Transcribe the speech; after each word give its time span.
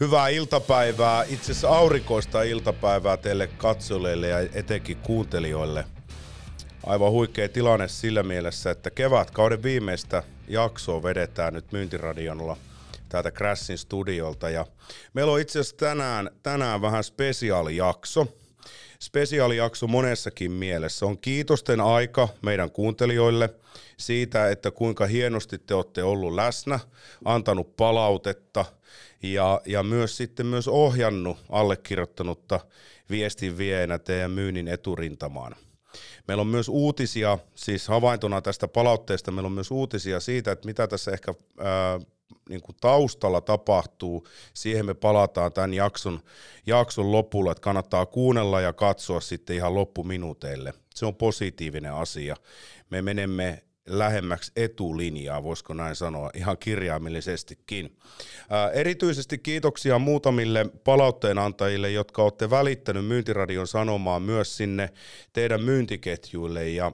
Hyvää 0.00 0.28
iltapäivää, 0.28 1.24
itse 1.24 1.52
asiassa 1.52 1.68
aurinkoista 1.68 2.42
iltapäivää 2.42 3.16
teille 3.16 3.46
katsojille 3.46 4.28
ja 4.28 4.38
etenkin 4.40 4.96
kuuntelijoille. 4.96 5.84
Aivan 6.86 7.10
huikea 7.10 7.48
tilanne 7.48 7.88
sillä 7.88 8.22
mielessä, 8.22 8.70
että 8.70 8.90
kevätkauden 8.90 9.62
viimeistä 9.62 10.22
jaksoa 10.48 11.02
vedetään 11.02 11.54
nyt 11.54 11.72
myyntiradionlla 11.72 12.56
täältä 13.08 13.30
Crashin 13.30 13.78
studiolta. 13.78 14.50
Ja 14.50 14.66
meillä 15.14 15.32
on 15.32 15.40
itse 15.40 15.60
asiassa 15.60 15.76
tänään, 15.76 16.30
tänään 16.42 16.82
vähän 16.82 17.04
spesiaalijakso. 17.04 18.26
Spesiaalijakso 19.00 19.86
monessakin 19.86 20.52
mielessä. 20.52 21.06
On 21.06 21.18
kiitosten 21.18 21.80
aika 21.80 22.28
meidän 22.42 22.70
kuuntelijoille 22.70 23.54
siitä, 23.96 24.50
että 24.50 24.70
kuinka 24.70 25.06
hienosti 25.06 25.58
te 25.58 25.74
olette 25.74 26.02
ollut 26.02 26.34
läsnä, 26.34 26.80
antanut 27.24 27.76
palautetta– 27.76 28.64
ja, 29.22 29.60
ja 29.66 29.82
myös 29.82 30.16
sitten 30.16 30.46
myös 30.46 30.68
ohjannut 30.68 31.36
allekirjoittanutta 31.48 32.60
viestin 33.10 33.58
vieenä 33.58 33.98
teidän 33.98 34.30
myynnin 34.30 34.68
eturintamaan. 34.68 35.56
Meillä 36.28 36.40
on 36.40 36.46
myös 36.46 36.68
uutisia, 36.68 37.38
siis 37.54 37.88
havaintona 37.88 38.42
tästä 38.42 38.68
palautteesta, 38.68 39.30
meillä 39.30 39.46
on 39.46 39.52
myös 39.52 39.70
uutisia 39.70 40.20
siitä, 40.20 40.52
että 40.52 40.66
mitä 40.66 40.86
tässä 40.88 41.10
ehkä 41.10 41.34
ää, 41.58 42.00
niin 42.48 42.60
kuin 42.60 42.76
taustalla 42.80 43.40
tapahtuu. 43.40 44.26
Siihen 44.54 44.86
me 44.86 44.94
palataan 44.94 45.52
tämän 45.52 45.74
jakson, 45.74 46.20
jakson 46.66 47.12
lopulla, 47.12 47.52
että 47.52 47.62
kannattaa 47.62 48.06
kuunnella 48.06 48.60
ja 48.60 48.72
katsoa 48.72 49.20
sitten 49.20 49.56
ihan 49.56 49.74
loppuminuuteille. 49.74 50.74
Se 50.94 51.06
on 51.06 51.16
positiivinen 51.16 51.92
asia. 51.92 52.36
Me 52.90 53.02
menemme 53.02 53.62
lähemmäksi 53.86 54.52
etulinjaa, 54.56 55.42
voisiko 55.42 55.74
näin 55.74 55.96
sanoa, 55.96 56.30
ihan 56.34 56.58
kirjaimellisestikin. 56.58 57.96
Ää, 58.50 58.70
erityisesti 58.70 59.38
kiitoksia 59.38 59.98
muutamille 59.98 60.66
palautteenantajille, 60.84 61.90
jotka 61.90 62.22
olette 62.22 62.50
välittänyt 62.50 63.06
Myyntiradion 63.06 63.66
sanomaa 63.66 64.20
myös 64.20 64.56
sinne 64.56 64.90
teidän 65.32 65.62
myyntiketjuille 65.62 66.68
ja 66.68 66.92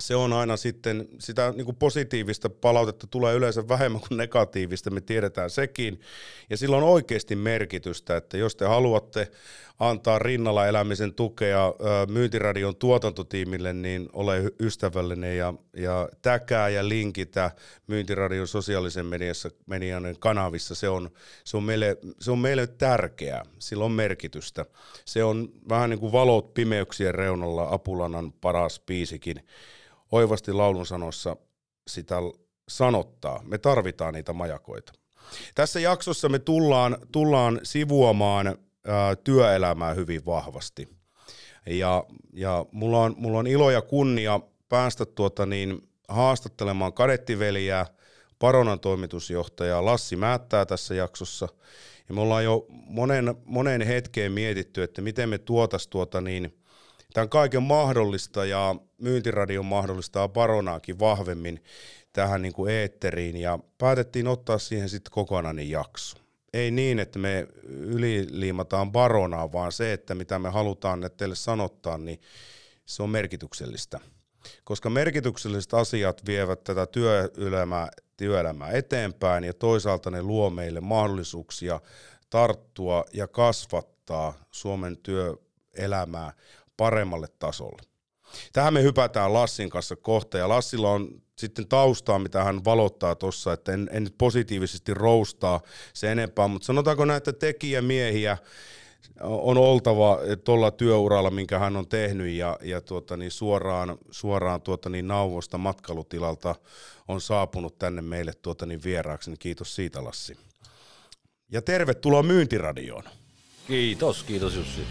se 0.00 0.16
on 0.16 0.32
aina 0.32 0.56
sitten, 0.56 1.08
sitä 1.18 1.52
niin 1.56 1.64
kuin 1.64 1.76
positiivista 1.76 2.50
palautetta 2.50 3.06
tulee 3.06 3.34
yleensä 3.34 3.68
vähemmän 3.68 4.00
kuin 4.00 4.18
negatiivista, 4.18 4.90
me 4.90 5.00
tiedetään 5.00 5.50
sekin. 5.50 6.00
Ja 6.50 6.56
sillä 6.56 6.76
on 6.76 6.82
oikeasti 6.82 7.36
merkitystä, 7.36 8.16
että 8.16 8.36
jos 8.36 8.56
te 8.56 8.66
haluatte 8.66 9.30
antaa 9.78 10.18
rinnalla 10.18 10.66
elämisen 10.66 11.14
tukea 11.14 11.74
Myyntiradion 12.08 12.76
tuotantotiimille, 12.76 13.72
niin 13.72 14.08
ole 14.12 14.42
ystävällinen 14.60 15.36
ja, 15.36 15.54
ja 15.76 16.08
täkää 16.22 16.68
ja 16.68 16.88
linkitä 16.88 17.50
Myyntiradion 17.86 18.48
sosiaalisen 18.48 19.06
mediassa, 19.06 19.50
median 19.66 20.16
kanavissa. 20.18 20.74
Se 20.74 20.88
on, 20.88 21.10
se, 21.44 21.56
on 21.56 21.62
meille, 21.62 21.96
se 22.20 22.30
on 22.30 22.38
meille 22.38 22.66
tärkeää, 22.66 23.42
sillä 23.58 23.84
on 23.84 23.92
merkitystä. 23.92 24.66
Se 25.04 25.24
on 25.24 25.48
vähän 25.68 25.90
niin 25.90 26.00
kuin 26.00 26.12
valot 26.12 26.54
pimeyksien 26.54 27.14
reunalla 27.14 27.68
Apulanan 27.70 28.32
paras 28.32 28.82
biisikin 28.86 29.36
oivasti 30.12 30.52
laulun 30.52 30.86
sanossa 30.86 31.36
sitä 31.88 32.16
sanottaa. 32.68 33.42
Me 33.44 33.58
tarvitaan 33.58 34.14
niitä 34.14 34.32
majakoita. 34.32 34.92
Tässä 35.54 35.80
jaksossa 35.80 36.28
me 36.28 36.38
tullaan, 36.38 36.96
tullaan 37.12 37.60
sivuamaan 37.62 38.46
ää, 38.46 39.16
työelämää 39.16 39.94
hyvin 39.94 40.26
vahvasti. 40.26 40.88
Ja, 41.66 42.04
ja 42.32 42.66
mulla, 42.72 43.02
on, 43.02 43.14
mulla 43.18 43.38
on 43.38 43.46
ilo 43.46 43.70
ja 43.70 43.82
kunnia 43.82 44.40
päästä 44.68 45.06
tuota 45.06 45.46
niin, 45.46 45.88
haastattelemaan 46.08 46.92
kadettiveliä, 46.92 47.86
Paronan 48.38 48.80
toimitusjohtaja 48.80 49.84
Lassi 49.84 50.16
Määttää 50.16 50.66
tässä 50.66 50.94
jaksossa. 50.94 51.48
Ja 52.08 52.14
me 52.14 52.20
ollaan 52.20 52.44
jo 52.44 52.66
monen, 52.70 53.34
monen 53.44 53.82
hetkeen 53.82 54.32
mietitty, 54.32 54.82
että 54.82 55.02
miten 55.02 55.28
me 55.28 55.38
tuotas 55.38 55.88
tuota 55.88 56.20
niin, 56.20 56.59
tämän 57.14 57.28
kaiken 57.28 57.62
mahdollista 57.62 58.44
ja 58.44 58.74
myyntiradion 58.98 59.66
mahdollistaa 59.66 60.28
Baronaakin 60.28 60.98
vahvemmin 60.98 61.64
tähän 62.12 62.42
niin 62.42 62.52
kuin 62.52 62.74
eetteriin 62.74 63.36
ja 63.36 63.58
päätettiin 63.78 64.28
ottaa 64.28 64.58
siihen 64.58 64.88
sitten 64.88 65.12
kokonainen 65.12 65.70
jakso. 65.70 66.16
Ei 66.52 66.70
niin, 66.70 66.98
että 66.98 67.18
me 67.18 67.46
yliliimataan 67.64 68.92
Baronaa, 68.92 69.52
vaan 69.52 69.72
se, 69.72 69.92
että 69.92 70.14
mitä 70.14 70.38
me 70.38 70.48
halutaan 70.48 71.04
että 71.04 71.16
teille 71.16 71.34
sanottaa, 71.34 71.98
niin 71.98 72.20
se 72.86 73.02
on 73.02 73.10
merkityksellistä. 73.10 74.00
Koska 74.64 74.90
merkitykselliset 74.90 75.74
asiat 75.74 76.26
vievät 76.26 76.64
tätä 76.64 76.86
työelämää, 76.86 77.88
työelämää 78.16 78.70
eteenpäin 78.70 79.44
ja 79.44 79.54
toisaalta 79.54 80.10
ne 80.10 80.22
luo 80.22 80.50
meille 80.50 80.80
mahdollisuuksia 80.80 81.80
tarttua 82.30 83.04
ja 83.12 83.28
kasvattaa 83.28 84.34
Suomen 84.50 84.96
työelämää 84.96 86.32
paremmalle 86.80 87.28
tasolle. 87.38 87.82
Tähän 88.52 88.74
me 88.74 88.82
hypätään 88.82 89.32
Lassin 89.32 89.70
kanssa 89.70 89.96
kohta, 89.96 90.38
ja 90.38 90.48
Lassilla 90.48 90.90
on 90.90 91.22
sitten 91.38 91.68
taustaa, 91.68 92.18
mitä 92.18 92.44
hän 92.44 92.64
valottaa 92.64 93.14
tuossa, 93.14 93.52
että 93.52 93.72
en, 93.72 93.90
en 93.92 94.04
nyt 94.04 94.14
positiivisesti 94.18 94.94
roustaa 94.94 95.60
se 95.94 96.12
enempää, 96.12 96.48
mutta 96.48 96.66
sanotaanko 96.66 97.04
näitä 97.04 97.32
tekijämiehiä 97.32 98.38
on 99.20 99.58
oltava 99.58 100.18
tuolla 100.44 100.70
työuralla, 100.70 101.30
minkä 101.30 101.58
hän 101.58 101.76
on 101.76 101.88
tehnyt, 101.88 102.32
ja, 102.32 102.58
ja 102.62 102.80
tuota, 102.80 103.16
niin 103.16 103.30
suoraan, 103.30 103.98
suoraan 104.10 104.62
tuota, 104.62 104.88
niin 104.88 105.08
nauvosta 105.08 105.58
matkailutilalta 105.58 106.54
on 107.08 107.20
saapunut 107.20 107.78
tänne 107.78 108.02
meille 108.02 108.32
tuota, 108.42 108.66
niin 108.66 108.84
vieraaksi, 108.84 109.30
niin 109.30 109.38
kiitos 109.38 109.74
siitä 109.74 110.04
Lassi. 110.04 110.36
Ja 111.52 111.62
tervetuloa 111.62 112.22
Myyntiradioon. 112.22 113.04
Kiitos, 113.66 114.22
kiitos 114.22 114.54
Jussi. 114.54 114.82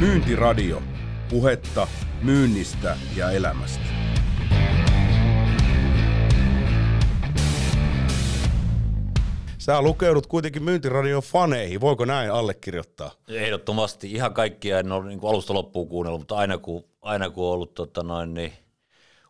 Myyntiradio. 0.00 0.82
Puhetta 1.30 1.86
myynnistä 2.22 2.96
ja 3.16 3.30
elämästä. 3.30 3.84
Sä 9.58 9.82
lukeudut 9.82 10.26
kuitenkin 10.26 10.62
myyntiradion 10.62 11.22
faneihin, 11.22 11.80
voiko 11.80 12.04
näin 12.04 12.32
allekirjoittaa? 12.32 13.10
Ehdottomasti, 13.28 14.12
ihan 14.12 14.34
kaikkia 14.34 14.78
en 14.78 14.92
ole 14.92 15.08
niin 15.08 15.20
alusta 15.22 15.54
loppuun 15.54 15.88
kuunnellut, 15.88 16.20
mutta 16.20 16.36
aina 16.36 16.58
kun, 16.58 16.84
aina 17.02 17.30
kun 17.30 17.44
on 17.44 17.52
ollut 17.52 17.74
tota 17.74 18.02
noin, 18.02 18.34
niin 18.34 18.52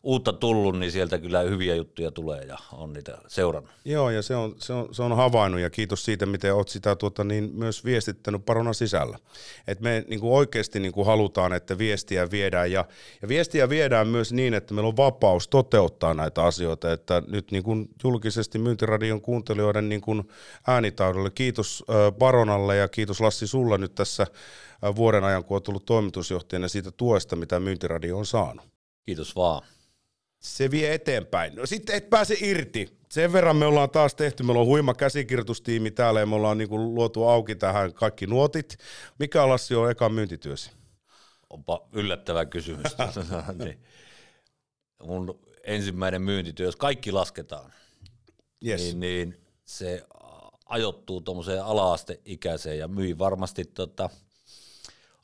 uutta 0.03 0.33
tullut, 0.33 0.78
niin 0.78 0.93
sieltä 0.93 1.19
kyllä 1.19 1.41
hyviä 1.41 1.75
juttuja 1.75 2.11
tulee 2.11 2.43
ja 2.44 2.59
on 2.72 2.93
niitä 2.93 3.19
seurannut. 3.27 3.71
Joo, 3.84 4.11
ja 4.11 4.22
se 4.22 4.37
on, 4.37 4.55
se 4.59 4.72
on, 4.72 4.94
se 4.94 5.03
on 5.03 5.16
havainnut 5.16 5.61
ja 5.61 5.71
kiitos 5.71 6.05
siitä, 6.05 6.27
miten 6.27 6.55
olet 6.55 6.69
sitä 6.69 6.97
tuota, 6.97 7.25
niin 7.25 7.50
myös 7.55 7.84
viestittänyt 7.84 8.44
parona 8.44 8.72
sisällä. 8.72 9.19
Et 9.66 9.81
me 9.81 10.05
niin 10.09 10.21
kuin 10.21 10.33
oikeasti 10.33 10.81
niin 10.81 10.93
kuin 10.93 11.06
halutaan, 11.06 11.53
että 11.53 11.78
viestiä 11.78 12.31
viedään 12.31 12.72
ja, 12.72 12.84
ja 13.22 13.28
viestiä 13.28 13.69
viedään 13.69 14.09
myös 14.09 14.33
niin, 14.33 14.55
että 14.55 14.75
meillä 14.75 14.88
on 14.88 14.97
vapaus 14.97 15.49
toteuttaa 15.49 16.15
näitä 16.15 16.44
asioita, 16.44 16.93
että 16.93 17.22
nyt 17.27 17.50
niin 17.50 17.62
kuin 17.62 17.88
julkisesti 18.05 18.59
Myyntiradion 18.59 19.21
kuuntelijoiden 19.21 19.88
niin 19.88 20.00
kuin 20.00 20.28
äänitaudolle 20.67 21.31
kiitos 21.31 21.84
Baronalle 22.19 22.77
ja 22.77 22.88
kiitos 22.88 23.21
Lassi 23.21 23.47
sulla 23.47 23.78
nyt 23.78 23.94
tässä 23.94 24.27
vuoden 24.97 25.25
ajan, 25.25 25.44
kun 25.44 25.55
olet 25.55 25.65
tullut 25.65 25.84
toimitusjohtajana 25.84 26.69
siitä 26.69 26.91
tuesta, 26.91 27.37
mitä 27.37 27.61
Myyntiradio 27.61 28.19
on 28.19 28.27
saanut. 28.27 28.67
Kiitos 29.06 29.37
vaan 29.37 29.62
se 30.40 30.70
vie 30.70 30.94
eteenpäin. 30.94 31.54
No 31.54 31.66
sitten 31.66 31.96
et 31.96 32.10
pääse 32.10 32.36
irti. 32.40 33.00
Sen 33.10 33.32
verran 33.32 33.56
me 33.56 33.66
ollaan 33.66 33.90
taas 33.90 34.14
tehty, 34.14 34.42
meillä 34.42 34.60
on 34.60 34.66
huima 34.66 34.94
käsikirjoitustiimi 34.94 35.90
täällä 35.90 36.20
ja 36.20 36.26
me 36.26 36.34
ollaan 36.34 36.58
niinku 36.58 36.78
luotu 36.94 37.24
auki 37.24 37.54
tähän 37.54 37.94
kaikki 37.94 38.26
nuotit. 38.26 38.78
Mikä 39.18 39.48
Lassi 39.48 39.74
on 39.74 39.90
eka 39.90 40.08
myyntityösi? 40.08 40.70
Onpa 41.50 41.88
yllättävä 41.92 42.46
kysymys. 42.46 42.96
niin. 43.64 43.80
Mun 45.02 45.40
ensimmäinen 45.64 46.22
myyntityö, 46.22 46.66
jos 46.66 46.76
kaikki 46.76 47.12
lasketaan, 47.12 47.72
yes. 48.66 48.80
niin, 48.80 49.00
niin 49.00 49.40
se 49.64 50.04
ajoittuu 50.66 51.20
tuommoiseen 51.20 51.64
ala-asteikäiseen 51.64 52.78
ja 52.78 52.88
myi 52.88 53.19
varmasti 53.19 53.64
tota, 53.64 54.10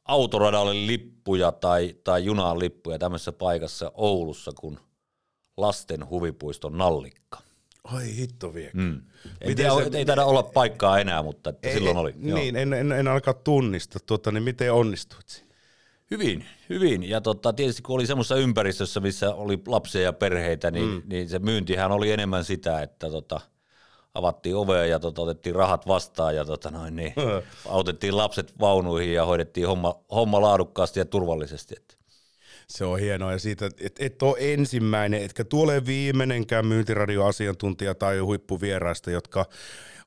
autoradalle 0.04 0.86
lippuja 0.86 1.52
tai, 1.52 1.96
tai 2.04 2.24
junaan 2.24 2.58
lippuja 2.58 2.98
tämmöisessä 2.98 3.32
paikassa 3.32 3.92
Oulussa, 3.94 4.52
kun 4.60 4.80
lasten 5.56 6.10
huvipuiston 6.10 6.78
nallikka. 6.78 7.38
Ai 7.84 8.16
hitto 8.16 8.54
vie. 8.54 8.70
Mm. 8.74 9.02
En 9.40 9.56
tiedä, 9.56 9.70
se, 9.70 9.98
ei 9.98 10.04
taida 10.04 10.24
olla 10.24 10.42
paikkaa 10.42 10.98
enää, 10.98 11.22
mutta 11.22 11.50
että 11.50 11.68
ei, 11.68 11.74
silloin 11.74 11.96
oli. 11.96 12.14
Niin, 12.16 12.56
en, 12.56 12.72
en, 12.72 12.92
en 12.92 13.08
alkaa 13.08 13.34
tunnista. 13.34 13.98
Tuota, 14.06 14.32
niin 14.32 14.42
miten 14.42 14.72
onnistuit 14.72 15.28
siinä? 15.28 15.46
Hyvin, 16.10 16.44
hyvin. 16.68 17.02
Ja 17.02 17.20
tota, 17.20 17.52
tietysti 17.52 17.82
kun 17.82 17.94
oli 17.94 18.06
semmoisessa 18.06 18.36
ympäristössä, 18.36 19.00
missä 19.00 19.34
oli 19.34 19.58
lapsia 19.66 20.02
ja 20.02 20.12
perheitä, 20.12 20.70
niin, 20.70 20.88
mm. 20.88 21.02
niin 21.06 21.28
se 21.28 21.38
myyntihän 21.38 21.92
oli 21.92 22.10
enemmän 22.10 22.44
sitä, 22.44 22.82
että 22.82 23.10
tota, 23.10 23.40
avattiin 24.14 24.56
ovea 24.56 24.86
ja 24.86 24.98
tota, 24.98 25.22
otettiin 25.22 25.54
rahat 25.54 25.86
vastaan 25.86 26.36
ja 26.36 26.44
tota, 26.44 26.70
noin, 26.70 26.96
niin, 26.96 27.14
autettiin 27.68 28.16
lapset 28.16 28.60
vaunuihin 28.60 29.14
ja 29.14 29.24
hoidettiin 29.24 29.66
homma, 29.66 29.94
homma 30.10 30.40
laadukkaasti 30.40 31.00
ja 31.00 31.04
turvallisesti. 31.04 31.74
Että 31.78 31.96
se 32.68 32.84
on 32.84 33.00
hienoa 33.00 33.32
ja 33.32 33.38
siitä, 33.38 33.66
että 33.66 34.06
et 34.06 34.22
ole 34.22 34.36
ensimmäinen, 34.40 35.22
etkä 35.22 35.44
tuole 35.44 35.86
viimeinenkään 35.86 36.66
myyntiradioasiantuntija 36.66 37.94
tai 37.94 38.18
huippuvieraista, 38.18 39.10
jotka 39.10 39.46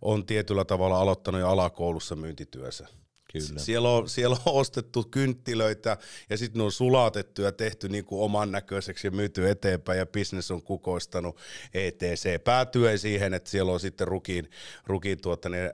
on 0.01 0.25
tietyllä 0.25 0.65
tavalla 0.65 1.01
aloittanut 1.01 1.41
jo 1.41 1.49
alakoulussa 1.49 2.15
myyntityössä. 2.15 2.87
Kyllä. 3.33 3.59
Siellä 3.59 3.89
on, 3.89 4.09
siellä 4.09 4.37
on 4.45 4.53
ostettu 4.53 5.03
kynttilöitä 5.03 5.97
ja 6.29 6.37
sitten 6.37 6.59
ne 6.59 6.63
on 6.63 6.71
sulatettu 6.71 7.41
ja 7.41 7.51
tehty 7.51 7.89
niin 7.89 8.05
kuin 8.05 8.21
oman 8.21 8.51
näköiseksi 8.51 9.07
ja 9.07 9.11
myyty 9.11 9.49
eteenpäin 9.49 9.99
ja 9.99 10.05
business 10.05 10.51
on 10.51 10.61
kukoistanut 10.61 11.37
ETC. 11.73 12.43
Päätyen 12.43 12.99
siihen, 12.99 13.33
että 13.33 13.49
siellä 13.49 13.71
on 13.71 13.79
sitten 13.79 14.07
rukiin, 14.07 14.49
rukiin 14.85 15.21
tuota, 15.21 15.49
ne 15.49 15.71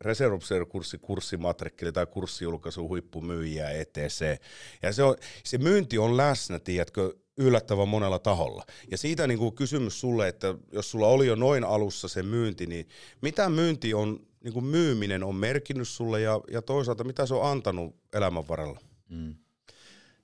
reserve-kurssi, 0.00 0.98
kurssimatrikkeli 0.98 1.92
tai 1.92 2.06
kurssijulkaisu 2.06 2.88
huippumyyjiä 2.88 3.70
ETC. 3.70 4.40
Ja 4.82 4.92
se, 4.92 5.02
on, 5.02 5.16
se 5.44 5.58
myynti 5.58 5.98
on 5.98 6.16
läsnä, 6.16 6.58
tiedätkö, 6.58 7.14
yllättävän 7.36 7.88
monella 7.88 8.18
taholla. 8.18 8.64
Ja 8.90 8.98
siitä 8.98 9.26
niin 9.26 9.38
kuin 9.38 9.54
kysymys 9.54 10.00
sulle, 10.00 10.28
että 10.28 10.54
jos 10.72 10.90
sulla 10.90 11.06
oli 11.06 11.26
jo 11.26 11.34
noin 11.34 11.64
alussa 11.64 12.08
se 12.08 12.22
myynti, 12.22 12.66
niin 12.66 12.88
mitä 13.22 13.48
myynti 13.48 13.94
on 13.94 14.29
niin 14.44 14.52
kuin 14.52 14.64
myyminen 14.64 15.24
on 15.24 15.34
merkinnyt 15.34 15.88
sulle 15.88 16.20
ja, 16.20 16.40
ja 16.50 16.62
toisaalta 16.62 17.04
mitä 17.04 17.26
se 17.26 17.34
on 17.34 17.50
antanut 17.50 17.96
elämän 18.12 18.48
varrella? 18.48 18.80
Mm. 19.08 19.34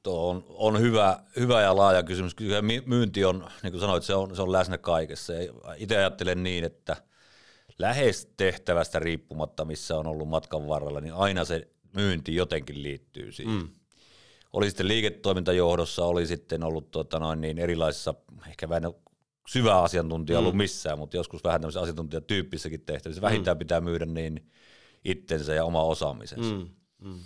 Tuo 0.03 0.31
on, 0.31 0.45
on 0.49 0.81
hyvä, 0.81 1.21
hyvä 1.37 1.63
ja 1.63 1.77
laaja 1.77 2.03
kysymys. 2.03 2.35
Kyllä 2.35 2.63
myynti 2.87 3.25
on, 3.25 3.49
niin 3.63 3.73
kuin 3.73 3.81
sanoit, 3.81 4.05
se 4.05 4.15
on, 4.15 4.37
se 4.37 4.43
on 4.43 4.53
läsnä 4.53 4.79
kaikessa. 4.79 5.33
Itse 5.77 5.97
ajattelen 5.97 6.43
niin, 6.43 6.65
että 6.65 6.97
lähes 7.79 8.33
tehtävästä 8.37 8.99
riippumatta, 8.99 9.65
missä 9.65 9.97
on 9.97 10.07
ollut 10.07 10.29
matkan 10.29 10.69
varrella, 10.69 11.01
niin 11.01 11.15
aina 11.15 11.45
se 11.45 11.69
myynti 11.95 12.35
jotenkin 12.35 12.83
liittyy 12.83 13.33
siihen. 13.33 13.55
Mm. 13.55 13.69
Oli 14.53 14.67
sitten 14.67 14.89
liiketoimintajohdossa, 14.89 16.05
oli 16.05 16.27
sitten 16.27 16.63
ollut 16.63 16.91
tuota 16.91 17.19
noin, 17.19 17.41
niin 17.41 17.59
erilaisissa, 17.59 18.15
ehkä 18.49 18.69
vähän 18.69 18.93
syvä 19.47 19.83
asiantuntija 19.83 20.39
ollut 20.39 20.55
mm. 20.55 20.59
missään, 20.59 20.99
mutta 20.99 21.17
joskus 21.17 21.45
vähän 21.45 21.61
tämmöisen 21.61 21.83
asiantuntijatyyppissäkin 21.83 22.81
tehtävissä. 22.81 23.23
Vähintään 23.23 23.57
mm. 23.57 23.59
pitää 23.59 23.81
myydä 23.81 24.07
niin 24.07 24.51
itsensä 25.05 25.55
ja 25.55 25.65
oma 25.65 25.83
osaamisensa. 25.83 26.55
Mm. 26.55 26.69
Mm. 26.99 27.19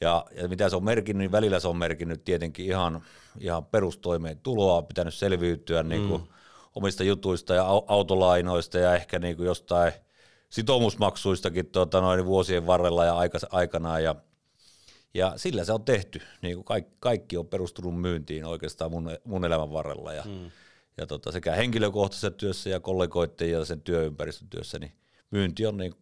Ja, 0.00 0.24
ja 0.36 0.48
mitä 0.48 0.68
se 0.68 0.76
on 0.76 0.84
merkinnyt, 0.84 1.18
niin 1.18 1.32
välillä 1.32 1.60
se 1.60 1.68
on 1.68 1.76
merkinnyt 1.76 2.24
tietenkin 2.24 2.66
ihan, 2.66 3.02
ihan 3.40 3.64
perustoimeen 3.66 4.38
tuloa, 4.38 4.82
pitänyt 4.82 5.14
selviytyä 5.14 5.82
mm. 5.82 5.88
niin 5.88 6.08
kuin 6.08 6.22
omista 6.74 7.04
jutuista 7.04 7.54
ja 7.54 7.64
autolainoista 7.86 8.78
ja 8.78 8.94
ehkä 8.94 9.18
niin 9.18 9.36
kuin 9.36 9.46
jostain 9.46 9.92
sitoumusmaksuistakin 10.50 11.66
tuota, 11.66 12.00
noin 12.00 12.26
vuosien 12.26 12.66
varrella 12.66 13.04
ja 13.04 13.16
aika, 13.16 13.38
aikanaan. 13.50 14.04
Ja, 14.04 14.14
ja 15.14 15.32
sillä 15.36 15.64
se 15.64 15.72
on 15.72 15.84
tehty. 15.84 16.20
Niin 16.42 16.54
kuin 16.54 16.64
kaikki, 16.64 16.96
kaikki 17.00 17.36
on 17.36 17.46
perustunut 17.46 18.00
myyntiin 18.00 18.44
oikeastaan 18.44 18.90
mun, 18.90 19.10
mun 19.24 19.44
elämän 19.44 19.72
varrella. 19.72 20.12
Ja, 20.12 20.24
mm 20.24 20.50
ja 20.98 21.06
tota, 21.06 21.32
sekä 21.32 21.54
henkilökohtaisessa 21.54 22.30
työssä 22.30 22.70
ja 22.70 22.80
kollegoiden 22.80 23.50
ja 23.50 23.64
sen 23.64 23.80
työympäristön 23.80 24.48
työssä, 24.48 24.78
niin 24.78 24.92
myynti 25.30 25.66
on 25.66 25.76
niin, 25.76 25.94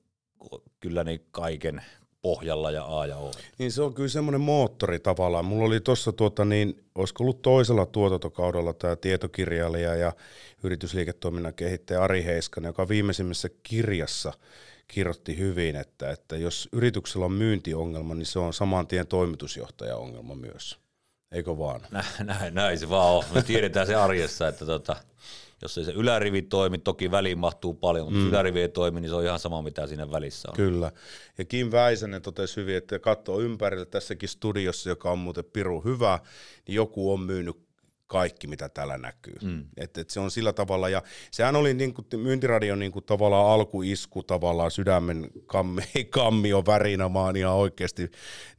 kyllä 0.81 1.05
niin 1.05 1.27
kaiken 1.31 1.83
pohjalla 2.23 2.71
ja 2.71 2.99
A 2.99 3.07
ja 3.07 3.17
O. 3.17 3.31
Niin 3.59 3.73
se 3.73 3.83
on 3.83 3.95
kyllä 3.95 4.09
semmoinen 4.09 4.41
moottori 4.41 4.99
tavallaan. 4.99 5.45
Mulla 5.45 5.67
oli 5.67 5.81
tuossa, 5.81 6.13
tuota, 6.13 6.45
niin, 6.45 6.85
olisiko 6.95 7.25
ollut 7.25 7.43
toisella 7.43 7.87
tuotantokaudella 7.87 8.73
tämä 8.73 8.97
tietokirjailija 8.97 9.95
ja 9.95 10.13
yritysliiketoiminnan 10.63 11.55
kehittäjä 11.55 12.03
Ari 12.03 12.25
Heiskanen, 12.25 12.69
joka 12.69 12.89
viimeisimmässä 12.89 13.49
kirjassa 13.63 14.33
kirjoitti 14.89 15.39
hyvin, 15.39 15.77
että, 15.77 16.11
että 16.11 16.37
jos 16.37 16.69
yrityksellä 16.73 17.27
on 17.27 17.33
myyntiongelma, 17.33 18.15
niin 18.15 18.27
se 18.27 18.39
on 18.39 18.53
saman 18.53 18.87
tien 18.87 19.07
toimitusjohtajaongelma 19.07 20.35
myös. 20.35 20.86
Eikö 21.33 21.59
vaan? 21.59 21.81
Näin, 21.91 22.07
näin, 22.25 22.55
näin 22.55 22.79
se 22.79 22.89
vaan 22.89 23.15
on. 23.15 23.25
Me 23.35 23.43
tiedetään 23.43 23.87
se 23.87 23.95
arjessa, 23.95 24.49
että 24.49 24.67
tota, 24.67 24.97
jos 25.63 25.79
ei 25.79 25.85
se 25.85 25.93
ylärivi 25.93 26.43
toimi, 26.43 26.79
toki 26.79 27.11
väliin 27.11 27.39
mahtuu 27.39 27.75
paljon, 27.75 28.07
mutta 28.07 28.19
mm. 28.19 28.29
ylärivi 28.29 28.61
ei 28.61 28.69
toimi, 28.69 29.01
niin 29.01 29.09
se 29.09 29.15
on 29.15 29.25
ihan 29.25 29.39
sama, 29.39 29.63
mitä 29.63 29.87
siinä 29.87 30.11
välissä 30.11 30.49
on. 30.51 30.57
Kyllä. 30.57 30.93
Ja 31.39 31.45
Kim 31.45 31.73
Väisänen 31.73 32.23
totesi 32.23 32.57
hyvin, 32.57 32.77
että 32.77 32.99
katsoo 32.99 33.41
ympärille 33.41 33.87
tässäkin 33.87 34.29
studiossa, 34.29 34.89
joka 34.89 35.11
on 35.11 35.19
muuten 35.19 35.45
piru 35.45 35.81
hyvä, 35.81 36.19
niin 36.67 36.75
joku 36.75 37.13
on 37.13 37.21
myynyt 37.21 37.66
kaikki, 38.07 38.47
mitä 38.47 38.69
täällä 38.69 38.99
näkyy. 38.99 39.37
Mm. 39.43 39.65
Et, 39.77 39.99
et 39.99 40.11
se 40.11 40.21
on 40.21 40.31
sillä 40.31 40.53
tavalla, 40.53 40.89
ja 40.89 41.03
sehän 41.31 41.57
oli 41.57 41.75
niin 41.75 41.95
kuin, 41.95 42.07
myyntiradion 42.17 42.79
niin 42.79 42.93
kuin, 42.93 43.05
tavallaan 43.05 43.51
alkuisku, 43.51 44.23
tavallaan 44.23 44.71
sydämen 44.71 45.31
kammi, 45.47 45.83
kammio 46.11 46.63
värinamaan 46.67 47.37
ihan 47.37 47.55
oikeasti 47.55 48.11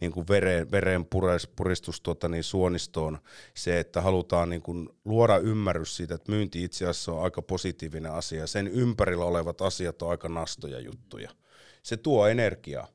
niin 0.01 0.11
kuin 0.11 0.27
veren, 0.27 0.71
veren 0.71 1.05
puris, 1.05 1.47
puristus 1.47 2.01
tuota, 2.01 2.29
niin 2.29 2.43
suonistoon. 2.43 3.17
Se, 3.53 3.79
että 3.79 4.01
halutaan 4.01 4.49
niin 4.49 4.61
kuin, 4.61 4.89
luoda 5.05 5.37
ymmärrys 5.37 5.95
siitä, 5.97 6.15
että 6.15 6.31
myynti 6.31 6.63
itse 6.63 6.85
asiassa 6.85 7.11
on 7.11 7.23
aika 7.23 7.41
positiivinen 7.41 8.11
asia, 8.11 8.47
sen 8.47 8.67
ympärillä 8.67 9.25
olevat 9.25 9.61
asiat 9.61 10.01
on 10.01 10.09
aika 10.09 10.29
nastoja 10.29 10.79
juttuja. 10.79 11.29
Se 11.83 11.97
tuo 11.97 12.27
energiaa. 12.27 12.87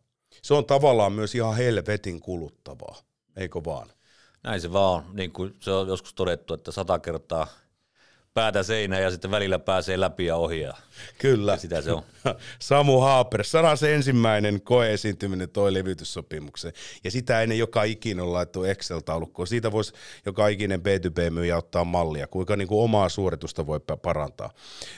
Se 0.42 0.54
on 0.54 0.64
tavallaan 0.64 1.12
myös 1.12 1.34
ihan 1.34 1.56
helvetin 1.56 2.20
kuluttavaa, 2.20 2.96
eikö 3.36 3.60
vaan? 3.64 3.88
Näin 4.42 4.60
se 4.60 4.72
vaan 4.72 4.94
on, 4.94 5.16
niin 5.16 5.32
kuin 5.32 5.56
se 5.60 5.70
on 5.70 5.88
joskus 5.88 6.14
todettu, 6.14 6.54
että 6.54 6.72
sata 6.72 6.98
kertaa 6.98 7.46
päätä 8.34 8.62
seinä 8.62 9.00
ja 9.00 9.10
sitten 9.10 9.30
välillä 9.30 9.58
pääsee 9.58 10.00
läpi 10.00 10.24
ja 10.24 10.36
ohi. 10.36 10.60
Ja 10.60 10.74
Kyllä. 11.18 11.52
Ja 11.52 11.58
sitä 11.58 11.82
se 11.82 11.92
on. 11.92 12.02
Samu 12.58 13.00
Haaper, 13.00 13.44
sadas 13.44 13.82
ensimmäinen 13.82 14.62
koeesiintyminen 14.62 15.50
toi 15.50 15.74
levytyssopimukseen. 15.74 16.74
Ja 17.04 17.10
sitä 17.10 17.42
ennen 17.42 17.58
joka 17.58 17.82
ikinen 17.82 18.24
on 18.24 18.32
laittu 18.32 18.64
Excel-taulukkoon. 18.64 19.46
Siitä 19.46 19.72
voisi 19.72 19.92
joka 20.26 20.48
ikinen 20.48 20.80
B2B-myyjä 20.80 21.56
ottaa 21.56 21.84
mallia, 21.84 22.26
kuinka 22.26 22.56
niin 22.56 22.68
kuin 22.68 22.84
omaa 22.84 23.08
suoritusta 23.08 23.66
voi 23.66 23.80
parantaa. 24.02 24.50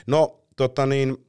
No, 0.07 0.39
tota 0.55 0.85
niin, 0.85 1.25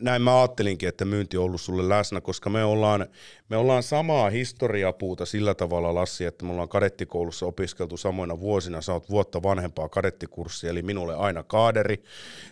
näin 0.00 0.22
mä 0.22 0.40
ajattelinkin, 0.40 0.88
että 0.88 1.04
myynti 1.04 1.36
on 1.36 1.44
ollut 1.44 1.60
sulle 1.60 1.88
läsnä, 1.88 2.20
koska 2.20 2.50
me 2.50 2.64
ollaan, 2.64 3.06
me 3.48 3.56
ollaan 3.56 3.82
samaa 3.82 4.30
historiapuuta 4.30 5.26
sillä 5.26 5.54
tavalla, 5.54 5.94
Lassi, 5.94 6.24
että 6.24 6.44
me 6.44 6.52
ollaan 6.52 6.68
kadettikoulussa 6.68 7.46
opiskeltu 7.46 7.96
samoina 7.96 8.40
vuosina. 8.40 8.80
Sä 8.80 8.92
oot 8.92 9.10
vuotta 9.10 9.42
vanhempaa 9.42 9.88
kadettikurssia, 9.88 10.70
eli 10.70 10.82
minulle 10.82 11.14
aina 11.14 11.42
kaaderi. 11.42 12.02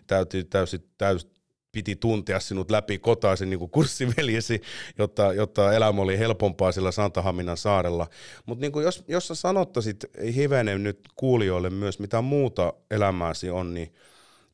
Täytyy, 0.07 0.45
täysin, 0.45 0.81
täysin, 0.99 1.31
piti 1.73 1.97
tuntea 1.97 2.41
sinut 2.41 2.71
läpi 2.71 2.99
kotaisen 2.99 3.51
niin 3.51 3.59
kuin 3.59 3.71
kurssiveljesi, 3.71 4.63
jotta, 4.99 5.33
jotta 5.33 5.73
elämä 5.73 6.03
oli 6.03 6.19
helpompaa 6.19 6.73
sillä 6.73 6.93
Santahaminan 6.93 7.57
saarella. 7.57 8.07
Mutta 8.47 8.63
niin 8.63 8.85
jos, 8.85 9.05
jos 9.09 9.29
sä 9.29 9.35
sanottaisit 9.35 10.05
hivenen 10.35 10.83
nyt 10.83 11.01
kuulijoille 11.15 11.71
myös, 11.71 11.99
mitä 11.99 12.21
muuta 12.21 12.73
elämääsi 12.91 13.51
on, 13.51 13.75
niin– 13.75 13.95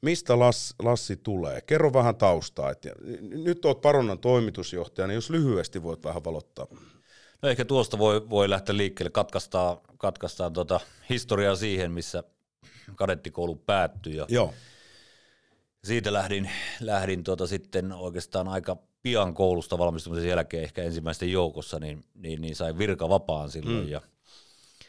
mistä 0.02 0.38
Lass, 0.38 0.75
Lassi 0.82 1.16
tulee? 1.16 1.60
Kerro 1.60 1.93
vähän 1.93 2.16
taustaa. 2.16 2.70
Et, 2.70 2.87
nyt 3.20 3.64
olet 3.64 3.81
Paronnan 3.81 4.19
toimitusjohtaja, 4.19 5.06
niin 5.06 5.14
jos 5.14 5.31
lyhyesti 5.31 5.82
voit 5.82 6.05
vähän 6.05 6.24
valottaa. 6.24 6.67
No 7.43 7.48
ehkä 7.48 7.65
tuosta 7.65 7.98
voi, 7.98 8.31
voi 8.31 8.50
lähteä 8.50 8.77
liikkeelle, 8.77 9.10
katkaistaan, 9.10 9.79
katkaistaan 9.98 10.53
tota 10.53 10.81
historiaa 11.10 11.56
siihen, 11.56 11.93
missä 11.93 12.24
kadettikoulu 12.94 13.55
päättyi. 13.55 14.17
Ja 14.17 14.27
Joo. 14.29 14.55
Siitä 15.84 16.12
lähdin, 16.12 16.50
lähdin 16.81 17.24
tota 17.24 17.46
sitten 17.46 17.93
oikeastaan 17.93 18.48
aika 18.48 18.77
pian 19.03 19.34
koulusta 19.34 19.79
valmistumisen 19.79 20.29
jälkeen, 20.29 20.62
ehkä 20.62 20.82
ensimmäisten 20.82 21.32
joukossa, 21.32 21.79
niin, 21.79 22.05
niin, 22.15 22.41
niin 22.41 22.56
sain 22.56 22.79
virka 22.79 23.08
vapaan 23.08 23.50
silloin 23.50 23.84
mm. 23.84 23.88
ja 23.88 24.00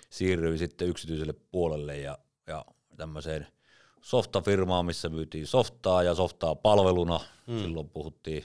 siirryin 0.10 0.58
sitten 0.58 0.88
yksityiselle 0.88 1.34
puolelle 1.52 1.98
ja, 1.98 2.18
ja 2.48 2.66
tämmöiseen– 2.98 3.48
softafirmaa, 4.04 4.84
missä 4.84 5.10
myytiin 5.10 5.48
softaa 5.48 6.04
ja 6.04 6.16
softaa 6.16 6.56
palveluna. 6.56 7.20
Hmm. 7.48 7.60
Silloin 7.60 7.90
puhuttiin 7.90 8.44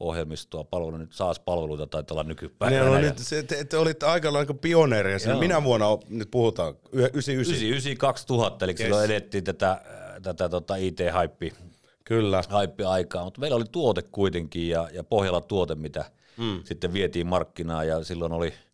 ohjelmistoa, 0.00 0.64
palvelua, 0.64 0.98
nyt 0.98 1.12
SaaS-palveluita 1.12 1.86
taitaa 1.86 2.14
olla 2.14 2.22
nykypäivänä. 2.22 2.84
Ne, 2.84 2.90
no, 2.90 2.98
nyt, 2.98 3.18
se, 3.18 3.42
te, 3.42 3.64
te 3.64 3.76
olitte 3.76 4.06
aika 4.06 4.28
aika 4.38 4.54
pioneereja. 4.54 5.18
Siinä. 5.18 5.38
Minä 5.38 5.64
vuonna 5.64 5.86
nyt 6.08 6.30
puhutaan? 6.30 6.74
99? 6.92 7.54
99 7.54 7.96
2000, 7.96 8.64
eli 8.64 8.72
yes. 8.72 8.78
silloin 8.78 9.04
edettiin 9.04 9.44
tätä, 9.44 9.80
tätä 10.22 10.48
tota 10.48 10.76
IT-haippi. 10.76 11.52
Kyllä. 12.04 12.42
Haippi-aikaa, 12.48 13.24
mutta 13.24 13.40
meillä 13.40 13.56
oli 13.56 13.64
tuote 13.72 14.02
kuitenkin 14.02 14.68
ja, 14.68 14.88
ja 14.92 15.04
pohjalla 15.04 15.40
tuote, 15.40 15.74
mitä 15.74 16.04
mm. 16.36 16.60
sitten 16.64 16.92
vietiin 16.92 17.26
markkinaan 17.26 17.88
ja 17.88 18.04
silloin 18.04 18.32
oli– 18.32 18.52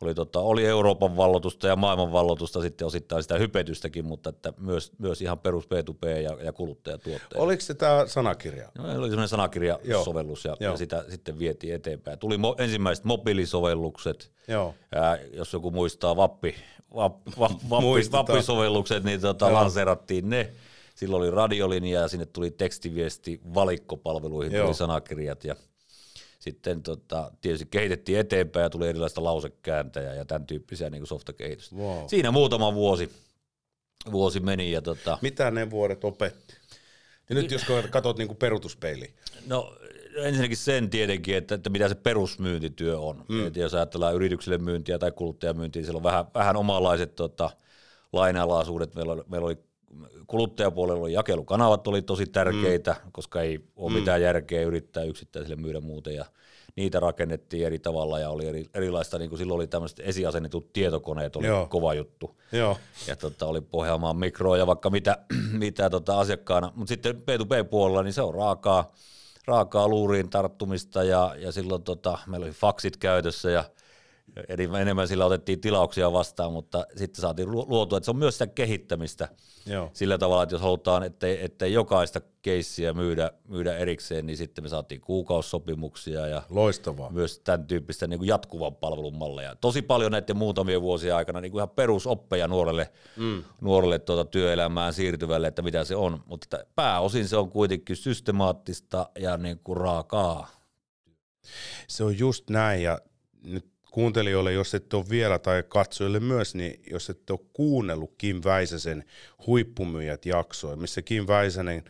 oli, 0.00 0.14
tota, 0.14 0.40
oli 0.40 0.66
Euroopan 0.66 1.16
vallotusta 1.16 1.66
ja 1.66 1.76
maailman 1.76 2.12
vallotusta 2.12 2.60
sitten 2.60 2.86
osittain 2.86 3.22
sitä 3.22 3.38
hypetystäkin, 3.38 4.04
mutta 4.04 4.30
että 4.30 4.52
myös, 4.58 4.92
myös 4.98 5.22
ihan 5.22 5.38
perus 5.38 5.64
B2B 5.64 6.08
ja, 6.08 6.36
ja 6.44 6.52
kuluttajatuotteita. 6.52 7.38
Oliko 7.38 7.60
se 7.60 7.74
tämä 7.74 8.06
sanakirja? 8.06 8.68
No, 8.78 8.84
oli 8.84 8.94
semmoinen 8.94 9.28
sanakirjasovellus 9.28 10.44
ja, 10.44 10.56
ja, 10.60 10.76
sitä 10.76 11.04
sitten 11.08 11.38
vietiin 11.38 11.74
eteenpäin. 11.74 12.18
Tuli 12.18 12.36
mo- 12.36 12.62
ensimmäiset 12.62 13.04
mobiilisovellukset, 13.04 14.32
Joo. 14.48 14.74
Ja, 14.94 15.18
jos 15.32 15.52
joku 15.52 15.70
muistaa 15.70 16.16
Vappi, 16.16 16.54
Vappi, 16.96 17.30
Vappi, 17.38 18.10
Vappi-sovellukset, 18.12 19.04
niin 19.04 19.20
tota, 19.20 19.52
lanseerattiin 19.52 20.30
ne. 20.30 20.52
Silloin 20.94 21.22
oli 21.22 21.30
radiolinja 21.30 22.00
ja 22.00 22.08
sinne 22.08 22.26
tuli 22.26 22.50
tekstiviesti 22.50 23.40
valikkopalveluihin, 23.54 24.52
Joo. 24.52 24.64
tuli 24.64 24.74
sanakirjat 24.74 25.44
ja 25.44 25.56
sitten 26.40 26.82
tota, 26.82 27.32
tietysti 27.40 27.66
kehitettiin 27.70 28.18
eteenpäin 28.18 28.62
ja 28.62 28.70
tuli 28.70 28.88
erilaista 28.88 29.24
lausekääntäjä 29.24 30.14
ja 30.14 30.24
tämän 30.24 30.46
tyyppisiä 30.46 30.90
niin 30.90 31.06
softakehitystä. 31.06 31.76
Wow. 31.76 32.04
Siinä 32.06 32.30
muutama 32.30 32.74
vuosi, 32.74 33.10
vuosi 34.12 34.40
meni. 34.40 34.72
Ja 34.72 34.82
tota, 34.82 35.18
Mitä 35.22 35.50
ne 35.50 35.70
vuodet 35.70 36.04
opetti? 36.04 36.54
Ja 37.28 37.34
nyt 37.34 37.50
jos 37.50 37.66
katsot 37.90 38.18
niin 38.18 38.36
peruutuspeiliin. 38.36 39.14
No 39.46 39.76
ensinnäkin 40.16 40.56
sen 40.56 40.90
tietenkin, 40.90 41.36
että, 41.36 41.54
että 41.54 41.70
mitä 41.70 41.88
se 41.88 41.94
perusmyyntityö 41.94 42.98
on. 42.98 43.24
Mm. 43.28 43.46
Et 43.46 43.56
jos 43.56 43.74
ajatellaan 43.74 44.14
yrityksille 44.14 44.58
myyntiä 44.58 44.98
tai 44.98 45.12
kuluttajamyyntiä, 45.12 45.82
siellä 45.82 45.96
on 45.96 46.02
vähän, 46.02 46.24
vähän 46.34 46.56
omanlaiset 46.56 47.14
tota, 47.14 47.50
lainalaisuudet. 48.12 48.94
Meillä 48.94 49.12
oli, 49.12 49.22
meillä 49.28 49.46
oli 49.46 49.58
kuluttajapuolella 50.26 51.02
oli 51.02 51.12
jakelukanavat 51.12 51.86
oli 51.86 52.02
tosi 52.02 52.26
tärkeitä, 52.26 52.96
mm. 53.04 53.12
koska 53.12 53.42
ei 53.42 53.60
ole 53.76 53.90
mm. 53.90 53.98
mitään 53.98 54.22
järkeä 54.22 54.62
yrittää 54.62 55.02
yksittäisille 55.02 55.56
myydä 55.56 55.80
muuten. 55.80 56.14
Ja 56.14 56.24
niitä 56.76 57.00
rakennettiin 57.00 57.66
eri 57.66 57.78
tavalla 57.78 58.18
ja 58.18 58.30
oli 58.30 58.46
eri, 58.46 58.64
erilaista, 58.74 59.18
niin 59.18 59.28
kuin 59.28 59.38
silloin 59.38 59.56
oli 59.56 59.66
tämmöiset 59.66 60.00
esiasennetut 60.00 60.72
tietokoneet, 60.72 61.36
oli 61.36 61.46
Joo. 61.46 61.66
kova 61.66 61.94
juttu. 61.94 62.36
Joo. 62.52 62.76
Ja 63.08 63.16
tota, 63.16 63.46
oli 63.46 63.60
Pohjanmaan 63.60 64.16
mikroa 64.16 64.56
ja 64.56 64.66
vaikka 64.66 64.90
mitä, 64.90 65.18
mitä 65.52 65.90
tota, 65.90 66.20
asiakkaana. 66.20 66.72
Mutta 66.74 66.88
sitten 66.88 67.16
B2B-puolella, 67.16 68.02
niin 68.02 68.12
se 68.12 68.22
on 68.22 68.34
raakaa, 68.34 68.92
raakaa 69.46 69.88
luuriin 69.88 70.30
tarttumista 70.30 71.04
ja, 71.04 71.34
ja 71.38 71.52
silloin 71.52 71.82
tota, 71.82 72.18
meillä 72.26 72.44
oli 72.44 72.52
faksit 72.52 72.96
käytössä 72.96 73.50
ja 73.50 73.64
Eli 74.48 74.68
enemmän 74.80 75.08
sillä 75.08 75.26
otettiin 75.26 75.60
tilauksia 75.60 76.12
vastaan, 76.12 76.52
mutta 76.52 76.86
sitten 76.96 77.22
saatiin 77.22 77.50
luotua, 77.50 77.98
että 77.98 78.04
se 78.04 78.10
on 78.10 78.16
myös 78.16 78.34
sitä 78.34 78.46
kehittämistä 78.46 79.28
Joo. 79.66 79.90
sillä 79.92 80.18
tavalla, 80.18 80.42
että 80.42 80.54
jos 80.54 80.62
halutaan, 80.62 81.02
ettei, 81.02 81.44
ettei 81.44 81.72
jokaista 81.72 82.20
keissiä 82.42 82.92
myydä, 82.92 83.30
myydä 83.48 83.76
erikseen, 83.76 84.26
niin 84.26 84.36
sitten 84.36 84.64
me 84.64 84.68
saatiin 84.68 85.00
kuukausisopimuksia 85.00 86.26
ja 86.26 86.42
Loistavaa. 86.50 87.10
myös 87.10 87.38
tämän 87.38 87.66
tyyppistä 87.66 88.06
niin 88.06 88.18
kuin 88.18 88.28
jatkuvan 88.28 88.74
palvelun 88.74 89.16
malleja. 89.16 89.56
Tosi 89.56 89.82
paljon 89.82 90.12
näiden 90.12 90.36
muutamien 90.36 90.82
vuosien 90.82 91.14
aikana 91.14 91.40
niin 91.40 91.52
kuin 91.52 91.60
ihan 91.60 91.70
perusoppeja 91.70 92.48
nuorelle, 92.48 92.92
mm. 93.16 93.44
nuorelle 93.60 93.98
tuota 93.98 94.24
työelämään 94.24 94.92
siirtyvälle, 94.92 95.46
että 95.46 95.62
mitä 95.62 95.84
se 95.84 95.96
on, 95.96 96.22
mutta 96.26 96.64
pääosin 96.74 97.28
se 97.28 97.36
on 97.36 97.50
kuitenkin 97.50 97.96
systemaattista 97.96 99.08
ja 99.18 99.36
niin 99.36 99.60
kuin 99.64 99.76
raakaa. 99.76 100.50
Se 101.88 102.04
on 102.04 102.18
just 102.18 102.50
näin 102.50 102.82
ja 102.82 102.98
nyt 103.42 103.70
kuuntelijoille, 103.90 104.52
jos 104.52 104.74
et 104.74 104.94
ole 104.94 105.04
vielä, 105.10 105.38
tai 105.38 105.62
katsojille 105.68 106.20
myös, 106.20 106.54
niin 106.54 106.82
jos 106.90 107.10
et 107.10 107.30
ole 107.30 107.40
kuunnellut 107.52 108.14
Kim 108.18 108.40
Väisäsen 108.44 109.04
huippumyyjät 109.46 110.26
jaksoa, 110.26 110.76
missä 110.76 111.02
Kim 111.02 111.26
Väisänen 111.26 111.84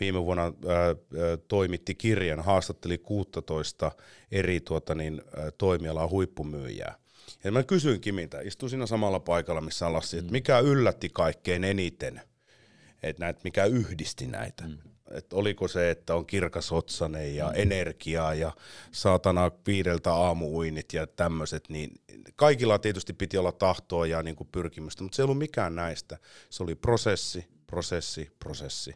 viime 0.00 0.24
vuonna 0.24 0.42
ää, 0.42 0.52
ää, 0.78 0.94
toimitti 1.48 1.94
kirjan, 1.94 2.40
haastatteli 2.40 2.98
16 2.98 3.92
eri 4.32 4.60
tuota, 4.60 4.94
niin, 4.94 5.22
ää, 5.36 5.50
toimialaa 5.50 6.08
huippumyyjää. 6.08 6.94
Ja 7.44 7.52
mä 7.52 7.62
kysyin 7.62 8.00
Kimiltä, 8.00 8.40
istuin 8.40 8.70
siinä 8.70 8.86
samalla 8.86 9.20
paikalla, 9.20 9.60
missä 9.60 9.86
on 9.86 9.92
Lassi, 9.92 10.18
että 10.18 10.30
mm. 10.30 10.32
mikä 10.32 10.58
yllätti 10.58 11.08
kaikkein 11.08 11.64
eniten, 11.64 12.20
että 13.02 13.24
näitä, 13.24 13.40
mikä 13.44 13.64
yhdisti 13.64 14.26
näitä. 14.26 14.64
Mm 14.68 14.93
että 15.14 15.36
oliko 15.36 15.68
se, 15.68 15.90
että 15.90 16.14
on 16.14 16.26
kirkas 16.26 16.72
otsanen 16.72 17.36
ja 17.36 17.46
mm. 17.46 17.52
energiaa 17.56 18.34
ja 18.34 18.52
saatana 18.92 19.50
viideltä 19.66 20.14
aamuuinit 20.14 20.92
ja 20.92 21.06
tämmöiset, 21.06 21.68
niin 21.68 21.90
kaikilla 22.36 22.78
tietysti 22.78 23.12
piti 23.12 23.38
olla 23.38 23.52
tahtoa 23.52 24.06
ja 24.06 24.22
niin 24.22 24.36
kuin 24.36 24.48
pyrkimystä, 24.52 25.02
mutta 25.02 25.16
se 25.16 25.22
ei 25.22 25.24
ollut 25.24 25.38
mikään 25.38 25.74
näistä. 25.74 26.18
Se 26.50 26.62
oli 26.62 26.74
prosessi, 26.74 27.46
prosessi, 27.66 28.30
prosessi. 28.38 28.94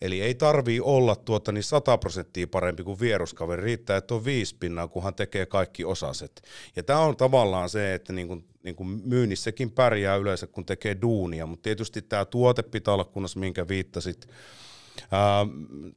Eli 0.00 0.20
ei 0.20 0.34
tarvii 0.34 0.80
olla 0.80 1.16
tuota 1.16 1.52
niin 1.52 1.64
100 1.64 1.98
prosenttia 1.98 2.46
parempi 2.46 2.82
kuin 2.82 3.00
vieruskaveri, 3.00 3.62
riittää, 3.62 3.96
että 3.96 4.14
on 4.14 4.24
viisi 4.24 4.56
pinnaa, 4.60 4.88
kunhan 4.88 5.14
tekee 5.14 5.46
kaikki 5.46 5.84
osaset. 5.84 6.42
Ja 6.76 6.82
tämä 6.82 6.98
on 6.98 7.16
tavallaan 7.16 7.68
se, 7.68 7.94
että 7.94 8.12
niin 8.12 8.28
kuin, 8.28 8.44
niin 8.62 8.76
kuin 8.76 8.88
myynnissäkin 9.04 9.70
pärjää 9.70 10.16
yleensä, 10.16 10.46
kun 10.46 10.66
tekee 10.66 10.96
duunia, 11.02 11.46
mutta 11.46 11.62
tietysti 11.62 12.02
tämä 12.02 12.24
tuote 12.24 12.62
pitää 12.62 12.94
olla 12.94 13.04
kunnossa, 13.04 13.40
minkä 13.40 13.68
viittasit, 13.68 14.28
Ää, 15.10 15.46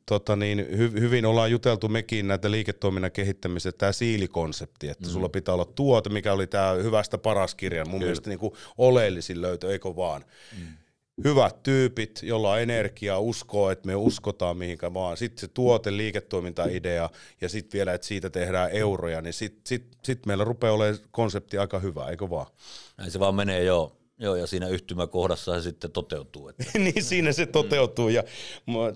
tota 0.05 0.36
niin, 0.36 0.67
hy, 0.77 0.91
hyvin 1.00 1.25
ollaan 1.25 1.51
juteltu 1.51 1.89
mekin 1.89 2.27
näitä 2.27 2.51
liiketoiminnan 2.51 3.12
kehittämistä, 3.12 3.72
tämä 3.72 3.91
siilikonsepti, 3.91 4.89
että 4.89 5.08
mm. 5.08 5.12
sulla 5.12 5.29
pitää 5.29 5.53
olla 5.53 5.65
tuote, 5.65 6.10
mikä 6.10 6.34
oli 6.34 6.48
tämä 6.48 6.72
hyvästä 6.72 7.17
paras 7.17 7.55
kirja, 7.55 7.86
mun 7.86 7.91
Kyllä. 7.91 8.03
mielestä 8.03 8.29
niin 8.29 8.39
kuin 8.39 8.53
oleellisin 8.77 9.41
löytö, 9.41 9.72
eikö 9.72 9.96
vaan? 9.96 10.25
Mm. 10.60 10.67
Hyvät 11.24 11.63
tyypit, 11.63 12.20
jolla 12.24 12.51
on 12.51 12.62
energiaa, 12.62 13.20
uskoo, 13.20 13.72
että 13.72 13.88
me 13.88 13.96
uskotaan 13.96 14.58
mihinkä 14.58 14.93
vaan. 14.93 15.17
Sitten 15.17 15.41
se 15.41 15.48
tuote, 15.48 15.98
liiketoimintaidea 15.98 17.10
ja 17.41 17.50
sitten 17.50 17.77
vielä, 17.77 17.93
että 17.93 18.08
siitä 18.08 18.29
tehdään 18.29 18.72
euroja, 18.72 19.22
niin 19.22 19.34
sitten 19.34 19.62
sit, 19.65 19.98
sit 20.03 20.25
meillä 20.25 20.43
rupeaa 20.43 20.74
olemaan 20.74 21.00
konsepti 21.12 21.58
aika 21.58 21.79
hyvä, 21.79 22.08
eikö 22.08 22.29
vaan? 22.29 22.48
Näin 22.98 23.12
se 23.12 23.20
vaan 23.20 23.36
menee, 23.36 23.63
joo. 23.63 24.00
Joo, 24.22 24.36
ja 24.36 24.48
siinä 24.48 24.68
yhtymäkohdassa 24.68 25.56
se 25.56 25.62
sitten 25.62 25.92
toteutuu. 25.92 26.50
Että. 26.50 26.63
niin, 26.80 27.04
siinä 27.04 27.32
se 27.32 27.46
toteutuu, 27.46 28.10
ja 28.10 28.24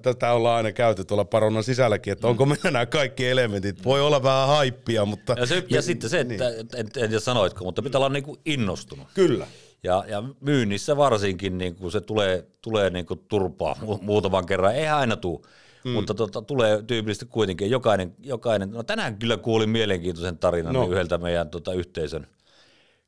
tätä 0.02 0.32
ollaan 0.32 0.58
aina 0.58 0.72
käyty 0.72 1.06
tuolla 1.06 1.26
paronan 1.26 1.64
sisälläkin, 1.64 2.14
että 2.14 2.28
onko 2.28 2.46
meillä 2.46 2.72
nämä 2.72 2.86
kaikki 2.86 3.28
elementit. 3.28 3.86
Voi 3.86 4.02
olla 4.02 4.24
vähän 4.24 4.48
haippia, 4.48 5.06
mutta... 5.06 5.36
Ja, 5.40 5.46
se, 5.46 5.64
ja 5.70 5.82
sitten 5.82 6.10
se, 6.10 6.20
että, 6.20 6.50
niin. 6.50 6.60
en, 6.60 6.68
en 6.78 6.90
tiedä 6.92 7.20
sanoitko, 7.20 7.66
mutta 7.66 7.82
pitää 7.82 8.00
olla 8.00 8.10
niinku 8.10 8.38
innostunut. 8.46 9.08
Kyllä. 9.14 9.48
Ja, 9.84 10.04
ja 10.08 10.24
myynnissä 10.42 10.98
varsinkin 10.98 11.58
niin 11.58 11.76
kuin 11.76 11.92
se 11.92 12.02
tulee, 12.02 12.46
tulee 12.62 12.90
niin 12.90 13.06
kuin 13.06 13.20
turpaa 13.28 13.76
muutaman 14.02 14.46
kerran, 14.46 14.76
ei 14.76 14.88
aina 14.88 15.18
tule. 15.18 15.40
Mm. 15.84 15.92
Mutta 15.92 16.14
tota, 16.14 16.42
tulee 16.42 16.82
tyypillisesti 16.82 17.26
kuitenkin 17.26 17.70
jokainen, 17.70 18.16
jokainen, 18.20 18.72
no 18.72 18.84
tänään 18.84 19.18
kyllä 19.18 19.38
kuulin 19.38 19.70
mielenkiintoisen 19.70 20.38
tarinan 20.38 20.74
no. 20.74 20.88
yhdeltä 20.88 21.18
meidän 21.18 21.50
tota, 21.50 21.74
yhteisön 21.74 22.28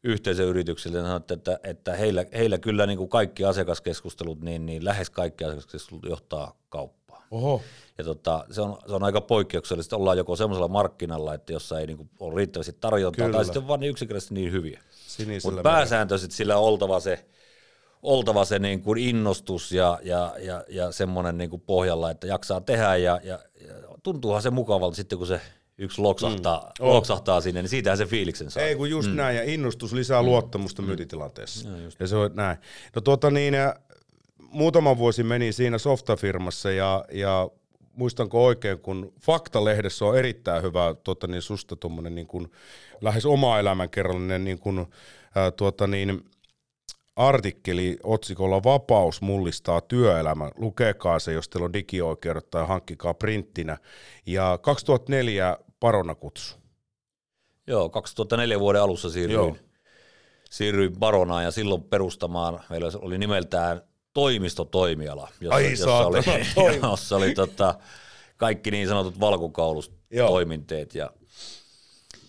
yhteisöyrityksille 0.03 1.01
sanoitte, 1.01 1.33
että, 1.33 1.59
että 1.63 1.95
heillä, 1.95 2.25
heillä 2.33 2.57
kyllä 2.57 2.85
niin 2.85 2.97
kuin 2.97 3.09
kaikki 3.09 3.45
asiakaskeskustelut, 3.45 4.41
niin, 4.41 4.65
niin 4.65 4.85
lähes 4.85 5.09
kaikki 5.09 5.43
asiakaskeskustelut 5.43 6.05
johtaa 6.09 6.55
kauppaan. 6.69 7.23
Oho. 7.31 7.61
Ja 7.97 8.03
tota, 8.03 8.45
se, 8.51 8.61
on, 8.61 8.77
se 8.87 8.93
on 8.93 9.03
aika 9.03 9.21
poikkeuksellista, 9.21 9.97
ollaan 9.97 10.17
joko 10.17 10.35
semmoisella 10.35 10.67
markkinalla, 10.67 11.33
että 11.33 11.53
jossa 11.53 11.79
ei 11.79 11.87
niin 11.87 11.97
kuin 11.97 12.09
ole 12.19 12.35
riittävästi 12.35 12.77
tarjontaa, 12.79 13.25
kyllä. 13.25 13.37
tai 13.37 13.45
sitten 13.45 13.61
on 13.61 13.67
vaan 13.67 13.79
niin 13.79 13.89
yksinkertaisesti 13.89 14.33
niin 14.33 14.51
hyviä. 14.51 14.81
Mutta 15.43 15.61
pääsääntöisesti 15.61 16.35
sillä 16.35 16.57
on 16.57 16.63
oltava 16.63 16.99
se, 16.99 17.25
oltava 18.01 18.45
se 18.45 18.59
niin 18.59 18.81
kuin 18.81 18.97
innostus 18.97 19.71
ja, 19.71 19.99
ja, 20.03 20.35
ja, 20.39 20.63
ja 20.69 20.91
semmoinen 20.91 21.37
niin 21.37 21.49
kuin 21.49 21.61
pohjalla, 21.65 22.11
että 22.11 22.27
jaksaa 22.27 22.61
tehdä 22.61 22.95
ja, 22.95 23.19
ja, 23.23 23.39
ja 23.67 23.75
tuntuuhan 24.03 24.41
se 24.41 24.49
mukavalta 24.49 24.95
sitten, 24.95 25.17
kun 25.17 25.27
se 25.27 25.41
yksi 25.77 26.01
loksahtaa, 26.01 26.71
mm. 26.79 26.85
loksahtaa 26.85 27.41
sinne, 27.41 27.61
niin 27.61 27.69
siitähän 27.69 27.97
se 27.97 28.05
fiiliksen 28.05 28.51
saa. 28.51 28.63
Ei 28.63 28.75
kun 28.75 28.89
just 28.89 29.09
mm. 29.09 29.15
näin, 29.15 29.35
ja 29.35 29.43
innostus 29.43 29.93
lisää 29.93 30.21
mm. 30.21 30.25
luottamusta 30.25 30.81
mm. 30.81 30.85
myyntitilanteessa. 30.85 31.69
Ja, 31.69 31.91
ja 31.99 32.07
se 32.07 32.15
on 32.15 32.31
näin. 32.33 32.57
No 32.95 33.01
tuota 33.01 33.31
niin, 33.31 33.53
muutama 34.39 34.97
vuosi 34.97 35.23
meni 35.23 35.51
siinä 35.51 35.77
softafirmassa, 35.77 36.71
ja, 36.71 37.05
ja 37.11 37.49
muistanko 37.93 38.45
oikein, 38.45 38.79
kun 38.79 39.13
Fakta-lehdessä 39.21 40.05
on 40.05 40.17
erittäin 40.17 40.63
hyvä 40.63 40.95
tuota 41.03 41.27
niin, 41.27 41.41
susta 41.41 41.75
tuommoinen 41.75 42.15
niin 42.15 42.27
kuin, 42.27 42.51
lähes 43.01 43.25
oma 43.25 43.59
elämänkerrallinen 43.59 44.43
niin 44.43 44.59
kuin, 44.59 44.85
ää, 45.35 45.51
tuota 45.51 45.87
niin, 45.87 46.25
artikkeli 47.15 47.97
otsikolla 48.03 48.63
Vapaus 48.63 49.21
mullistaa 49.21 49.81
työelämän. 49.81 50.51
Lukekaa 50.55 51.19
se, 51.19 51.33
jos 51.33 51.49
teillä 51.49 51.65
on 51.65 51.73
digioikeudet 51.73 52.49
tai 52.51 52.67
hankkikaa 52.67 53.13
printtinä. 53.13 53.77
Ja 54.25 54.59
2004 54.61 55.57
Baronakutsu. 55.79 56.55
Joo, 57.67 57.89
2004 57.89 58.59
vuoden 58.59 58.81
alussa 58.81 59.09
siirryin, 59.09 59.35
Joo. 59.35 59.57
siirryin 60.49 60.99
Baronaan 60.99 61.43
ja 61.43 61.51
silloin 61.51 61.83
perustamaan, 61.83 62.59
meillä 62.69 62.91
oli 63.01 63.17
nimeltään 63.17 63.81
toimistotoimiala, 64.13 65.29
jossa, 65.41 65.55
Ai, 65.55 65.71
jossa 65.71 66.07
oli, 66.07 66.19
jossa 66.91 67.15
oli 67.15 67.33
tota, 67.33 67.75
kaikki 68.37 68.71
niin 68.71 68.87
sanotut 68.87 69.19
valkokaulustoiminteet 69.19 70.95
ja 70.95 71.11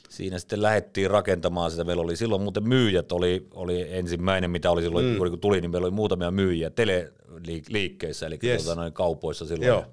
siinä 0.08 0.38
sitten 0.38 0.62
lähdettiin 0.62 1.10
rakentamaan 1.10 1.70
sitä. 1.70 1.84
Meillä 1.84 2.02
oli 2.02 2.16
silloin 2.16 2.42
muuten 2.42 2.68
myyjät, 2.68 3.12
oli, 3.12 3.46
oli 3.54 3.86
ensimmäinen, 3.90 4.50
mitä 4.50 4.70
oli 4.70 4.82
silloin, 4.82 5.06
mm. 5.06 5.18
kun 5.18 5.40
tuli, 5.40 5.60
niin 5.60 5.70
meillä 5.70 5.86
oli 5.86 5.94
muutamia 5.94 6.30
myyjiä 6.30 6.70
teleliikkeissä, 6.70 8.26
eli 8.26 8.38
yes. 8.44 8.64
tuota, 8.64 8.80
noin 8.80 8.92
kaupoissa 8.92 9.46
silloin. 9.46 9.66
Joo. 9.66 9.80
Ja 9.80 9.86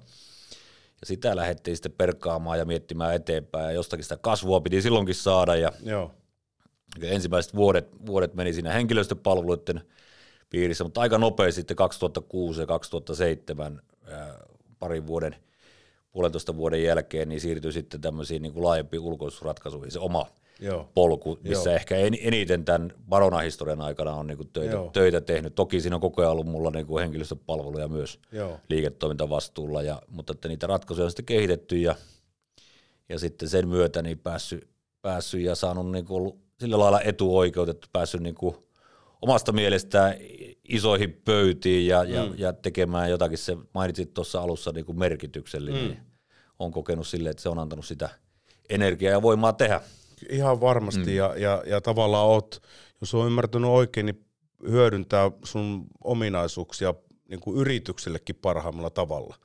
sitä 1.04 1.36
lähdettiin 1.36 1.76
sitten 1.76 1.92
perkaamaan 1.92 2.58
ja 2.58 2.64
miettimään 2.64 3.14
eteenpäin, 3.14 3.64
ja 3.64 3.72
jostakin 3.72 4.04
sitä 4.04 4.16
kasvua 4.16 4.60
piti 4.60 4.82
silloinkin 4.82 5.14
saada. 5.14 5.56
Ja 5.56 5.72
Joo. 5.82 6.14
Ensimmäiset 7.02 7.54
vuodet, 7.54 7.88
vuodet 8.06 8.34
meni 8.34 8.52
siinä 8.52 8.72
henkilöstöpalveluiden 8.72 9.80
piirissä, 10.50 10.84
mutta 10.84 11.00
aika 11.00 11.18
nopeasti 11.18 11.60
sitten 11.60 11.76
2006 11.76 12.60
ja 12.60 12.66
2007 12.66 13.82
ää, 14.10 14.34
parin 14.78 15.06
vuoden, 15.06 15.36
puolentoista 16.16 16.56
vuoden 16.56 16.82
jälkeen, 16.82 17.28
niin 17.28 17.40
siirtyi 17.40 17.72
sitten 17.72 18.00
tämmöisiin 18.00 18.42
niin 18.42 18.52
kuin 18.52 18.64
laajempiin 18.64 19.02
ulkoistusratkaisuihin 19.02 19.90
se 19.90 19.98
oma 19.98 20.26
Joo. 20.60 20.88
polku, 20.94 21.38
missä 21.42 21.70
Joo. 21.70 21.76
ehkä 21.76 21.96
eniten 22.20 22.64
tämän 22.64 22.92
Barona-historian 23.08 23.80
aikana 23.80 24.14
on 24.14 24.26
niin 24.26 24.36
kuin 24.36 24.48
töitä, 24.52 24.76
töitä 24.92 25.20
tehnyt. 25.20 25.54
Toki 25.54 25.80
siinä 25.80 25.96
on 25.96 26.00
koko 26.00 26.22
ajan 26.22 26.32
ollut 26.32 26.46
mulla 26.46 26.70
niin 26.70 26.86
kuin 26.86 27.00
henkilöstöpalveluja 27.02 27.88
myös 27.88 28.20
Joo. 28.32 28.60
liiketoimintavastuulla, 28.68 29.82
ja, 29.82 30.02
mutta 30.08 30.32
että 30.32 30.48
niitä 30.48 30.66
ratkaisuja 30.66 31.04
on 31.04 31.10
sitten 31.10 31.24
kehitetty 31.24 31.76
ja, 31.76 31.94
ja 33.08 33.18
sitten 33.18 33.48
sen 33.48 33.68
myötä 33.68 34.02
niin 34.02 34.18
päässyt, 34.18 34.68
päässyt 35.02 35.40
ja 35.40 35.54
saanut 35.54 35.90
niin 35.90 36.04
kuin 36.04 36.16
ollut 36.16 36.38
sillä 36.60 36.78
lailla 36.78 37.00
etuoikeutettu, 37.00 37.88
päässyt 37.92 38.20
niin 38.20 38.34
kuin 38.34 38.56
omasta 39.22 39.52
mielestä 39.52 40.16
isoihin 40.68 41.20
pöytiin 41.24 41.86
ja, 41.86 42.04
ja, 42.04 42.26
mm. 42.26 42.34
ja 42.36 42.52
tekemään 42.52 43.10
jotakin, 43.10 43.38
se 43.38 43.56
mainitsit 43.74 44.14
tuossa 44.14 44.40
alussa 44.40 44.72
niin 44.72 44.86
kuin 44.86 44.98
merkityksellinen, 44.98 45.82
mm. 45.82 45.88
niin 45.88 46.00
on 46.58 46.72
kokenut 46.72 47.06
sille, 47.06 47.30
että 47.30 47.42
se 47.42 47.48
on 47.48 47.58
antanut 47.58 47.84
sitä 47.84 48.08
energiaa 48.68 49.12
ja 49.12 49.22
voimaa 49.22 49.52
tehdä. 49.52 49.80
Ihan 50.30 50.60
varmasti 50.60 51.10
mm. 51.10 51.16
ja, 51.16 51.34
ja, 51.36 51.62
ja 51.66 51.80
tavallaan 51.80 52.26
oot, 52.26 52.62
jos 53.00 53.14
on 53.14 53.26
ymmärtänyt 53.26 53.70
oikein, 53.70 54.06
niin 54.06 54.26
hyödyntää 54.68 55.30
sun 55.44 55.86
ominaisuuksia 56.04 56.94
niin 57.28 57.40
kuin 57.40 57.56
yrityksellekin 57.58 58.36
parhaimmalla 58.36 58.90
tavalla. 58.90 59.36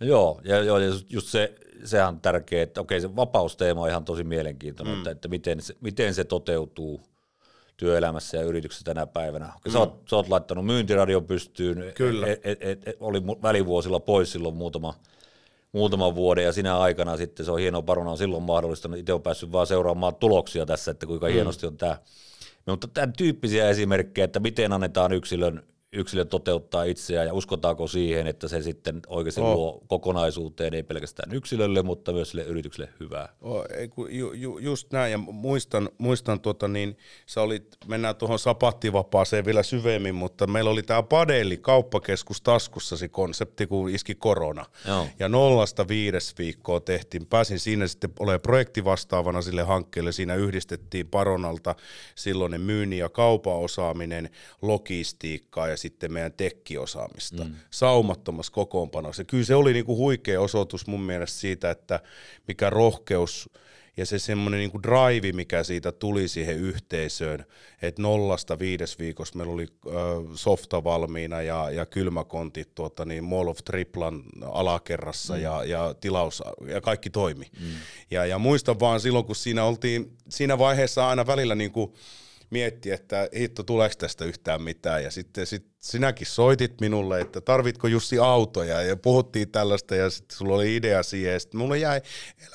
No 0.00 0.06
joo, 0.06 0.40
ja, 0.44 0.58
joo, 0.58 0.78
ja 0.78 0.92
just 1.08 1.28
se, 1.28 1.54
sehän 1.84 2.08
on 2.08 2.20
tärkeää, 2.20 2.62
että 2.62 2.80
okei 2.80 3.00
se 3.00 3.16
vapausteema 3.16 3.80
on 3.80 3.88
ihan 3.88 4.04
tosi 4.04 4.24
mielenkiintoinen, 4.24 4.94
mm. 4.94 4.98
että, 4.98 5.10
että 5.10 5.28
miten, 5.28 5.60
se, 5.60 5.76
miten 5.80 6.14
se 6.14 6.24
toteutuu 6.24 7.02
työelämässä 7.78 8.36
ja 8.36 8.42
yrityksessä 8.42 8.84
tänä 8.84 9.06
päivänä. 9.06 9.46
Mm. 9.64 9.72
Sä, 9.72 9.78
oot, 9.78 10.02
sä 10.10 10.16
oot 10.16 10.28
laittanut 10.28 10.66
myyntiradion 10.66 11.24
pystyyn, 11.24 11.92
Kyllä. 11.94 12.26
Et, 12.26 12.40
et, 12.46 12.58
et, 12.60 12.88
et, 12.88 12.96
oli 13.00 13.22
välivuosilla 13.26 14.00
pois 14.00 14.32
silloin 14.32 14.54
muutama, 14.54 14.94
muutaman 15.72 16.14
vuoden 16.14 16.44
ja 16.44 16.52
sinä 16.52 16.78
aikana 16.78 17.16
sitten 17.16 17.46
se 17.46 17.52
on 17.52 17.58
hienoa, 17.58 17.82
Parona 17.82 18.10
on 18.10 18.18
silloin 18.18 18.42
mahdollista, 18.42 18.88
itse 18.96 19.12
on 19.12 19.22
päässyt 19.22 19.52
vaan 19.52 19.66
seuraamaan 19.66 20.14
tuloksia 20.14 20.66
tässä, 20.66 20.90
että 20.90 21.06
kuinka 21.06 21.26
mm. 21.26 21.32
hienosti 21.32 21.66
on 21.66 21.76
tämä. 21.76 21.98
Mutta 22.66 22.88
tämän 22.88 23.12
tyyppisiä 23.12 23.68
esimerkkejä, 23.68 24.24
että 24.24 24.40
miten 24.40 24.72
annetaan 24.72 25.12
yksilön 25.12 25.62
yksilö 25.92 26.24
toteuttaa 26.24 26.84
itseään 26.84 27.26
ja 27.26 27.34
uskotaanko 27.34 27.86
siihen, 27.86 28.26
että 28.26 28.48
se 28.48 28.62
sitten 28.62 29.00
oikeasti 29.06 29.40
oh. 29.40 29.54
luo 29.54 29.82
kokonaisuuteen 29.86 30.74
ei 30.74 30.82
pelkästään 30.82 31.34
yksilölle, 31.34 31.82
mutta 31.82 32.12
myös 32.12 32.30
sille 32.30 32.44
yritykselle 32.44 32.88
hyvää. 33.00 33.28
Oh, 33.40 33.64
ei, 33.76 33.88
kun 33.88 34.14
ju, 34.14 34.32
ju, 34.32 34.58
just 34.58 34.92
näin 34.92 35.12
ja 35.12 35.18
muistan, 35.18 35.88
muistan 35.98 36.40
tuota, 36.40 36.68
niin 36.68 36.96
sä 37.26 37.42
olit, 37.42 37.76
mennään 37.86 38.16
tuohon 38.16 38.38
sapattivapaaseen 38.38 39.44
vielä 39.44 39.62
syvemmin, 39.62 40.14
mutta 40.14 40.46
meillä 40.46 40.70
oli 40.70 40.82
tämä 40.82 41.02
Padeli 41.02 41.56
kauppakeskus 41.56 42.40
taskussasi 42.40 43.08
konsepti, 43.08 43.66
kun 43.66 43.90
iski 43.90 44.14
korona. 44.14 44.64
Joo. 44.86 45.06
Ja 45.18 45.28
nollasta 45.28 45.88
viides 45.88 46.34
viikkoa 46.38 46.80
tehtiin. 46.80 47.26
Pääsin 47.26 47.58
siinä 47.58 47.86
sitten 47.86 48.12
olemaan 48.20 48.40
projektivastaavana 48.40 49.42
sille 49.42 49.62
hankkeelle. 49.62 50.12
Siinä 50.12 50.34
yhdistettiin 50.34 51.08
Paronalta 51.08 51.74
silloinen 52.14 52.60
myynnin 52.60 52.98
ja 52.98 53.08
kaupan 53.08 53.56
osaaminen, 53.56 54.30
logistiikkaa 54.62 55.68
ja 55.68 55.77
sitten 55.78 56.12
meidän 56.12 56.32
tekkiosaamista 56.32 57.44
mm. 57.44 57.54
saumattomassa 57.70 58.52
kokoonpanossa. 58.52 59.24
Kyllä 59.24 59.44
se 59.44 59.54
oli 59.54 59.72
niinku 59.72 59.96
huikea 59.96 60.40
osoitus 60.40 60.86
mun 60.86 61.00
mielestä 61.00 61.38
siitä, 61.38 61.70
että 61.70 62.00
mikä 62.48 62.70
rohkeus 62.70 63.50
ja 63.98 64.06
se 64.06 64.18
semmoinen 64.18 64.58
niinku 64.58 64.82
drive, 64.82 65.32
mikä 65.32 65.64
siitä 65.64 65.92
tuli 65.92 66.28
siihen 66.28 66.56
yhteisöön, 66.56 67.44
että 67.82 68.02
nollasta 68.02 68.58
viides 68.58 68.98
viikossa 68.98 69.36
meillä 69.36 69.52
oli 69.52 69.66
äh, 69.86 69.92
softa 70.34 70.84
valmiina 70.84 71.42
ja, 71.42 71.70
ja 71.70 71.86
kylmäkontit 71.86 72.74
tuota, 72.74 73.04
niin 73.04 73.24
Mall 73.24 73.48
of 73.48 73.58
Triplan 73.64 74.22
alakerrassa 74.42 75.34
mm. 75.34 75.40
ja, 75.40 75.64
ja 75.64 75.94
tilaus 76.00 76.42
ja 76.66 76.80
kaikki 76.80 77.10
toimi. 77.10 77.46
Mm. 77.60 77.66
Ja, 78.10 78.26
ja 78.26 78.38
muistan 78.38 78.80
vaan 78.80 79.00
silloin, 79.00 79.24
kun 79.24 79.36
siinä 79.36 79.64
oltiin 79.64 80.16
siinä 80.28 80.58
vaiheessa 80.58 81.08
aina 81.08 81.26
välillä 81.26 81.54
niinku, 81.54 81.94
mietti, 82.50 82.90
että 82.90 83.28
hitto, 83.36 83.62
tuleeko 83.62 83.94
tästä 83.98 84.24
yhtään 84.24 84.62
mitään. 84.62 85.04
Ja 85.04 85.10
sitten 85.10 85.46
sit 85.46 85.66
sinäkin 85.78 86.26
soitit 86.26 86.80
minulle, 86.80 87.20
että 87.20 87.40
tarvitko 87.40 87.88
Jussi 87.88 88.18
autoja 88.18 88.82
ja 88.82 88.96
puhuttiin 88.96 89.50
tällaista 89.50 89.94
ja 89.94 90.10
sitten 90.10 90.38
sulla 90.38 90.54
oli 90.54 90.76
idea 90.76 91.02
siihen. 91.02 91.32
Ja 91.32 91.40
sitten 91.40 91.60
mulle 91.60 91.78
jäi 91.78 92.00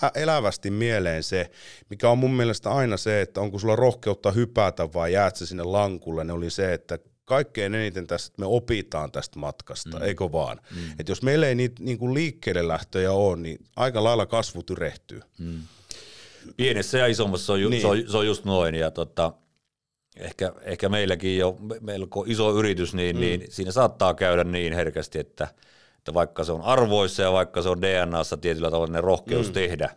elä, 0.01 0.11
elävästi 0.15 0.71
mieleen 0.71 1.23
se, 1.23 1.51
mikä 1.89 2.09
on 2.09 2.17
mun 2.17 2.33
mielestä 2.33 2.71
aina 2.71 2.97
se, 2.97 3.21
että 3.21 3.41
onko 3.41 3.59
sulla 3.59 3.75
rohkeutta 3.75 4.31
hypätä 4.31 4.93
vai 4.93 5.13
jäät 5.13 5.35
se 5.35 5.45
sinne 5.45 5.63
lankulle. 5.63 6.23
Ne 6.23 6.33
oli 6.33 6.49
se, 6.49 6.73
että 6.73 6.99
kaikkein 7.25 7.75
eniten 7.75 8.07
tästä, 8.07 8.27
että 8.27 8.41
me 8.41 8.45
opitaan 8.45 9.11
tästä 9.11 9.39
matkasta, 9.39 9.99
mm. 9.99 10.05
eikö 10.05 10.31
vaan? 10.31 10.61
Mm. 10.75 10.91
Että 10.99 11.11
jos 11.11 11.21
meillä 11.21 11.47
ei 11.47 11.55
niitä 11.55 11.83
niin 11.83 11.97
kuin 11.97 12.13
liikkeelle 12.13 12.67
lähtöjä 12.67 13.11
ole, 13.11 13.37
niin 13.37 13.65
aika 13.75 14.03
lailla 14.03 14.25
kasvu 14.25 14.63
tyrehtyy. 14.63 15.21
Mm. 15.39 15.61
Pienessä 16.57 16.97
ja 16.97 17.07
isommassa 17.07 17.45
se 17.45 17.51
on, 17.51 17.61
ju, 17.61 17.69
niin. 17.69 17.81
se 17.81 17.87
on, 17.87 18.03
se 18.07 18.17
on 18.17 18.27
just 18.27 18.45
noin. 18.45 18.75
Ja 18.75 18.91
tota, 18.91 19.33
ehkä, 20.17 20.53
ehkä 20.61 20.89
meilläkin 20.89 21.37
jo 21.37 21.57
melko 21.81 22.25
iso 22.27 22.59
yritys, 22.59 22.93
niin, 22.93 23.15
mm. 23.15 23.19
niin 23.19 23.45
siinä 23.49 23.71
saattaa 23.71 24.13
käydä 24.13 24.43
niin 24.43 24.73
herkästi, 24.73 25.19
että, 25.19 25.47
että 25.97 26.13
vaikka 26.13 26.43
se 26.43 26.51
on 26.51 26.61
arvoissa 26.61 27.23
ja 27.23 27.31
vaikka 27.31 27.61
se 27.61 27.69
on 27.69 27.81
DNAssa 27.81 28.37
tietyllä 28.37 28.71
tavalla 28.71 29.01
rohkeus 29.01 29.47
mm. 29.47 29.53
tehdä, 29.53 29.89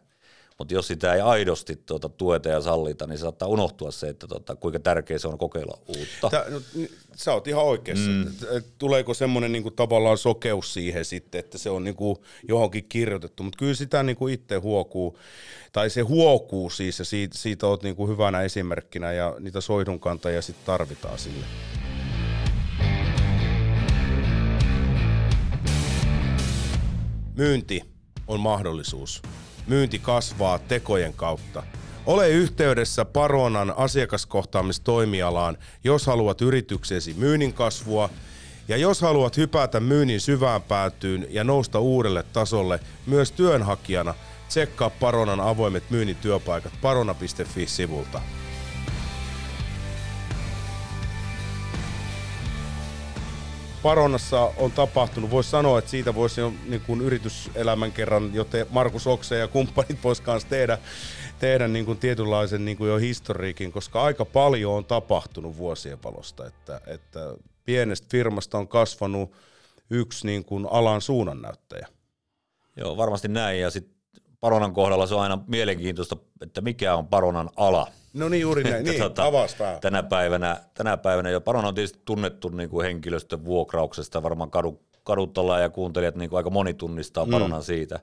mutta 0.59 0.75
jos 0.75 0.87
sitä 0.87 1.15
ei 1.15 1.21
aidosti 1.21 1.77
tuota, 1.87 2.09
tueta 2.09 2.49
ja 2.49 2.61
sallita, 2.61 3.07
niin 3.07 3.19
saattaa 3.19 3.49
unohtua 3.49 3.91
se, 3.91 4.09
että 4.09 4.27
tuota, 4.27 4.57
kuinka 4.57 4.79
tärkeää 4.79 5.19
se 5.19 5.29
on 5.29 5.39
kokeilla 5.39 5.79
uutta. 5.87 6.31
Tää, 6.31 6.51
no, 6.51 6.61
sä 7.17 7.33
oot 7.33 7.49
ihan 7.49 7.65
oikeassa. 7.65 8.11
Mm. 8.11 8.27
Tuleeko 8.79 9.15
semmoinen 9.15 9.53
niinku, 9.53 9.71
tavallaan 9.71 10.19
sokeus 10.19 10.75
siihen 10.75 11.05
sitten, 11.05 11.39
että 11.39 11.59
se 11.59 11.71
on 11.71 11.85
niinku, 11.85 12.25
johonkin 12.49 12.85
kirjoitettu, 12.89 13.43
mutta 13.43 13.59
kyllä 13.59 13.75
sitä 13.75 14.03
niinku, 14.03 14.29
itse 14.29 14.57
huokuu, 14.57 15.19
tai 15.73 15.91
se 15.91 16.01
huokuu 16.01 16.71
siis, 16.71 16.99
ja 16.99 17.05
siitä, 17.05 17.39
siitä 17.39 17.67
oot 17.67 17.83
niinku, 17.83 18.09
hyvänä 18.09 18.43
esimerkkinä, 18.43 19.13
ja 19.13 19.37
niitä 19.41 19.61
soihdunkantajia 19.61 20.43
sitten 20.43 20.67
tarvitaan 20.67 21.19
sille. 21.19 21.47
Myynti 27.37 27.83
on 28.27 28.41
mahdollisuus 28.41 29.23
myynti 29.67 29.99
kasvaa 29.99 30.59
tekojen 30.59 31.15
kautta. 31.15 31.63
Ole 32.07 32.29
yhteydessä 32.29 33.05
Paronan 33.05 33.75
asiakaskohtaamistoimialaan, 33.77 35.59
jos 35.85 36.07
haluat 36.07 36.41
yrityksesi 36.41 37.15
myynnin 37.19 37.53
kasvua 37.53 38.11
ja 38.69 38.77
jos 38.77 39.01
haluat 39.01 39.37
hypätä 39.37 39.81
myynnin 39.81 40.21
syvään 40.21 40.63
päätyyn 40.63 41.27
ja 41.31 41.45
nousta 41.45 41.81
uudelle 41.81 42.25
tasolle 42.33 42.81
myös 43.07 43.33
työnhakijana, 43.33 44.15
tsekkaa 44.49 44.91
Paronan 44.91 45.41
avoimet 45.41 45.91
myynnin 45.91 46.17
työpaikat 46.17 46.73
parona.fi-sivulta. 46.83 48.21
Paronassa 53.87 54.53
on 54.57 54.73
tapahtunut, 54.73 55.31
voisi 55.31 55.51
sanoa, 55.51 55.79
että 55.79 55.91
siitä 55.91 56.15
voisi 56.15 56.41
jo 56.41 56.53
niin 56.69 56.81
kuin 56.81 57.01
yrityselämän 57.01 57.93
kerran, 57.93 58.35
joten 58.35 58.67
Markus 58.71 59.07
Okse 59.07 59.39
ja 59.39 59.49
kumppanit 59.49 60.05
voisi 60.05 60.23
kanssa 60.23 60.49
tehdä, 60.49 60.79
tehdä 61.39 61.69
niin 61.69 61.87
kuin 61.87 61.99
tietynlaisen 61.99 62.65
niin 62.65 62.77
kuin 62.77 62.91
jo 62.91 62.97
historiikin, 62.97 63.73
koska 63.73 64.03
aika 64.03 64.25
paljon 64.25 64.73
on 64.75 64.85
tapahtunut 64.85 65.57
vuosien 65.57 65.99
valosta, 66.05 66.47
että, 66.47 66.81
että 66.87 67.21
pienestä 67.65 68.07
firmasta 68.11 68.59
on 68.59 68.69
kasvanut 68.69 69.33
yksi 69.91 70.27
niin 70.27 70.45
kuin 70.45 70.67
alan 70.71 71.01
suunnannäyttäjä. 71.01 71.89
Joo, 72.77 72.97
varmasti 72.97 73.29
näin, 73.29 73.61
ja 73.61 73.71
sitten 73.71 73.97
Paronan 74.41 74.73
kohdalla 74.73 75.07
se 75.07 75.15
on 75.15 75.23
aina 75.23 75.39
mielenkiintoista, 75.47 76.17
että 76.41 76.61
mikä 76.61 76.95
on 76.95 77.07
Paronan 77.07 77.51
ala. 77.57 77.89
No 78.17 78.29
niin, 78.29 78.41
juuri 78.41 78.63
näin. 78.63 78.85
niin, 78.85 79.01
tota, 79.01 79.33
tänä 79.81 80.03
päivänä, 80.03 80.61
tänä 80.75 80.97
päivänä 80.97 81.31
jo 81.31 81.41
Parona 81.41 81.69
on 81.69 81.75
tietysti 81.75 82.01
tunnettu 82.05 82.49
niin 82.49 82.71
kuin 82.71 82.87
henkilöstön 82.87 83.45
vuokrauksesta, 83.45 84.23
varmaan 84.23 84.51
kadu, 84.51 84.83
kaduttolla 85.05 85.59
ja 85.59 85.71
kuuntelijat 85.71 86.15
niin 86.15 86.31
kuin 86.31 86.37
aika 86.37 86.51
moni 86.51 86.75
tunnistaa 86.75 87.25
mm. 87.25 87.31
Paronan 87.31 87.63
siitä 87.63 88.01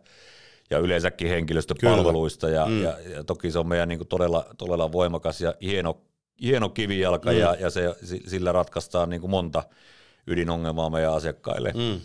ja 0.69 0.79
yleensäkin 0.79 1.29
henkilöstöpalveluista 1.29 2.49
ja, 2.49 2.65
mm. 2.65 2.83
ja, 2.83 2.97
ja, 3.13 3.23
toki 3.23 3.51
se 3.51 3.59
on 3.59 3.67
meidän 3.67 3.89
niin 3.89 3.99
kuin 3.99 4.07
todella, 4.07 4.45
todella 4.57 4.91
voimakas 4.91 5.41
ja 5.41 5.53
hieno, 5.61 6.01
hieno 6.41 6.69
kivijalka 6.69 7.31
mm. 7.31 7.37
ja, 7.37 7.55
ja 7.59 7.69
se, 7.69 7.95
sillä 8.27 8.51
ratkaistaan 8.51 9.09
niin 9.09 9.21
kuin 9.21 9.31
monta 9.31 9.63
ydinongelmaa 10.27 10.89
meidän 10.89 11.13
asiakkaille. 11.13 11.71
Mm. 11.75 11.99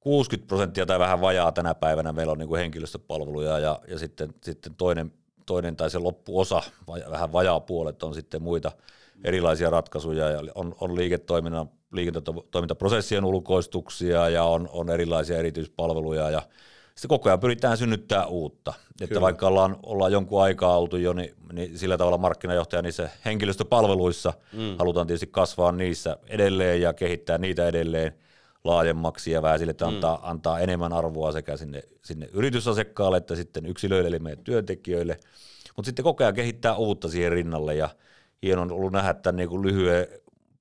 60 0.00 0.48
prosenttia 0.48 0.86
tai 0.86 0.98
vähän 0.98 1.20
vajaa 1.20 1.52
tänä 1.52 1.74
päivänä 1.74 2.12
meillä 2.12 2.32
on 2.32 2.38
niin 2.38 2.48
kuin 2.48 2.60
henkilöstöpalveluja 2.60 3.58
ja, 3.58 3.80
ja 3.88 3.98
sitten, 3.98 4.34
sitten 4.42 4.74
toinen 4.74 5.12
toinen 5.50 5.76
tai 5.76 5.90
se 5.90 5.98
loppuosa, 5.98 6.62
vähän 7.10 7.32
vajaa 7.32 7.60
puolet 7.60 8.02
on 8.02 8.14
sitten 8.14 8.42
muita 8.42 8.72
erilaisia 9.24 9.70
ratkaisuja 9.70 10.30
ja 10.30 10.42
on, 10.54 10.74
on 10.80 10.96
liiketoiminnan, 10.96 11.70
liiketoimintaprosessien 11.92 13.24
ulkoistuksia 13.24 14.28
ja 14.28 14.44
on, 14.44 14.68
on 14.72 14.90
erilaisia 14.90 15.38
erityispalveluja 15.38 16.30
ja 16.30 16.42
sitten 16.94 17.08
koko 17.08 17.28
ajan 17.28 17.40
pyritään 17.40 17.76
synnyttää 17.76 18.26
uutta. 18.26 18.72
Kyllä. 18.72 18.88
Että 19.00 19.20
vaikka 19.20 19.46
ollaan, 19.46 19.76
ollaan 19.82 20.12
jonkun 20.12 20.42
aikaa 20.42 20.78
oltu 20.78 20.96
jo, 20.96 21.12
niin, 21.12 21.34
niin 21.52 21.78
sillä 21.78 21.98
tavalla 21.98 22.18
markkinajohtaja 22.18 22.82
niissä 22.82 23.10
henkilöstöpalveluissa 23.24 24.32
mm. 24.52 24.76
halutaan 24.78 25.06
tietysti 25.06 25.28
kasvaa 25.30 25.72
niissä 25.72 26.16
edelleen 26.28 26.80
ja 26.80 26.92
kehittää 26.92 27.38
niitä 27.38 27.68
edelleen– 27.68 28.14
laajemmaksi 28.64 29.30
ja 29.30 29.42
vähän 29.42 29.58
sille, 29.58 29.70
että 29.70 29.86
antaa, 29.86 30.16
mm. 30.16 30.22
antaa 30.22 30.60
enemmän 30.60 30.92
arvoa 30.92 31.32
sekä 31.32 31.56
sinne, 31.56 31.82
sinne 32.04 32.28
yritysasiakkaalle 32.32 33.16
että 33.16 33.36
sitten 33.36 33.66
yksilöille 33.66 34.08
eli 34.08 34.18
meidän 34.18 34.44
työntekijöille. 34.44 35.20
Mutta 35.76 35.86
sitten 35.86 36.02
koko 36.02 36.24
ajan 36.24 36.34
kehittää 36.34 36.76
uutta 36.76 37.08
siihen 37.08 37.32
rinnalle 37.32 37.74
ja 37.74 37.88
hieno 38.42 38.62
on 38.62 38.72
ollut 38.72 38.92
nähdä 38.92 39.14
tämän 39.14 39.36
niin 39.36 39.62
lyhyen 39.62 40.08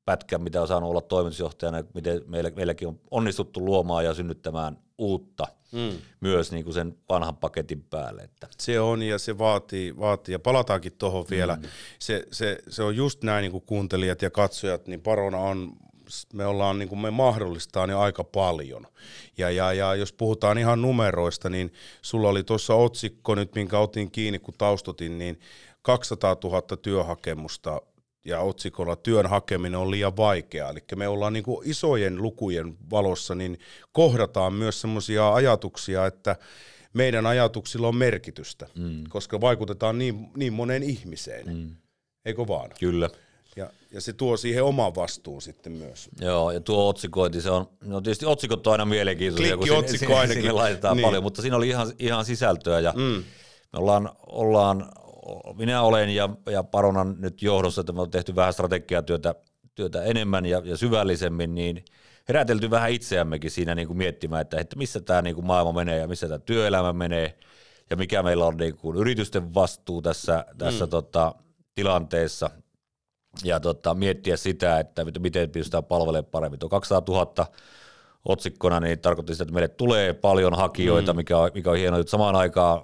pätkän, 0.06 0.42
mitä 0.42 0.62
on 0.62 0.68
saanut 0.68 0.90
olla 0.90 1.02
toimitusjohtajana, 1.02 1.84
miten 1.94 2.22
meillä, 2.28 2.52
meilläkin 2.56 2.88
on 2.88 3.00
onnistuttu 3.12 3.66
luomaan 3.66 4.06
ja 4.06 4.14
synnyttämään 4.14 4.78
uutta 4.98 5.48
mm. 5.72 5.92
myös 6.22 6.52
niin 6.52 6.64
kuin 6.64 6.74
sen 6.74 6.98
vanhan 7.10 7.38
paketin 7.38 7.84
päälle. 7.84 8.22
Että. 8.22 8.48
Se 8.58 8.80
on 8.80 9.02
ja 9.02 9.18
se 9.18 9.38
vaatii, 9.38 9.98
vaatii. 10.00 10.34
ja 10.34 10.40
palataankin 10.40 10.92
tuohon 10.98 11.26
vielä. 11.30 11.56
Mm. 11.56 11.62
Se, 12.00 12.28
se, 12.32 12.60
se 12.70 12.84
on 12.84 12.96
just 12.96 13.24
näin 13.24 13.42
niin 13.42 13.52
kuin 13.52 13.64
kuuntelijat 13.66 14.22
ja 14.22 14.30
katsojat, 14.30 14.88
niin 14.88 15.02
Parona 15.02 15.38
on 15.38 15.74
me 16.34 16.46
ollaan 16.46 16.80
niin 16.80 16.90
kuin 16.90 17.00
me 17.00 17.12
mahdollistaa 17.12 17.88
niin 17.88 17.98
aika 17.98 18.24
paljon. 18.24 18.88
Ja, 19.38 19.50
ja, 19.50 19.74
ja 19.74 19.96
jos 19.96 20.14
puhutaan 20.14 20.58
ihan 20.58 20.82
numeroista, 20.82 21.50
niin 21.50 21.74
sulla 22.02 22.30
oli 22.30 22.44
tuossa 22.44 22.74
otsikko 22.74 23.36
nyt, 23.36 23.56
minkä 23.56 23.80
otin 23.80 24.12
kiinni, 24.12 24.40
kun 24.40 24.54
taustotin, 24.58 25.18
niin 25.18 25.40
200 25.82 26.38
000 26.44 26.62
työhakemusta 26.62 27.82
ja 28.26 28.40
otsikolla 28.40 28.96
työn 28.96 29.28
hakeminen 29.28 29.80
on 29.80 29.92
liian 29.92 30.18
vaikeaa. 30.18 30.70
Eli 30.70 30.80
me 30.96 31.08
ollaan 31.08 31.34
niin 31.34 31.44
kuin 31.44 31.70
isojen 31.70 32.22
lukujen 32.22 32.78
valossa, 32.92 33.36
niin 33.36 33.60
kohdataan 33.92 34.54
myös 34.54 34.82
sellaisia 34.82 35.34
ajatuksia, 35.34 36.06
että 36.06 36.36
meidän 36.94 37.26
ajatuksilla 37.26 37.88
on 37.88 37.96
merkitystä, 37.96 38.68
mm. 38.76 39.04
koska 39.10 39.42
vaikutetaan 39.42 39.98
niin, 39.98 40.30
niin 40.38 40.54
moneen 40.54 40.84
ihmiseen. 40.84 41.58
Mm. 41.58 41.76
Eikö 42.26 42.48
vaan? 42.48 42.70
Kyllä. 42.80 43.10
Ja, 43.60 43.70
ja 43.92 44.02
se 44.02 44.14
tuo 44.14 44.38
siihen 44.38 44.64
oman 44.64 44.96
vastuun 44.96 45.42
sitten 45.42 45.72
myös. 45.72 46.10
Joo, 46.22 46.52
ja 46.52 46.60
tuo 46.60 46.88
otsikointi, 46.88 47.42
se 47.42 47.50
on, 47.50 47.70
no 47.84 48.02
tietysti 48.02 48.26
otsikot 48.26 48.68
on 48.68 48.72
aina 48.72 48.86
mielenkiintoisia, 48.86 49.58
kun 49.58 49.68
sinne, 49.68 49.88
sinne, 49.88 50.34
sinne 50.34 50.52
laitetaan 50.52 50.98
niin. 50.98 51.06
paljon, 51.06 51.24
mutta 51.24 51.42
siinä 51.42 51.58
oli 51.58 51.70
ihan, 51.70 51.92
ihan 52.00 52.26
sisältöä, 52.26 52.80
ja 52.80 52.94
mm. 52.96 53.24
me 53.74 53.80
ollaan, 53.80 54.10
ollaan 54.28 54.92
minä 55.58 55.82
olen 55.82 56.10
ja, 56.10 56.30
ja 56.52 56.64
Paronan 56.64 57.16
nyt 57.20 57.42
johdossa, 57.42 57.82
että 57.82 57.94
me 57.94 58.02
on 58.02 58.12
tehty 58.12 58.36
vähän 58.36 58.54
strategiatyötä 58.54 59.36
työtä 59.76 60.04
enemmän 60.04 60.46
ja, 60.46 60.62
ja 60.66 60.78
syvällisemmin, 60.78 61.56
niin 61.56 61.86
herätelty 62.28 62.70
vähän 62.70 62.92
itseämmekin 62.92 63.52
siinä 63.52 63.76
niin 63.76 63.88
kuin 63.88 63.98
miettimään, 63.98 64.42
että, 64.42 64.60
että 64.60 64.76
missä 64.78 65.02
tämä 65.02 65.22
niin 65.22 65.36
kuin 65.36 65.46
maailma 65.46 65.74
menee 65.74 65.98
ja 65.98 66.08
missä 66.08 66.28
tämä 66.28 66.40
työelämä 66.40 66.94
menee 66.94 67.38
ja 67.90 67.96
mikä 67.96 68.24
meillä 68.24 68.46
on 68.46 68.58
niin 68.58 68.78
kuin 68.78 68.98
yritysten 68.98 69.54
vastuu 69.54 70.02
tässä, 70.02 70.46
tässä 70.58 70.86
mm. 70.86 70.90
tota, 70.90 71.36
tilanteessa 71.76 72.50
ja 73.44 73.60
tota, 73.60 73.94
miettiä 73.94 74.38
sitä, 74.38 74.80
että 74.80 75.06
miten 75.20 75.50
pystytään 75.50 75.84
palvelemaan 75.84 76.32
paremmin. 76.32 76.60
Tuo 76.60 76.70
200 76.70 77.16
000 77.16 77.46
otsikkona 78.26 78.80
niin 78.80 79.00
tarkoitti 79.00 79.34
sitä, 79.34 79.44
että 79.44 79.54
meille 79.54 79.68
tulee 79.68 80.14
paljon 80.14 80.54
hakijoita, 80.54 81.14
mm. 81.14 81.18
mikä, 81.18 81.38
on, 81.38 81.52
mikä 81.54 81.72
on 81.72 81.78
hienoa. 81.78 82.04
Samaan 82.08 82.36
aikaan 82.36 82.82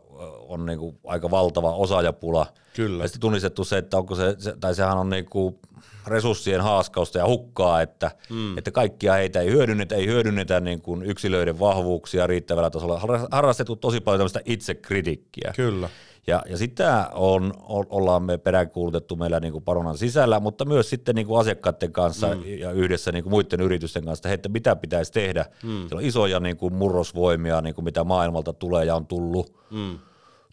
on 0.48 0.66
niin 0.66 0.80
kuin 0.80 0.98
aika 1.04 1.32
valtava 1.32 1.76
osaajapula. 1.76 2.46
Kyllä. 2.76 3.04
Ja 3.04 3.08
sitten 3.08 3.22
tunnistettu 3.22 3.64
se, 3.64 3.78
että 3.78 3.98
onko 3.98 4.16
se, 4.16 4.36
se 4.38 4.56
tai 4.60 4.76
sehän 4.76 4.98
on 4.98 5.10
niin 5.10 5.26
kuin 5.26 5.60
resurssien 6.08 6.62
haaskausta 6.62 7.18
ja 7.18 7.28
hukkaa, 7.28 7.82
että, 7.82 8.12
mm. 8.30 8.58
että 8.58 8.72
kaikkia 8.72 9.14
heitä 9.14 9.42
ei 9.42 9.52
hyödynnetä, 9.52 9.96
ei 9.96 10.06
hyödynnetä 10.06 10.60
niin 10.60 10.82
kuin 10.82 11.04
yksilöiden 11.04 11.60
vahvuuksia 11.60 12.28
riittävällä 12.28 12.70
tasolla. 12.70 13.28
Harrastettu 13.32 13.76
tosi 13.76 14.02
paljon 14.02 14.20
tämmöistä 14.20 14.42
itsekritiikkiä. 14.46 15.54
Kyllä. 15.56 15.90
Ja, 16.28 16.44
ja 16.50 16.58
sitä 16.58 17.10
on, 17.14 17.54
ollaan 17.68 18.24
me 18.24 18.38
peräänkuulutettu 18.38 19.16
meillä 19.16 19.40
niin 19.40 19.52
kuin 19.52 19.64
Paronan 19.64 19.98
sisällä, 19.98 20.40
mutta 20.40 20.66
myös 20.66 20.90
sitten 20.90 21.16
niin 21.16 21.28
kuin 21.28 21.40
asiakkaiden 21.40 21.92
kanssa 21.92 22.36
mm. 22.36 22.44
ja 22.60 22.72
yhdessä 22.72 23.12
niin 23.12 23.24
kuin 23.24 23.32
muiden 23.32 23.62
yritysten 23.62 24.06
kanssa, 24.06 24.30
että 24.30 24.50
mitä 24.50 24.76
pitäisi 24.76 25.12
tehdä. 25.12 25.46
Mm. 25.64 25.70
Siellä 25.70 25.96
on 25.96 26.06
isoja 26.06 26.40
niin 26.40 26.58
kuin 26.58 26.74
murrosvoimia, 26.74 27.62
niin 27.62 27.76
kuin 27.76 27.86
mitä 27.86 28.04
maailmalta 28.04 28.54
tulee 28.54 28.86
ja 28.86 28.96
on 28.96 29.08
tullut. 29.08 29.56
Mm 29.72 30.00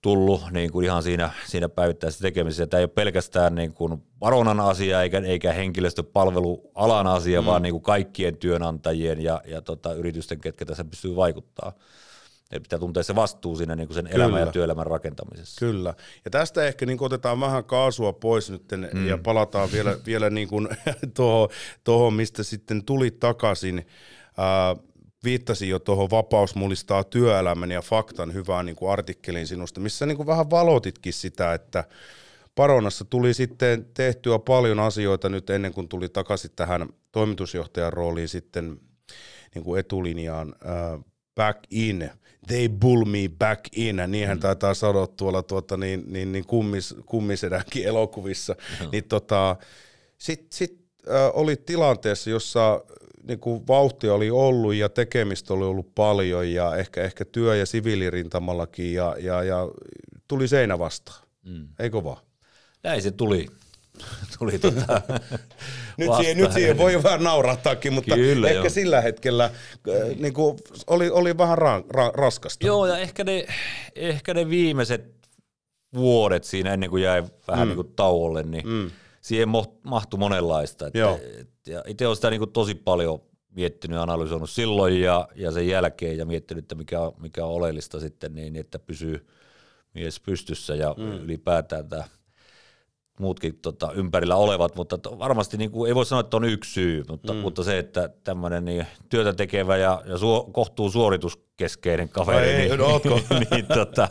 tullut 0.02 0.42
niin 0.50 0.72
kuin 0.72 0.84
ihan 0.84 1.02
siinä, 1.02 1.30
siinä 1.46 1.68
päivittäisessä 1.68 2.22
tekemisessä. 2.22 2.66
Tämä 2.66 2.78
ei 2.78 2.84
ole 2.84 2.90
pelkästään 2.94 3.54
niin 3.54 3.74
kuin 3.74 4.02
varonan 4.20 4.60
asia 4.60 5.02
eikä, 5.02 5.18
eikä 5.18 5.52
henkilöstöpalvelualan 5.52 7.06
asia, 7.06 7.40
mm. 7.40 7.46
vaan 7.46 7.62
niin 7.62 7.72
kuin 7.72 7.82
kaikkien 7.82 8.36
työnantajien 8.36 9.20
ja, 9.20 9.40
ja 9.46 9.62
tota, 9.62 9.92
yritysten, 9.94 10.40
ketkä 10.40 10.64
tässä 10.64 10.84
pystyy 10.84 11.16
vaikuttaa. 11.16 11.72
Eli 12.52 12.60
pitää 12.60 12.78
tuntea 12.78 13.02
se 13.02 13.14
vastuu 13.14 13.56
siinä 13.56 13.76
niin 13.76 13.88
kuin 13.88 13.94
sen 13.94 14.04
Kyllä. 14.04 14.24
elämän 14.24 14.40
ja 14.40 14.46
työelämän 14.46 14.86
rakentamisessa. 14.86 15.58
Kyllä. 15.58 15.94
Ja 16.24 16.30
tästä 16.30 16.66
ehkä 16.66 16.86
niin 16.86 17.02
otetaan 17.02 17.40
vähän 17.40 17.64
kaasua 17.64 18.12
pois 18.12 18.50
nyt 18.50 18.64
mm. 18.92 19.08
ja 19.08 19.18
palataan 19.18 19.72
vielä, 19.72 19.96
vielä 20.06 20.30
niin 20.30 20.48
kuin 20.48 20.68
tuohon, 21.16 21.48
tuohon, 21.84 22.14
mistä 22.14 22.42
sitten 22.42 22.84
tuli 22.84 23.10
takaisin. 23.10 23.86
Äh, 24.38 24.84
viittasin 25.24 25.68
jo 25.68 25.78
tuohon 25.78 26.10
Vapaus 26.10 26.54
mullistaa 26.54 27.04
työelämän 27.04 27.70
ja 27.70 27.82
faktan 27.82 28.34
hyvään 28.34 28.66
niin 28.66 28.76
kuin 28.76 28.92
artikkelin 28.92 29.46
sinusta, 29.46 29.80
missä 29.80 30.06
niin 30.06 30.16
kuin 30.16 30.26
vähän 30.26 30.50
valotitkin 30.50 31.12
sitä, 31.12 31.54
että 31.54 31.84
Paronassa 32.54 33.04
tuli 33.04 33.34
sitten 33.34 33.86
tehtyä 33.94 34.38
paljon 34.38 34.80
asioita 34.80 35.28
nyt 35.28 35.50
ennen 35.50 35.74
kuin 35.74 35.88
tuli 35.88 36.08
takaisin 36.08 36.50
tähän 36.56 36.88
toimitusjohtajan 37.12 37.92
rooliin 37.92 38.28
sitten 38.28 38.80
niin 39.54 39.64
kuin 39.64 39.80
etulinjaan 39.80 40.48
uh, 40.48 41.04
back 41.34 41.58
in. 41.70 42.10
They 42.46 42.68
bull 42.68 43.04
me 43.04 43.18
back 43.38 43.60
in, 43.76 44.02
niinhän 44.06 44.36
mm. 44.36 44.40
taitaa 44.40 44.74
sanoa 44.74 45.06
tuolla 45.06 45.42
tuota, 45.42 45.76
niin, 45.76 46.04
niin, 46.06 46.32
niin 46.32 46.46
kummis, 46.46 46.94
kummisedänkin 47.06 47.84
elokuvissa. 47.92 48.56
Mm. 48.80 48.88
Niin 48.92 49.04
tota, 49.04 49.56
Sitten 50.18 50.46
sit, 50.50 50.80
uh, 51.06 51.40
oli 51.40 51.56
tilanteessa, 51.56 52.30
jossa 52.30 52.84
niin 53.22 53.38
kuin 53.38 53.66
vauhtia 53.66 54.14
oli 54.14 54.30
ollut 54.30 54.74
ja 54.74 54.88
tekemistä 54.88 55.54
oli 55.54 55.64
ollut 55.64 55.94
paljon 55.94 56.52
ja 56.52 56.76
ehkä, 56.76 57.02
ehkä 57.02 57.24
työ- 57.24 57.56
ja 57.56 57.66
siviilirintamallakin 57.66 58.94
ja, 58.94 59.16
ja, 59.20 59.42
ja 59.42 59.68
tuli 60.28 60.48
seinä 60.48 60.78
vastaan, 60.78 61.26
mm. 61.44 61.68
eikö 61.78 62.04
vaan? 62.04 62.22
Näin 62.82 63.02
se 63.02 63.10
tuli. 63.10 63.46
tuli 64.38 64.58
tota 64.58 65.02
nyt, 65.98 66.10
siihen, 66.16 66.36
nyt 66.36 66.52
siihen 66.52 66.78
voi 66.78 67.02
vähän 67.02 67.24
naurattaakin, 67.24 67.92
mutta 67.92 68.14
Kyllä, 68.14 68.48
ehkä 68.48 68.64
jo. 68.64 68.70
sillä 68.70 69.00
hetkellä 69.00 69.44
äh, 69.44 69.52
niin 70.18 70.34
kuin, 70.34 70.58
oli, 70.86 71.10
oli 71.10 71.38
vähän 71.38 71.58
ra, 71.58 71.82
ra, 71.90 72.10
raskasta. 72.14 72.66
Joo, 72.66 72.86
ja 72.86 72.98
ehkä 72.98 73.24
ne, 73.24 73.46
ehkä 73.94 74.34
ne 74.34 74.48
viimeiset 74.48 75.22
vuodet 75.94 76.44
siinä 76.44 76.72
ennen 76.72 76.90
kuin 76.90 77.02
jäi 77.02 77.22
vähän 77.48 77.68
mm. 77.68 77.68
niin 77.68 77.76
kuin 77.76 77.94
tauolle, 77.96 78.42
niin 78.42 78.68
mm. 78.68 78.90
siihen 79.20 79.48
mahtui 79.84 80.18
monenlaista. 80.18 80.86
Että, 80.86 80.98
Joo. 80.98 81.20
Et, 81.40 81.48
ja 81.66 81.82
itse 81.86 82.06
olen 82.06 82.16
sitä 82.16 82.30
niin 82.30 82.40
kuin 82.40 82.52
tosi 82.52 82.74
paljon 82.74 83.22
miettinyt 83.50 83.94
ja 83.94 84.02
analysoinut 84.02 84.50
silloin 84.50 85.00
ja, 85.00 85.28
ja 85.34 85.52
sen 85.52 85.68
jälkeen 85.68 86.18
ja 86.18 86.26
miettinyt, 86.26 86.64
että 86.64 86.74
mikä 86.74 86.98
mikä 87.18 87.44
on 87.44 87.52
oleellista 87.52 88.00
sitten 88.00 88.34
niin, 88.34 88.56
että 88.56 88.78
pysyy 88.78 89.26
mies 89.94 90.20
pystyssä 90.20 90.74
ja 90.74 90.94
mm. 90.98 91.12
ylipäätään 91.12 91.88
tämä 91.88 92.04
muutkin 93.20 93.58
tota, 93.62 93.92
ympärillä 93.92 94.36
olevat, 94.36 94.76
mutta 94.76 94.98
to, 94.98 95.18
varmasti 95.18 95.56
niin 95.56 95.70
kuin, 95.70 95.88
ei 95.88 95.94
voi 95.94 96.06
sanoa, 96.06 96.20
että 96.20 96.36
on 96.36 96.44
yksi 96.44 96.72
syy, 96.72 97.04
mutta, 97.08 97.32
mm. 97.32 97.38
mutta 97.38 97.64
se, 97.64 97.78
että 97.78 98.08
tämmöinen 98.24 98.64
niin, 98.64 98.86
työtä 99.08 99.32
tekevä 99.32 99.76
ja, 99.76 100.02
ja 100.06 100.18
suo, 100.18 100.48
kohtuu 100.52 100.90
suorituskeskeinen 100.90 102.08
kaveri, 102.08 102.48
ei, 102.48 102.68
niin, 102.68 102.78
no, 102.78 103.00
niin, 103.50 103.66
tota, 103.74 104.08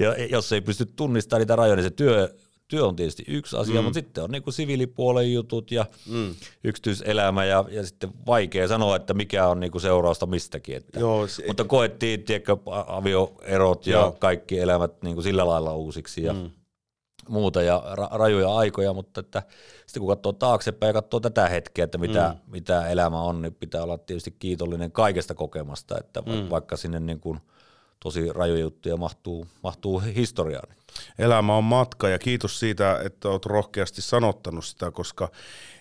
ja 0.00 0.24
jos 0.24 0.52
ei 0.52 0.60
pysty 0.60 0.86
tunnistamaan 0.86 1.40
niitä 1.40 1.56
rajoja, 1.56 1.76
niin 1.76 1.84
se 1.84 1.90
työ, 1.90 2.34
työ 2.68 2.86
on 2.86 2.96
tietysti 2.96 3.24
yksi 3.28 3.56
asia, 3.56 3.80
mm. 3.80 3.84
mutta 3.84 3.94
sitten 3.94 4.24
on 4.24 4.30
niin 4.30 4.42
kuin 4.42 4.54
siviilipuolen 4.54 5.32
jutut 5.32 5.70
ja 5.70 5.86
mm. 6.08 6.34
yksityiselämä 6.64 7.44
ja, 7.44 7.64
ja 7.70 7.86
sitten 7.86 8.10
vaikea 8.26 8.68
sanoa, 8.68 8.96
että 8.96 9.14
mikä 9.14 9.46
on 9.46 9.60
niin 9.60 9.72
kuin 9.72 9.82
seurausta 9.82 10.26
mistäkin. 10.26 10.76
Että, 10.76 11.00
Joo, 11.00 11.26
se, 11.26 11.46
mutta 11.46 11.64
koettiin 11.64 12.22
tiedätkö, 12.22 12.56
avioerot 12.86 13.86
ja 13.86 13.92
Joo. 13.92 14.12
kaikki 14.12 14.58
elämät 14.58 15.02
niin 15.02 15.14
kuin 15.14 15.24
sillä 15.24 15.46
lailla 15.46 15.74
uusiksi 15.74 16.22
ja 16.22 16.32
mm. 16.32 16.50
Muuta 17.28 17.62
ja 17.62 17.82
ra- 17.94 18.18
rajoja 18.18 18.56
aikoja, 18.56 18.92
mutta 18.92 19.20
että 19.20 19.42
sitten 19.86 20.00
kun 20.00 20.08
katsoo 20.08 20.32
taaksepäin 20.32 20.88
ja 20.88 20.92
katsoo 20.92 21.20
tätä 21.20 21.48
hetkeä, 21.48 21.84
että 21.84 21.98
mitä, 21.98 22.28
mm. 22.28 22.52
mitä 22.52 22.88
elämä 22.88 23.20
on, 23.20 23.42
niin 23.42 23.54
pitää 23.54 23.82
olla 23.82 23.98
tietysti 23.98 24.30
kiitollinen 24.30 24.92
kaikesta 24.92 25.34
kokemasta, 25.34 25.98
että 25.98 26.20
mm. 26.20 26.50
vaikka 26.50 26.76
sinne 26.76 27.00
niin 27.00 27.20
kuin 27.20 27.40
tosi 28.00 28.32
rajoja 28.32 28.60
juttuja 28.60 28.96
mahtuu, 28.96 29.46
mahtuu 29.62 29.98
historiaan. 29.98 30.68
Elämä 31.18 31.56
on 31.56 31.64
matka 31.64 32.08
ja 32.08 32.18
kiitos 32.18 32.60
siitä, 32.60 33.00
että 33.04 33.28
olet 33.28 33.46
rohkeasti 33.46 34.02
sanottanut 34.02 34.64
sitä, 34.64 34.90
koska 34.90 35.30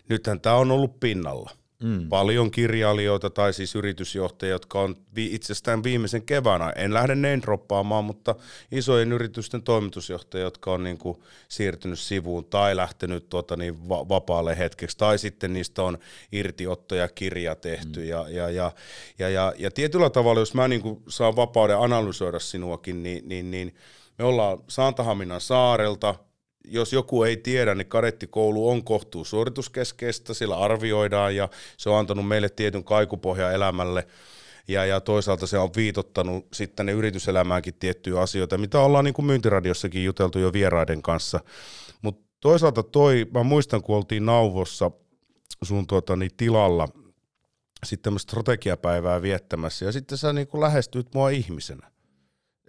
nythän 0.09 0.41
tämä 0.41 0.55
on 0.55 0.71
ollut 0.71 0.99
pinnalla. 0.99 1.49
Mm. 1.83 2.09
Paljon 2.09 2.51
kirjailijoita 2.51 3.29
tai 3.29 3.53
siis 3.53 3.75
yritysjohtajia, 3.75 4.51
jotka 4.51 4.81
on 4.81 4.95
vi- 5.15 5.35
itsestään 5.35 5.83
viimeisen 5.83 6.21
keväänä, 6.21 6.69
en 6.69 6.93
lähde 6.93 7.15
nein 7.15 7.41
droppaamaan, 7.41 8.05
mutta 8.05 8.35
isojen 8.71 9.11
yritysten 9.11 9.63
toimitusjohtajia, 9.63 10.43
jotka 10.43 10.71
on 10.73 10.83
niin 10.83 10.97
kuin 10.97 11.17
siirtynyt 11.47 11.99
sivuun 11.99 12.45
tai 12.45 12.75
lähtenyt 12.75 13.29
tuota 13.29 13.55
niin 13.57 13.89
va- 13.89 14.09
vapaalle 14.09 14.57
hetkeksi, 14.57 14.97
tai 14.97 15.17
sitten 15.17 15.53
niistä 15.53 15.83
on 15.83 15.97
irtiottoja 16.31 17.07
kirja 17.07 17.55
tehty. 17.55 17.99
Mm. 17.99 18.07
Ja, 18.07 18.25
ja, 18.29 18.49
ja, 18.49 18.71
ja, 19.19 19.29
ja, 19.29 19.53
ja 19.57 19.71
tietyllä 19.71 20.09
tavalla, 20.09 20.41
jos 20.41 20.53
mä 20.53 20.67
niin 20.67 20.81
kuin 20.81 21.03
saan 21.07 21.35
vapauden 21.35 21.77
analysoida 21.79 22.39
sinuakin, 22.39 23.03
niin, 23.03 23.29
niin, 23.29 23.51
niin 23.51 23.75
me 24.17 24.25
ollaan 24.25 24.57
Santahaminan 24.67 25.41
saarelta, 25.41 26.15
jos 26.65 26.93
joku 26.93 27.23
ei 27.23 27.37
tiedä, 27.37 27.75
niin 27.75 27.87
kadettikoulu 27.87 28.69
on 28.69 28.83
kohtuu 28.83 29.25
suorituskeskeistä, 29.25 30.33
sillä 30.33 30.57
arvioidaan 30.57 31.35
ja 31.35 31.49
se 31.77 31.89
on 31.89 31.99
antanut 31.99 32.27
meille 32.27 32.49
tietyn 32.49 32.83
kaikupohja 32.83 33.51
elämälle 33.51 34.07
ja, 34.67 34.85
ja 34.85 34.99
toisaalta 34.99 35.47
se 35.47 35.57
on 35.57 35.69
viitottanut 35.75 36.47
sitten 36.53 36.85
ne 36.85 36.91
yrityselämäänkin 36.91 37.73
tiettyjä 37.73 38.19
asioita, 38.19 38.57
mitä 38.57 38.79
ollaan 38.79 39.05
niin 39.05 39.13
kuin 39.13 39.25
myyntiradiossakin 39.25 40.03
juteltu 40.03 40.39
jo 40.39 40.53
vieraiden 40.53 41.01
kanssa. 41.01 41.39
Mutta 42.01 42.27
toisaalta 42.39 42.83
toi, 42.83 43.27
mä 43.33 43.43
muistan 43.43 43.81
kun 43.81 43.95
oltiin 43.95 44.25
Nauvossa 44.25 44.91
sun 45.63 45.87
tuota, 45.87 46.15
niin 46.15 46.31
tilalla 46.37 46.87
sitten 47.85 48.03
tämmöistä 48.03 48.31
strategiapäivää 48.31 49.21
viettämässä 49.21 49.85
ja 49.85 49.91
sitten 49.91 50.17
sä 50.17 50.33
niin 50.33 50.47
kuin 50.47 50.61
lähestyt 50.61 51.13
mua 51.13 51.29
ihmisenä 51.29 51.90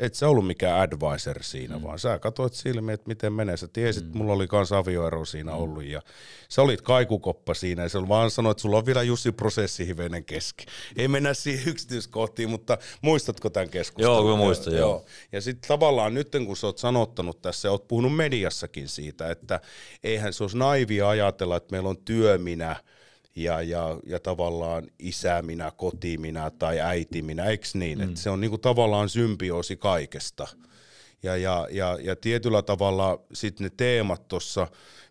et 0.03 0.15
sä 0.15 0.29
ollut 0.29 0.47
mikään 0.47 0.81
advisor 0.81 1.43
siinä, 1.43 1.77
mm. 1.77 1.83
vaan 1.83 1.99
sä 1.99 2.19
katsoit 2.19 2.53
silmiä, 2.53 2.95
että 2.95 3.09
miten 3.09 3.33
menee. 3.33 3.57
Sä 3.57 3.69
tiesit, 3.69 4.05
mm. 4.05 4.19
mulla 4.19 4.33
oli 4.33 4.49
kans 4.49 4.73
avioero 4.73 5.25
siinä 5.25 5.53
mm. 5.53 5.59
ollut 5.59 5.85
ja 5.85 6.03
sä 6.49 6.63
olit 6.63 6.83
kaikukoppa 6.83 7.55
siinä 7.55 7.83
ja 7.83 7.89
sä 7.89 8.09
vaan 8.09 8.31
sanoit, 8.31 8.55
että 8.55 8.63
sulla 8.63 8.79
on 8.79 8.87
vielä 8.87 9.03
Jussi 9.03 9.33
prosessihivenen 9.33 10.25
keski. 10.25 10.67
Ei 10.97 11.09
mennä 11.09 11.35
siihen 11.35 11.69
yksityiskohtiin, 11.69 12.51
mutta 12.51 12.79
muistatko 13.03 13.51
tämän 13.51 13.71
keskustelun? 13.71 14.17
Joo, 14.17 14.23
kyllä 14.23 14.37
muistan, 14.37 14.73
joo. 14.73 14.81
joo. 14.81 15.05
Ja 15.33 15.41
sitten 15.41 15.69
tavallaan 15.69 16.15
nyt 16.15 16.29
kun 16.47 16.57
sä 16.57 16.67
oot 16.67 16.79
sanottanut 16.79 17.43
tässä 17.43 17.69
ja 17.69 17.73
oot 17.73 17.89
puhunut 17.89 18.17
mediassakin 18.17 18.89
siitä, 18.89 19.31
että 19.31 19.61
eihän 20.05 20.33
se 20.33 20.45
olisi 20.45 20.59
naivia 20.59 21.09
ajatella, 21.09 21.57
että 21.57 21.73
meillä 21.73 21.89
on 21.89 21.99
työminä, 22.05 22.77
ja, 23.37 23.63
ja, 23.63 23.99
ja 24.07 24.21
tavallaan 24.21 24.87
isä 24.99 25.43
minä, 25.43 25.73
koti 25.77 26.19
minä 26.19 26.51
tai 26.51 26.81
äiti 26.81 27.23
minä, 27.23 27.45
eikö 27.45 27.67
niin? 27.75 27.99
Mm. 27.99 28.05
Että 28.05 28.21
se 28.21 28.31
on 28.31 28.41
niinku 28.41 28.59
tavallaan 28.59 29.09
symbioosi 29.09 29.77
kaikesta. 29.77 30.49
Ja, 31.23 31.37
ja, 31.37 31.69
ja, 31.71 31.99
ja 32.03 32.17
tietyllä 32.17 32.63
tavalla 32.63 33.21
sitten 33.33 33.65
ne 33.65 33.71
teemat 33.77 34.29
tuossa, 34.29 34.67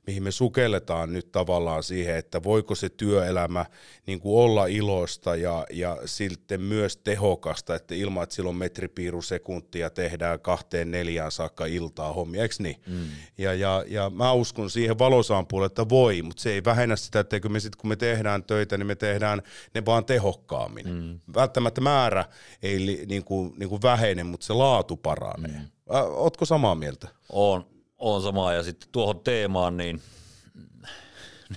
mihin 0.08 0.24
me 0.24 0.32
sukelletaan 0.32 1.13
nyt 1.13 1.32
tavallaan 1.32 1.84
siihen, 1.84 2.15
että 2.15 2.43
voiko 2.43 2.76
se 2.76 2.89
työelämä 2.89 3.65
niin 4.08 4.19
kuin 4.19 4.43
olla 4.43 4.65
iloista 4.65 5.36
ja, 5.36 5.65
ja 5.69 5.97
sitten 6.06 6.62
myös 6.62 6.97
tehokasta, 6.97 7.76
että 7.76 7.95
ilman, 7.95 8.24
että 8.24 8.36
silloin 8.36 8.56
metripiiru 8.56 9.21
sekuntia 9.21 9.89
tehdään 9.89 10.39
kahteen 10.39 10.91
neljään 10.91 11.32
saakka 11.32 11.65
iltaa 11.65 12.13
hommia, 12.13 12.41
eikö 12.41 12.56
niin? 12.60 12.82
Mm. 12.88 13.08
Ja, 13.38 13.54
ja, 13.54 13.84
ja 13.88 14.10
mä 14.10 14.32
uskon 14.32 14.69
siihen 14.69 15.00
valosaan 15.00 15.47
puolelle, 15.47 15.67
että 15.67 15.89
voi, 15.89 16.21
mutta 16.21 16.41
se 16.41 16.52
ei 16.52 16.63
vähennä 16.63 16.95
sitä, 16.95 17.19
että 17.19 17.50
me 17.50 17.60
sitten 17.60 17.78
kun 17.78 17.89
me 17.89 17.95
tehdään 17.95 18.43
töitä, 18.43 18.78
niin 18.78 18.88
me 18.88 18.95
tehdään 18.95 19.41
ne 19.76 19.86
vaan 19.86 20.06
tehokkaammin. 20.06 20.88
Mm. 20.88 21.19
Välttämättä 21.36 21.82
määrä 21.82 22.26
ei 22.63 23.06
niin 23.10 23.24
kuin, 23.24 23.54
niin 23.58 23.69
kuin 23.69 23.82
vähene, 23.82 24.24
mutta 24.24 24.45
se 24.45 24.54
laatu 24.54 24.97
paranee. 24.97 25.52
Mm. 25.52 25.67
Ootko 25.99 26.45
samaa 26.45 26.75
mieltä? 26.75 27.08
On, 27.30 27.65
on 27.97 28.21
samaa 28.21 28.54
ja 28.54 28.63
sitten 28.63 28.89
tuohon 28.91 29.19
teemaan, 29.19 29.77
niin, 29.77 30.01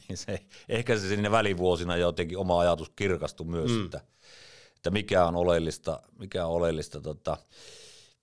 niin 0.08 0.16
se, 0.16 0.40
ehkä 0.68 0.98
se 0.98 1.08
sinne 1.08 1.30
välivuosina 1.30 1.96
jotenkin 1.96 2.38
oma 2.38 2.60
ajatus 2.60 2.92
kirkastui 2.96 3.46
myös, 3.46 3.70
mm. 3.70 3.84
että, 3.84 4.00
että 4.76 4.90
mikä 4.90 5.26
on 5.26 5.36
oleellista, 5.36 6.02
mikä 6.18 6.46
on 6.46 6.52
oleellista. 6.52 7.00
Tota, 7.00 7.36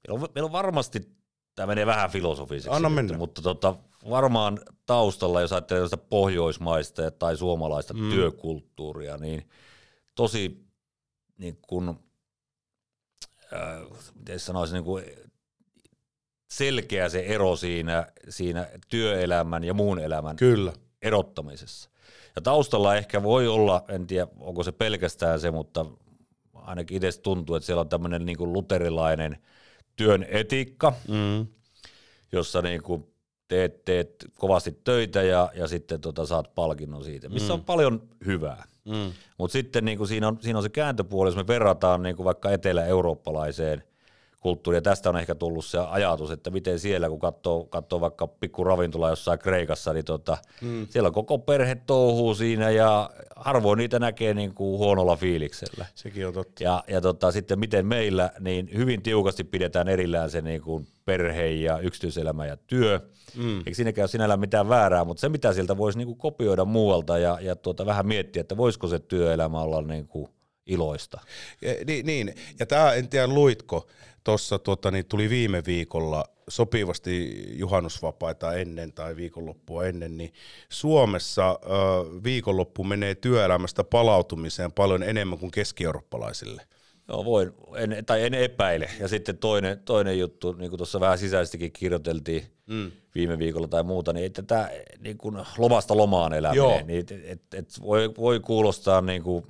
meillä, 0.08 0.24
on, 0.24 0.30
meillä 0.36 0.46
on 0.46 0.52
varmasti, 0.52 1.02
tämä 1.56 1.68
menee 1.68 1.86
vähän 1.86 2.10
filosofiseksi, 2.10 2.76
Anna 2.76 2.90
mennä. 2.90 3.18
mutta 3.18 3.42
tota, 3.42 3.76
varmaan 4.10 4.60
taustalla, 4.86 5.42
jos 5.42 5.54
ajattelee 5.54 5.84
sitä 5.84 5.98
pohjoismaista 5.98 7.12
tai 7.12 7.38
suomalaista 7.38 7.94
mm. 7.94 8.10
työkulttuuria, 8.10 9.18
niin 9.18 9.50
tosi 10.16 10.66
niin 11.38 11.58
kun, 11.62 12.00
äh, 13.54 14.00
miten 14.16 14.40
sanoisin, 14.40 14.74
niin 14.74 14.84
kuin 14.84 15.04
selkeä 16.52 17.10
se 17.10 17.20
ero 17.20 17.56
siinä, 17.56 18.08
siinä 18.30 18.68
työelämän 18.90 19.64
ja 19.64 19.74
muun 19.74 20.00
elämän 20.00 20.36
Kyllä. 20.36 20.74
erottamisessa. 21.02 21.90
Ja 22.36 22.42
taustalla 22.42 22.96
ehkä 22.96 23.24
voi 23.24 23.48
olla, 23.48 23.84
en 23.88 24.08
tiedä 24.08 24.28
onko 24.40 24.64
se 24.64 24.72
pelkästään 24.72 25.40
se, 25.40 25.52
mutta 25.52 25.86
ainakin 26.54 26.96
itse 26.96 27.22
tuntuu, 27.22 27.56
että 27.56 27.66
siellä 27.66 27.82
on 27.82 27.90
tämmöinen 27.90 28.26
niin 28.26 28.38
kuin 28.38 28.54
luterilainen 28.54 29.38
työn 29.96 30.26
etiikka, 30.30 30.94
mm. 31.08 31.48
jossa 32.32 32.62
niin 32.62 32.84
kuin 32.84 33.08
teet, 33.48 33.86
teet 33.86 34.26
kovasti 34.36 34.80
töitä 34.84 35.22
ja, 35.22 35.52
ja 35.56 35.68
sitten 35.68 36.02
tota 36.02 36.26
saat 36.26 36.56
palkinnon 36.56 37.04
siitä, 37.04 37.30
missä 37.30 37.54
mm. 37.54 37.60
on 37.60 37.66
paljon 37.66 38.10
hyvää. 38.26 38.64
Mm. 38.86 39.12
Mutta 39.38 39.52
sitten 39.52 39.86
niin 39.86 39.98
kuin 39.98 40.08
siinä, 40.08 40.28
on, 40.28 40.38
siinä 40.42 40.60
on 40.60 40.64
se 40.64 40.70
kääntöpuoli, 40.70 41.28
jos 41.28 41.36
me 41.36 41.48
verrataan 41.48 42.04
niin 42.04 42.16
kuin 42.16 42.26
vaikka 42.26 42.52
etelä-eurooppalaiseen 42.52 43.84
kulttuuri, 44.42 44.78
ja 44.78 44.82
tästä 44.82 45.10
on 45.10 45.18
ehkä 45.18 45.36
tullut 45.36 45.66
se 45.66 45.78
ajatus, 45.78 46.32
että 46.32 46.50
miten 46.50 46.80
siellä, 46.80 47.10
kun 47.10 47.20
katsoo, 47.20 47.66
katsoo 47.66 48.02
vaikka 48.02 48.28
pikku 48.28 48.64
ravintola 48.64 49.10
jossain 49.10 49.40
Kreikassa, 49.40 49.94
niin 49.94 50.06
tota, 50.06 50.38
mm. 50.62 50.88
siellä 50.90 51.12
koko 51.12 51.40
perhe 51.40 51.76
touhuu 51.76 52.36
siinä, 52.36 52.70
ja 52.70 53.10
harvoin 53.36 53.78
niitä 53.78 54.00
näkee 54.00 54.34
niin 54.34 54.54
kuin 54.54 54.78
huonolla 54.78 55.16
fiiliksellä. 55.16 55.86
Sekin 55.96 56.28
on 56.28 56.34
totta. 56.34 56.64
Ja, 56.64 56.84
ja 56.88 57.02
tota, 57.02 57.32
sitten 57.32 57.60
miten 57.60 57.86
meillä, 57.86 58.32
niin 58.40 58.70
hyvin 58.76 59.02
tiukasti 59.02 59.44
pidetään 59.44 59.88
erillään 59.88 60.30
se 60.30 60.42
niin 60.42 60.62
kuin 60.62 60.88
perhe 61.06 61.48
ja 61.48 61.80
yksityiselämä 61.80 62.46
ja 62.46 62.58
työ. 62.58 63.00
Mm. 63.38 63.58
Eikö 63.58 63.74
siinäkään 63.74 64.04
ole 64.04 64.10
sinällään 64.10 64.40
mitään 64.40 64.70
väärää, 64.70 65.06
mutta 65.06 65.22
se 65.22 65.30
mitä 65.30 65.54
sieltä 65.54 65.78
voisi 65.78 65.98
niin 65.98 66.08
kuin 66.08 66.18
kopioida 66.18 66.66
muualta 66.66 67.18
ja, 67.18 67.38
ja 67.42 67.56
tuota, 67.56 67.86
vähän 67.86 68.08
miettiä, 68.08 68.42
että 68.42 68.58
voisiko 68.58 68.88
se 68.88 69.00
työelämä 69.00 69.62
olla 69.62 69.82
niin 69.82 70.08
kuin 70.08 70.30
iloista. 70.72 71.20
Ja, 71.62 71.76
niin, 71.86 72.06
niin, 72.06 72.36
ja 72.60 72.66
tämä, 72.66 72.94
en 72.94 73.10
tiedä 73.10 73.28
luitko, 73.28 73.88
tuossa 74.24 74.60
tota, 74.60 74.92
niin 74.92 75.06
tuli 75.06 75.30
viime 75.30 75.64
viikolla 75.66 76.26
sopivasti 76.48 77.44
juhannusvapaita 77.58 78.54
ennen 78.54 78.94
tai 78.94 79.16
viikonloppua 79.16 79.86
ennen, 79.86 80.18
niin 80.18 80.34
Suomessa 80.70 81.52
ö, 81.52 81.66
viikonloppu 82.24 82.84
menee 82.84 83.16
työelämästä 83.16 83.84
palautumiseen 83.84 84.72
paljon 84.72 85.04
enemmän 85.04 85.40
kuin 85.40 85.52
keski-eurooppalaisille. 85.52 86.62
Joo, 87.08 87.26
voin, 87.26 87.52
en, 87.76 88.06
tai 88.06 88.24
en 88.24 88.34
epäile. 88.34 88.90
Ja 89.00 89.08
sitten 89.08 89.38
toinen, 89.38 89.80
toinen 89.80 90.20
juttu, 90.20 90.52
niin 90.54 90.70
kuin 90.70 90.78
tuossa 90.78 91.00
vähän 91.00 91.18
sisäisestikin 91.18 91.72
kirjoiteltiin 91.72 92.44
mm. 92.68 92.92
viime 93.16 93.40
viikolla 93.40 93.68
tai 93.68 93.84
muuta, 93.84 94.14
niin 94.14 94.26
että 94.26 94.42
tämä 94.42 94.70
niin 95.00 95.18
kuin 95.18 95.38
lomasta 95.58 95.98
lomaan 95.98 96.34
eläminen, 96.34 96.58
Joo. 96.58 96.82
niin 96.86 97.00
et, 97.00 97.12
et, 97.12 97.42
et 97.54 97.82
voi, 97.82 98.14
voi 98.18 98.40
kuulostaa 98.40 99.02
niin 99.02 99.24
kuin 99.24 99.46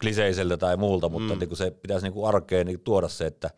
kliseiseltä 0.00 0.56
tai 0.56 0.76
muulta, 0.76 1.08
mutta 1.08 1.34
mm. 1.34 1.38
niin 1.38 1.48
kuin 1.48 1.58
se 1.58 1.70
pitäisi 1.70 2.06
niin 2.06 2.12
kuin 2.12 2.28
arkeen 2.28 2.66
niin 2.66 2.80
tuoda 2.80 3.08
se, 3.08 3.26
että 3.26 3.50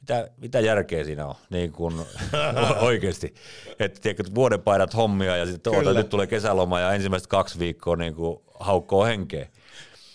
mitä, 0.00 0.30
mitä 0.36 0.60
järkeä 0.60 1.04
siinä 1.04 1.26
on 1.26 1.34
niin 1.50 1.72
kuin, 1.72 1.94
oikeasti. 2.80 3.34
Että 3.78 4.00
tiedätkö, 4.00 4.34
vuoden 4.34 4.62
paidat 4.62 4.96
hommia 4.96 5.36
ja 5.36 5.46
sitten 5.46 5.74
oota, 5.74 5.92
nyt 5.92 6.08
tulee 6.08 6.26
kesäloma 6.26 6.80
ja 6.80 6.92
ensimmäiset 6.92 7.26
kaksi 7.26 7.58
viikkoa 7.58 7.96
niin 7.96 8.14
kuin, 8.14 8.38
haukkoo 8.60 9.04
henkeä. 9.04 9.48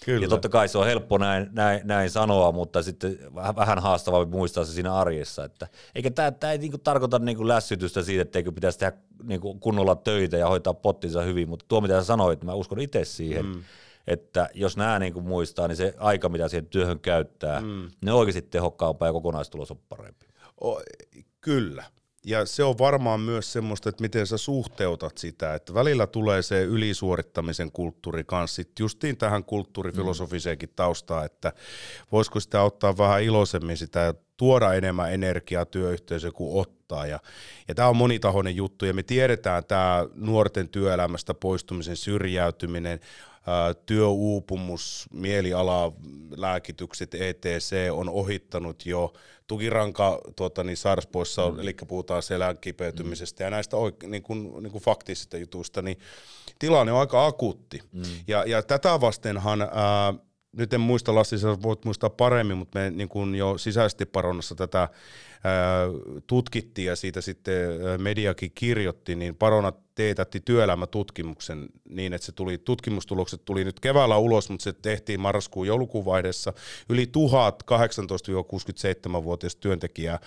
Kyllä. 0.06 0.26
Ja 0.26 0.30
totta 0.30 0.50
kai 0.50 0.68
se 0.68 0.78
on 0.78 0.86
helppo 0.86 1.18
näin, 1.18 1.50
näin, 1.52 1.82
näin 1.84 2.10
sanoa, 2.10 2.52
mutta 2.52 2.84
sitten 2.84 3.20
vähän, 3.36 3.56
vähän 3.56 3.80
haastavampi 3.80 4.38
muistaa 4.38 4.66
se 4.66 4.72
siinä 4.72 4.96
arjessa. 4.96 5.44
Että, 5.44 5.68
eikä 5.96 6.12
tämä, 6.12 6.32
tämä 6.32 6.52
ei 6.52 6.58
niinku 6.58 6.78
tarkoita 6.78 7.20
niinku 7.20 7.48
lässytystä 7.48 8.04
siitä, 8.04 8.22
etteikö 8.22 8.52
pitäisi 8.52 8.80
tehdä 8.80 8.98
niinku 9.24 9.56
kunnolla 9.56 9.96
töitä 9.96 10.38
ja 10.38 10.48
hoitaa 10.48 10.74
pottinsa 10.74 11.22
hyvin, 11.22 11.50
mutta 11.50 11.66
tuo 11.68 11.82
mitä 11.82 12.00
sä 12.00 12.04
sanoit, 12.04 12.44
mä 12.44 12.54
uskon 12.54 12.80
itse 12.80 13.06
siihen, 13.06 13.46
mm 13.46 13.64
että 14.08 14.50
jos 14.54 14.78
nämä 14.78 15.00
niin 15.00 15.14
kuin 15.14 15.26
muistaa, 15.26 15.68
niin 15.68 15.76
se 15.76 15.94
aika, 15.98 16.30
mitä 16.30 16.48
siihen 16.48 16.68
työhön 16.68 17.00
käyttää, 17.00 17.62
mm. 17.62 17.92
ne 18.02 18.12
on 18.12 18.20
oikeasti 18.20 18.42
tehokkaampaa 18.42 19.08
ja 19.08 19.14
kokonaistulos 19.14 19.72
on 19.72 19.80
parempi. 19.90 20.26
O, 20.64 20.82
kyllä. 21.42 21.84
Ja 22.26 22.46
se 22.46 22.64
on 22.64 22.78
varmaan 22.78 23.20
myös 23.20 23.54
semmoista, 23.54 23.90
että 23.90 24.02
miten 24.02 24.28
sä 24.28 24.38
suhteutat 24.38 25.18
sitä, 25.18 25.54
että 25.54 25.74
välillä 25.74 26.08
tulee 26.08 26.42
se 26.42 26.64
ylisuorittamisen 26.64 27.72
kulttuuri 27.72 28.24
kanssa 28.24 28.56
sitten 28.56 28.84
justiin 28.84 29.18
tähän 29.18 29.44
kulttuurifilosofiseenkin 29.44 30.70
taustaan, 30.76 31.26
että 31.26 31.54
voisiko 32.12 32.40
sitä 32.40 32.62
ottaa 32.62 32.98
vähän 32.98 33.24
iloisemmin 33.24 33.78
sitä 33.78 34.00
ja 34.00 34.14
tuoda 34.38 34.74
enemmän 34.74 35.14
energiaa 35.14 35.66
työyhteisöön 35.66 36.34
kuin 36.34 36.62
ottaa. 36.62 36.83
Ja, 36.94 37.20
ja 37.68 37.76
tämä 37.76 37.88
on 37.88 37.98
monitahoinen 37.98 38.56
juttu 38.56 38.86
ja 38.86 38.94
me 38.94 39.04
tiedetään 39.04 39.66
tämä 39.66 40.06
nuorten 40.16 40.70
työelämästä 40.70 41.34
poistumisen 41.34 41.98
syrjäytyminen, 41.98 43.00
työuupumus, 43.86 45.10
mieliala, 45.14 45.92
lääkitykset, 46.36 47.14
etc. 47.14 47.72
on 47.92 48.10
ohittanut 48.10 48.86
jo 48.86 49.14
tukiranka 49.48 50.22
tuota, 50.36 50.64
niin 50.64 50.78
sairauspoissa, 50.78 51.52
mm. 51.52 51.60
eli 51.60 51.76
puhutaan 51.88 52.24
selän 52.24 52.58
kipeytymisestä 52.58 53.44
mm. 53.44 53.46
ja 53.46 53.50
näistä 53.50 53.78
oik- 53.78 54.08
niin 54.08 54.24
kuin, 54.24 54.64
niin 54.64 54.72
kuin 54.72 54.84
faktisista 54.84 55.38
jutuista, 55.38 55.82
niin 55.82 55.98
tilanne 56.60 56.92
on 56.92 57.00
aika 57.00 57.26
akuutti. 57.26 57.80
Mm. 57.92 58.04
Ja, 58.28 58.44
ja 58.46 58.62
tätä 58.62 59.02
vastenhan, 59.02 59.62
ää, 59.62 60.14
nyt 60.52 60.74
en 60.74 60.82
muista 60.82 61.16
Lassi, 61.16 61.38
sä 61.38 61.62
voit 61.62 61.86
muistaa 61.86 62.10
paremmin, 62.10 62.58
mutta 62.58 62.80
me 62.80 62.90
niin 62.90 63.10
kuin 63.10 63.36
jo 63.36 63.58
sisäisesti 63.58 64.06
paronnassa 64.06 64.56
tätä 64.56 64.90
tutkittiin 66.28 66.88
ja 66.88 66.96
siitä 66.96 67.22
sitten 67.22 67.70
mediakin 67.98 68.52
kirjoitti, 68.56 69.16
niin 69.16 69.36
Parona 69.36 69.74
teetätti 69.96 70.42
työelämätutkimuksen 70.46 71.70
niin, 71.90 72.14
että 72.14 72.26
se 72.26 72.32
tuli, 72.32 72.58
tutkimustulokset 72.58 73.46
tuli 73.46 73.64
nyt 73.64 73.80
keväällä 73.80 74.18
ulos, 74.18 74.50
mutta 74.50 74.64
se 74.64 74.74
tehtiin 74.74 75.20
marraskuun 75.20 75.68
joulukuun 75.68 76.06
vaiheessa. 76.06 76.54
Yli 76.90 77.08
1000 77.08 77.64
18-67-vuotiaista 77.72 79.62
työntekijää 79.62 80.20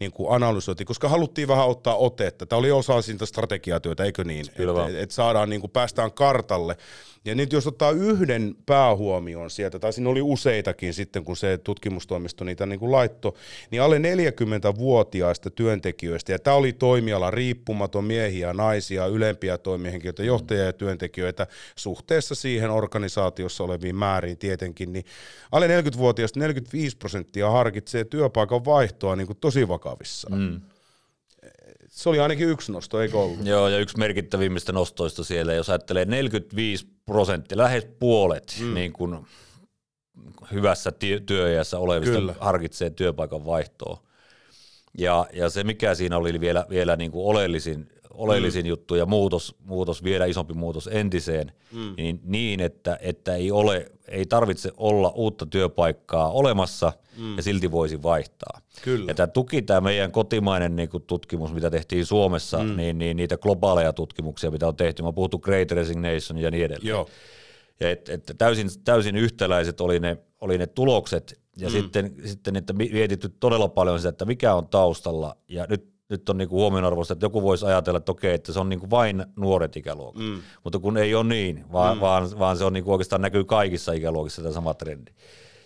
niin 0.00 0.12
kuin 0.12 0.32
analysoitiin, 0.32 0.86
koska 0.86 1.08
haluttiin 1.08 1.48
vähän 1.48 1.68
ottaa 1.68 1.96
otetta. 1.96 2.46
Tämä 2.46 2.58
oli 2.58 2.70
osa 2.70 3.02
siitä 3.02 3.26
strategiatyötä, 3.26 4.04
eikö 4.04 4.24
niin? 4.24 4.46
Että 4.48 4.86
et, 4.88 4.94
et 4.96 5.10
saadaan, 5.10 5.50
niin 5.50 5.60
kuin 5.60 5.70
päästään 5.70 6.12
kartalle. 6.12 6.76
Ja 7.24 7.34
nyt 7.34 7.52
jos 7.52 7.66
ottaa 7.66 7.90
yhden 7.90 8.54
päähuomioon 8.66 9.50
sieltä, 9.50 9.78
tai 9.78 9.92
siinä 9.92 10.10
oli 10.10 10.22
useitakin 10.22 10.94
sitten, 10.94 11.24
kun 11.24 11.36
se 11.36 11.58
tutkimustoimisto 11.58 12.44
niitä 12.44 12.66
niin 12.66 12.78
kuin 12.78 12.92
laitto, 12.92 13.34
niin 13.70 13.82
alle 13.82 13.98
40 13.98 14.57
20-vuotiaista 14.66 15.50
työntekijöistä, 15.50 16.32
ja 16.32 16.38
tämä 16.38 16.56
oli 16.56 16.72
toimiala 16.72 17.30
riippumaton 17.30 18.04
miehiä, 18.04 18.52
naisia, 18.52 19.06
ylempiä 19.06 19.58
toimihenkilöitä, 19.58 20.24
johtajia 20.24 20.64
ja 20.64 20.72
työntekijöitä 20.72 21.46
suhteessa 21.76 22.34
siihen 22.34 22.70
organisaatiossa 22.70 23.64
oleviin 23.64 23.96
määriin 23.96 24.38
tietenkin, 24.38 24.92
niin 24.92 25.04
alle 25.52 25.80
40-vuotiaista 25.80 26.40
45 26.40 26.96
prosenttia 26.96 27.50
harkitsee 27.50 28.04
työpaikan 28.04 28.64
vaihtoa 28.64 29.16
niin 29.16 29.26
kuin 29.26 29.38
tosi 29.40 29.68
vakavissaan. 29.68 30.40
Mm. 30.40 30.60
Se 31.88 32.08
oli 32.08 32.20
ainakin 32.20 32.48
yksi 32.48 32.72
nosto, 32.72 33.00
eikö 33.00 33.18
ollut? 33.18 33.46
Joo, 33.46 33.68
ja 33.68 33.78
yksi 33.78 33.98
merkittävimmistä 33.98 34.72
nostoista 34.72 35.24
siellä, 35.24 35.54
jos 35.54 35.70
ajattelee 35.70 36.04
45 36.04 36.86
prosenttia, 37.06 37.58
lähes 37.58 37.86
puolet 37.98 38.56
mm. 38.60 38.74
niin 38.74 38.92
kuin 38.92 39.18
hyvässä 40.52 40.92
työiässä 41.26 41.78
olevista 41.78 42.14
Kyllä. 42.14 42.34
harkitsee 42.40 42.90
työpaikan 42.90 43.44
vaihtoa. 43.44 44.07
Ja, 44.98 45.26
ja 45.32 45.50
se, 45.50 45.64
mikä 45.64 45.94
siinä 45.94 46.16
oli 46.16 46.40
vielä, 46.40 46.66
vielä 46.70 46.96
niin 46.96 47.10
kuin 47.10 47.26
oleellisin, 47.26 47.88
oleellisin 48.10 48.64
mm. 48.64 48.68
juttu 48.68 48.94
ja 48.94 49.06
muutos, 49.06 49.54
muutos, 49.64 50.04
vielä 50.04 50.24
isompi 50.26 50.54
muutos 50.54 50.88
entiseen, 50.92 51.52
mm. 51.72 51.94
niin, 51.96 52.20
niin 52.24 52.60
että, 52.60 52.98
että 53.00 53.34
ei, 53.34 53.50
ole, 53.50 53.86
ei 54.08 54.26
tarvitse 54.26 54.72
olla 54.76 55.12
uutta 55.14 55.46
työpaikkaa 55.46 56.30
olemassa 56.30 56.92
mm. 57.16 57.36
ja 57.36 57.42
silti 57.42 57.70
voisi 57.70 58.02
vaihtaa. 58.02 58.60
Kyllä. 58.82 59.04
Ja 59.08 59.14
tämä 59.14 59.26
tuki, 59.26 59.62
tämä 59.62 59.80
meidän 59.80 60.12
kotimainen 60.12 60.76
niin 60.76 60.88
kuin 60.88 61.02
tutkimus, 61.02 61.52
mitä 61.52 61.70
tehtiin 61.70 62.06
Suomessa, 62.06 62.58
mm. 62.58 62.76
niin, 62.76 62.98
niin 62.98 63.16
niitä 63.16 63.38
globaaleja 63.38 63.92
tutkimuksia, 63.92 64.50
mitä 64.50 64.68
on 64.68 64.76
tehty, 64.76 65.02
mä 65.02 65.12
puhuttu 65.12 65.38
Great 65.38 65.70
Resignation 65.70 66.38
ja 66.38 66.50
niin 66.50 66.64
edelleen. 66.64 66.88
Joo. 66.88 67.08
Ja 67.80 67.90
et, 67.90 68.08
et 68.08 68.34
täysin, 68.38 68.68
täysin 68.84 69.16
yhtäläiset 69.16 69.80
oli 69.80 70.00
ne, 70.00 70.18
oli 70.40 70.58
ne 70.58 70.66
tulokset, 70.66 71.40
ja 71.56 71.68
mm. 71.68 71.72
sitten, 71.72 72.14
sitten 72.24 72.56
että 72.56 72.72
mietitty 72.72 73.28
todella 73.28 73.68
paljon 73.68 73.98
sitä, 73.98 74.08
että 74.08 74.24
mikä 74.24 74.54
on 74.54 74.68
taustalla, 74.68 75.36
ja 75.48 75.66
nyt, 75.68 75.88
nyt 76.08 76.28
on 76.28 76.38
niinku 76.38 76.56
huomionarvoista, 76.56 77.12
että 77.12 77.26
joku 77.26 77.42
voisi 77.42 77.66
ajatella, 77.66 77.98
että 77.98 78.12
okei, 78.12 78.34
että 78.34 78.52
se 78.52 78.60
on 78.60 78.68
niinku 78.68 78.90
vain 78.90 79.24
nuoret 79.36 79.76
ikäluokat, 79.76 80.22
mm. 80.22 80.38
mutta 80.64 80.78
kun 80.78 80.96
ei 80.96 81.14
ole 81.14 81.24
niin, 81.24 81.64
vaan, 81.72 81.96
mm. 81.96 82.00
vaan, 82.00 82.38
vaan 82.38 82.56
se 82.56 82.64
on 82.64 82.72
niinku 82.72 82.92
oikeastaan 82.92 83.22
näkyy 83.22 83.44
kaikissa 83.44 83.92
ikäluokissa 83.92 84.42
tämä 84.42 84.54
sama 84.54 84.74
trendi. 84.74 85.10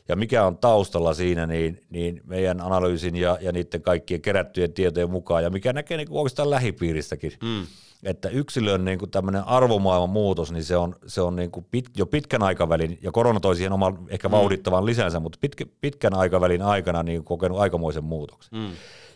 Ja 0.09 0.16
mikä 0.16 0.46
on 0.46 0.59
taustalla 0.59 1.14
siinä, 1.14 1.46
niin, 1.46 1.81
niin 1.90 2.20
meidän 2.25 2.61
analyysin 2.61 3.16
ja, 3.16 3.38
ja 3.40 3.53
niiden 3.53 3.83
kaikkien 3.83 4.22
kerättyjen 4.22 4.72
tietojen 4.72 5.11
mukaan, 5.11 5.42
ja 5.42 5.51
mikä 5.51 5.72
näkee 5.72 5.96
niinku 5.96 6.18
oikeastaan 6.18 6.51
lähipiiristäkin, 6.51 7.33
mm 7.42 7.66
että 8.03 8.29
yksilön 8.29 8.85
niin 8.85 8.99
kuin 8.99 9.11
tämmöinen 9.11 9.45
arvomaailman 9.45 10.11
muutos, 10.11 10.53
niin 10.53 10.65
se 10.65 10.77
on, 10.77 10.95
se 11.07 11.21
on 11.21 11.37
niin 11.37 11.51
kuin 11.51 11.67
pit, 11.71 11.85
jo 11.97 12.07
pitkän 12.07 12.43
aikavälin, 12.43 12.99
ja 13.03 13.12
korona 13.12 13.41
toi 13.41 13.57
siihen 13.57 13.73
oman 13.73 13.99
ehkä 14.09 14.29
mm. 14.29 14.33
vauhdittavan 14.33 14.87
lisänsä, 14.87 15.21
mutta 15.21 15.38
pitkä, 15.41 15.65
pitkän 15.81 16.15
aikavälin 16.15 16.62
aikana 16.62 17.03
niin 17.03 17.25
kokenut 17.25 17.59
aikamoisen 17.59 18.05
muutoksen. 18.05 18.59
Mm. 18.59 18.71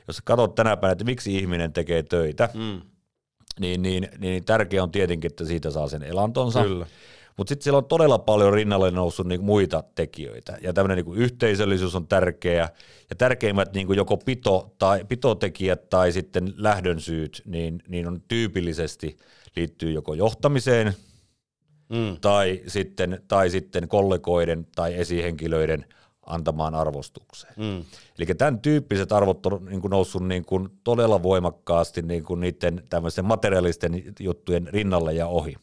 Jos 0.09 0.21
katsot 0.25 0.55
tänä 0.55 0.77
päivänä, 0.77 0.93
että 0.93 1.05
miksi 1.05 1.37
ihminen 1.37 1.73
tekee 1.73 2.03
töitä, 2.03 2.49
mm. 2.55 2.81
niin, 3.61 3.83
niin, 3.83 4.09
niin 4.19 4.45
tärkeää 4.45 4.83
on 4.83 4.91
tietenkin, 4.91 5.31
että 5.31 5.45
siitä 5.45 5.71
saa 5.71 5.89
sen 5.89 6.03
elantonsa. 6.03 6.63
Kyllä. 6.63 6.87
Mutta 7.37 7.49
sitten 7.49 7.65
siellä 7.65 7.79
on 7.79 7.85
todella 7.85 8.19
paljon 8.19 8.53
rinnalle 8.53 8.91
noussut 8.91 9.27
niinku 9.27 9.47
muita 9.47 9.85
tekijöitä. 9.95 10.59
Ja 10.63 10.73
tämmöinen 10.73 10.97
niinku 10.97 11.15
yhteisöllisyys 11.15 11.95
on 11.95 12.07
tärkeä. 12.07 12.69
Ja 13.11 13.17
tärkeimmät 13.17 13.73
niinku 13.73 13.93
joko 13.93 14.17
pito 14.17 14.75
tai, 14.79 15.05
pitotekijät 15.05 15.89
tai 15.89 16.13
sitten 16.13 16.55
lähdön 16.57 17.01
syyt, 17.01 17.43
niin, 17.45 17.83
niin 17.89 18.09
on 18.09 18.23
tyypillisesti 18.29 19.17
liittyy 19.57 19.93
joko 19.93 20.15
johtamiseen 20.15 20.95
mm. 21.89 22.17
tai, 22.21 22.63
sitten, 22.67 23.21
tai 23.29 23.51
sitten 23.51 23.89
kollegoiden 23.89 24.67
tai 24.75 24.95
esihenkilöiden 24.95 25.87
antamaan 26.27 26.75
arvostukseen. 26.75 27.55
Mm. 27.57 27.85
Eli 28.19 28.27
tämän 28.39 28.61
tyyppiset 28.61 29.13
arvot 29.13 29.47
on 29.47 29.65
niin 29.65 29.81
kuin 29.81 29.91
noussut 29.91 30.27
niin 30.29 30.45
kuin 30.45 30.69
todella 30.85 31.23
voimakkaasti 31.23 32.03
niin 32.03 32.25
kuin 32.25 32.41
niiden 32.41 32.83
tämmöisten 32.89 33.25
materiaalisten 33.25 34.03
juttujen 34.21 34.67
rinnalle 34.67 35.13
ja 35.13 35.27
ohi. 35.27 35.55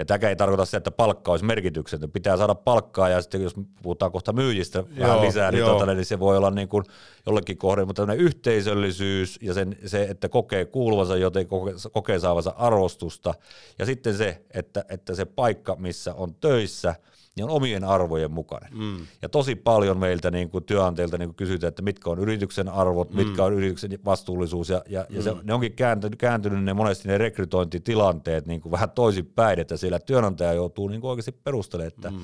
Ja 0.00 0.04
tämä 0.04 0.28
ei 0.28 0.36
tarkoita 0.36 0.64
sitä, 0.64 0.76
että 0.76 0.90
palkka 0.90 1.30
olisi 1.30 1.44
merkityksetön. 1.44 2.10
Pitää 2.10 2.36
saada 2.36 2.54
palkkaa 2.54 3.08
ja 3.08 3.22
sitten 3.22 3.42
jos 3.42 3.54
puhutaan 3.82 4.12
kohta 4.12 4.32
myyjistä 4.32 4.78
joo, 4.78 5.08
vähän 5.08 5.20
lisää, 5.20 5.50
niin, 5.50 5.64
tuota, 5.64 5.94
niin 5.94 6.04
se 6.04 6.18
voi 6.18 6.36
olla 6.36 6.50
niin 6.50 6.68
kuin 6.68 6.84
jollekin 7.26 7.58
kohden, 7.58 7.86
mutta 7.86 8.02
tämmöinen 8.02 8.24
yhteisöllisyys 8.24 9.38
ja 9.42 9.54
sen, 9.54 9.76
se, 9.86 10.02
että 10.02 10.28
kokee 10.28 10.64
kuuluvansa, 10.64 11.16
joten 11.16 11.46
kokee, 11.46 11.74
kokee 11.92 12.18
saavansa 12.18 12.54
arvostusta. 12.56 13.34
Ja 13.78 13.86
sitten 13.86 14.16
se, 14.16 14.42
että, 14.54 14.84
että 14.88 15.14
se 15.14 15.24
paikka, 15.24 15.76
missä 15.76 16.14
on 16.14 16.34
töissä– 16.34 16.94
niin 17.36 17.44
on 17.44 17.50
omien 17.50 17.84
arvojen 17.84 18.30
mukainen. 18.30 18.78
Mm. 18.78 19.06
Ja 19.22 19.28
tosi 19.28 19.54
paljon 19.54 19.98
meiltä 19.98 20.30
niin 20.30 20.50
kuin 20.50 20.64
työnantajilta 20.64 21.18
niin 21.18 21.28
kuin 21.28 21.36
kysytään, 21.36 21.68
että 21.68 21.82
mitkä 21.82 22.10
on 22.10 22.18
yrityksen 22.18 22.68
arvot, 22.68 23.10
mm. 23.10 23.16
mitkä 23.16 23.44
on 23.44 23.52
yrityksen 23.52 23.98
vastuullisuus, 24.04 24.68
ja, 24.68 24.82
ja, 24.88 25.06
mm. 25.08 25.16
ja 25.16 25.22
se, 25.22 25.32
mm. 25.32 25.40
ne 25.42 25.54
onkin 25.54 25.72
kääntynyt, 25.72 26.18
kääntynyt 26.18 26.64
ne 26.64 26.74
monesti 26.74 27.08
ne 27.08 27.18
rekrytointitilanteet 27.18 28.46
niin 28.46 28.60
kuin 28.60 28.72
vähän 28.72 28.90
toisinpäin, 28.90 29.60
että 29.60 29.76
siellä 29.76 29.98
työnantaja 29.98 30.52
joutuu 30.52 30.88
niin 30.88 31.00
kuin 31.00 31.10
oikeasti 31.10 31.32
perustelemaan, 31.32 31.92
että 31.94 32.10
mm. 32.10 32.18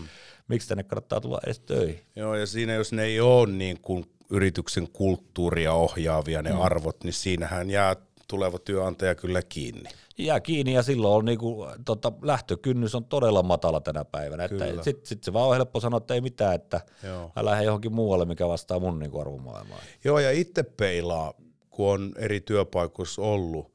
miksi 0.49 0.69
tänne 0.69 0.83
kannattaa 0.83 1.21
tulla 1.21 1.41
edes 1.45 1.61
töihin. 1.61 2.01
Joo, 2.17 2.35
ja 2.35 2.47
siinä 2.47 2.75
jos 2.75 2.93
ne 2.93 3.03
ei 3.03 3.21
ole 3.21 3.49
niin 3.49 3.81
kuin 3.83 4.05
yrityksen 4.31 4.89
kulttuuria 4.93 5.73
ohjaavia 5.73 6.43
ne 6.43 6.53
mm. 6.53 6.61
arvot, 6.61 7.05
niin 7.05 7.13
siinähän 7.13 7.71
jää 7.71 7.97
tuleva 8.29 8.59
työnantaja 8.59 9.15
kyllä 9.15 9.43
kiinni 9.43 9.91
jää 10.19 10.41
kiinni 10.41 10.73
ja 10.73 10.83
silloin 10.83 11.15
on 11.15 11.25
niinku, 11.25 11.67
tota, 11.85 12.13
lähtökynnys 12.23 12.95
on 12.95 13.05
todella 13.05 13.43
matala 13.43 13.81
tänä 13.81 14.05
päivänä. 14.05 14.49
Sitten 14.83 15.07
sit 15.07 15.25
se 15.25 15.33
vaan 15.33 15.49
on 15.49 15.55
helppo 15.55 15.81
sanoa, 15.81 15.99
että 15.99 16.15
ei 16.15 16.21
mitään, 16.21 16.55
että 16.55 16.81
Joo. 17.03 17.33
mä 17.37 17.45
lähden 17.45 17.65
johonkin 17.65 17.95
muualle, 17.95 18.25
mikä 18.25 18.49
vastaa 18.49 18.81
mun 18.81 18.99
niinku 18.99 19.21
arvomaailmaa. 19.21 19.79
Joo 20.05 20.19
ja 20.19 20.31
itse 20.31 20.63
peilaa, 20.63 21.35
kun 21.71 21.91
on 21.91 22.13
eri 22.17 22.41
työpaikoissa 22.41 23.23
ollut, 23.23 23.73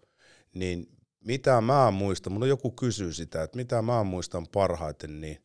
niin 0.54 0.88
mitä 1.26 1.62
mä 1.62 1.92
muistan, 1.92 2.34
mun 2.34 2.50
joku 2.50 2.72
kysyy 2.72 3.14
sitä, 3.14 3.44
että 3.44 3.58
mitä 3.58 3.82
mä 3.82 4.04
muistan 4.04 4.48
parhaiten, 4.48 5.22
niin 5.22 5.38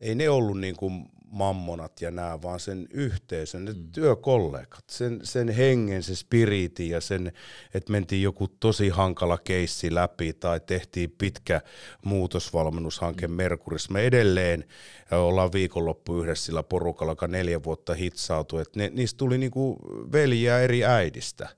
ei 0.00 0.14
ne 0.14 0.28
ollut 0.28 0.60
niin 0.60 0.76
kuin 0.76 1.08
mammonat 1.32 2.00
ja 2.00 2.10
nämä, 2.10 2.42
vaan 2.42 2.60
sen 2.60 2.86
yhteisön, 2.90 3.64
ne 3.64 3.72
mm. 3.72 3.92
työkollegat, 3.92 4.84
sen, 4.90 5.20
sen 5.22 5.48
hengen, 5.48 6.02
se 6.02 6.16
spiriti 6.16 6.88
ja 6.88 7.00
sen, 7.00 7.32
että 7.74 7.92
mentiin 7.92 8.22
joku 8.22 8.48
tosi 8.48 8.88
hankala 8.88 9.38
keissi 9.38 9.94
läpi 9.94 10.32
tai 10.32 10.60
tehtiin 10.60 11.14
pitkä 11.18 11.60
muutosvalmennushanke 12.04 13.28
mm. 13.28 13.34
Merkurissa. 13.34 13.92
Me 13.92 14.06
edelleen 14.06 14.64
ollaan 15.10 15.52
viikonloppu 15.52 16.22
yhdessä 16.22 16.44
sillä 16.44 16.62
porukalla, 16.62 17.12
joka 17.12 17.28
neljä 17.28 17.62
vuotta 17.62 17.94
hitsautui, 17.94 18.62
että 18.62 18.78
ne, 18.78 18.90
niistä 18.94 19.18
tuli 19.18 19.38
niinku 19.38 19.78
veljiä 20.12 20.60
eri 20.60 20.84
äidistä 20.84 21.48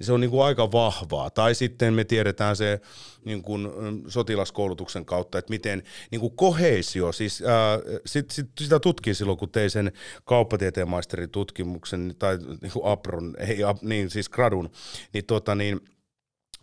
niin 0.00 0.06
se 0.06 0.12
on 0.12 0.20
niin 0.20 0.30
kuin 0.30 0.44
aika 0.44 0.72
vahvaa. 0.72 1.30
Tai 1.30 1.54
sitten 1.54 1.94
me 1.94 2.04
tiedetään 2.04 2.56
se 2.56 2.80
niin 3.24 3.42
kuin 3.42 3.68
sotilaskoulutuksen 4.08 5.04
kautta, 5.04 5.38
että 5.38 5.50
miten 5.50 5.82
niin 6.10 6.20
kuin 6.20 6.36
koheisio, 6.36 7.12
siis 7.12 7.42
ää, 7.42 7.78
sit, 8.06 8.30
sit, 8.30 8.46
sitä 8.60 8.80
tutkin 8.80 9.14
silloin, 9.14 9.38
kun 9.38 9.50
tein 9.50 9.70
sen 9.70 9.92
kauppatieteen 10.24 10.88
maisterin 10.88 11.30
tutkimuksen, 11.30 12.14
tai 12.18 12.38
niin 12.62 12.72
kuin 12.72 12.84
Apron, 12.84 13.36
ei, 13.38 13.58
niin 13.82 14.10
siis 14.10 14.28
gradun, 14.28 14.70
niin, 15.12 15.24
tota, 15.24 15.54
niin, 15.54 15.80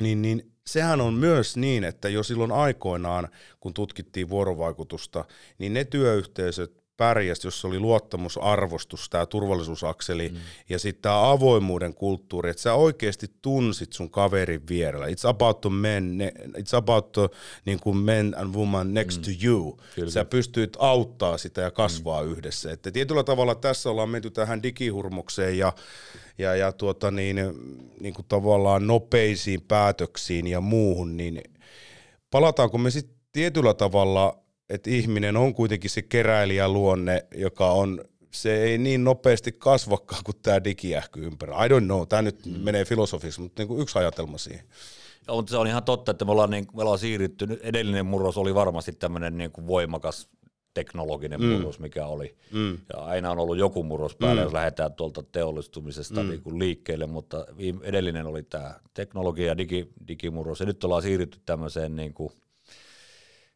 niin, 0.01 0.21
niin 0.21 0.51
sehän 0.67 1.01
on 1.01 1.13
myös 1.13 1.57
niin, 1.57 1.83
että 1.83 2.09
jo 2.09 2.23
silloin 2.23 2.51
aikoinaan, 2.51 3.27
kun 3.59 3.73
tutkittiin 3.73 4.29
vuorovaikutusta, 4.29 5.25
niin 5.57 5.73
ne 5.73 5.83
työyhteisöt, 5.83 6.86
pärjäsi, 6.97 7.47
jos 7.47 7.65
oli 7.65 7.79
luottamusarvostus, 7.79 9.09
tämä 9.09 9.25
turvallisuusakseli 9.25 10.29
mm. 10.29 10.37
ja 10.69 10.79
sitten 10.79 11.01
tämä 11.01 11.31
avoimuuden 11.31 11.93
kulttuuri, 11.93 12.49
että 12.49 12.61
sä 12.61 12.73
oikeasti 12.73 13.31
tunsit 13.41 13.93
sun 13.93 14.09
kaverin 14.09 14.67
vierellä. 14.69 15.07
It's 15.07 15.29
about 15.29 15.61
the 15.61 15.69
men, 15.69 16.17
it's 16.57 16.77
about 16.77 17.11
the 17.11 17.29
niin 17.65 17.79
kuin 17.79 17.97
men 17.97 18.35
and 18.37 18.55
woman 18.55 18.93
next 18.93 19.17
mm. 19.17 19.23
to 19.23 19.47
you. 19.47 19.79
Kyllä. 19.95 20.11
Sä 20.11 20.25
pystyt 20.25 20.77
auttaa 20.79 21.37
sitä 21.37 21.61
ja 21.61 21.71
kasvaa 21.71 22.23
mm. 22.23 22.31
yhdessä. 22.31 22.71
Että 22.71 22.91
tietyllä 22.91 23.23
tavalla 23.23 23.55
tässä 23.55 23.89
ollaan 23.89 24.09
menty 24.09 24.31
tähän 24.31 24.63
digihurmokseen 24.63 25.57
ja 25.57 25.73
ja, 26.37 26.55
ja 26.55 26.71
tuota 26.71 27.11
niin, 27.11 27.37
niin 27.99 28.13
kuin 28.13 28.25
tavallaan 28.27 28.87
nopeisiin 28.87 29.61
päätöksiin 29.61 30.47
ja 30.47 30.61
muuhun, 30.61 31.17
niin 31.17 31.41
palataanko 32.31 32.77
me 32.77 32.91
sitten 32.91 33.17
tietyllä 33.31 33.73
tavalla 33.73 34.46
että 34.69 34.89
ihminen 34.89 35.37
on 35.37 35.53
kuitenkin 35.53 35.89
se 35.89 36.01
keräilijäluonne, 36.01 37.25
joka 37.35 37.71
on, 37.71 38.05
se 38.31 38.63
ei 38.63 38.77
niin 38.77 39.03
nopeasti 39.03 39.51
kasvakaan 39.51 40.23
kuin 40.23 40.37
tämä 40.43 40.63
digiähky 40.63 41.25
ympärillä. 41.25 41.65
I 41.65 41.69
don't 41.69 41.85
know, 41.85 42.07
tämä 42.07 42.21
nyt 42.21 42.45
mm. 42.45 42.51
menee 42.51 42.85
filosofiksi, 42.85 43.41
mutta 43.41 43.61
niin 43.61 43.67
kuin 43.67 43.81
yksi 43.81 43.99
ajatelma 43.99 44.37
siihen. 44.37 44.65
Ja, 45.27 45.33
mutta 45.33 45.49
se 45.49 45.57
on 45.57 45.67
ihan 45.67 45.83
totta, 45.83 46.11
että 46.11 46.25
me 46.25 46.31
ollaan, 46.31 46.49
niin, 46.49 46.67
me 46.75 46.81
ollaan 46.81 46.99
siirrytty, 46.99 47.59
edellinen 47.61 48.05
murros 48.05 48.37
oli 48.37 48.55
varmasti 48.55 48.91
tämmöinen 48.91 49.37
niin 49.37 49.51
kuin 49.51 49.67
voimakas 49.67 50.29
teknologinen 50.73 51.41
mm. 51.41 51.47
murros, 51.47 51.79
mikä 51.79 52.05
oli. 52.05 52.35
Mm. 52.51 52.77
Ja 52.93 52.99
aina 52.99 53.31
on 53.31 53.39
ollut 53.39 53.57
joku 53.57 53.83
murros 53.83 54.15
päällä, 54.15 54.41
mm. 54.41 54.45
jos 54.45 54.53
lähdetään 54.53 54.93
tuolta 54.93 55.23
teollistumisesta 55.23 56.23
mm. 56.23 56.29
niin 56.29 56.41
kuin 56.41 56.59
liikkeelle, 56.59 57.07
mutta 57.07 57.45
edellinen 57.81 58.25
oli 58.25 58.43
tämä 58.43 58.75
teknologia 58.93 59.47
ja 59.47 59.57
digi, 59.57 59.89
digimurros, 60.07 60.59
ja 60.59 60.65
nyt 60.65 60.83
ollaan 60.83 61.01
siirrytty 61.01 61.39
tämmöiseen 61.45 61.95
niin 61.95 62.13
kuin– 62.13 62.31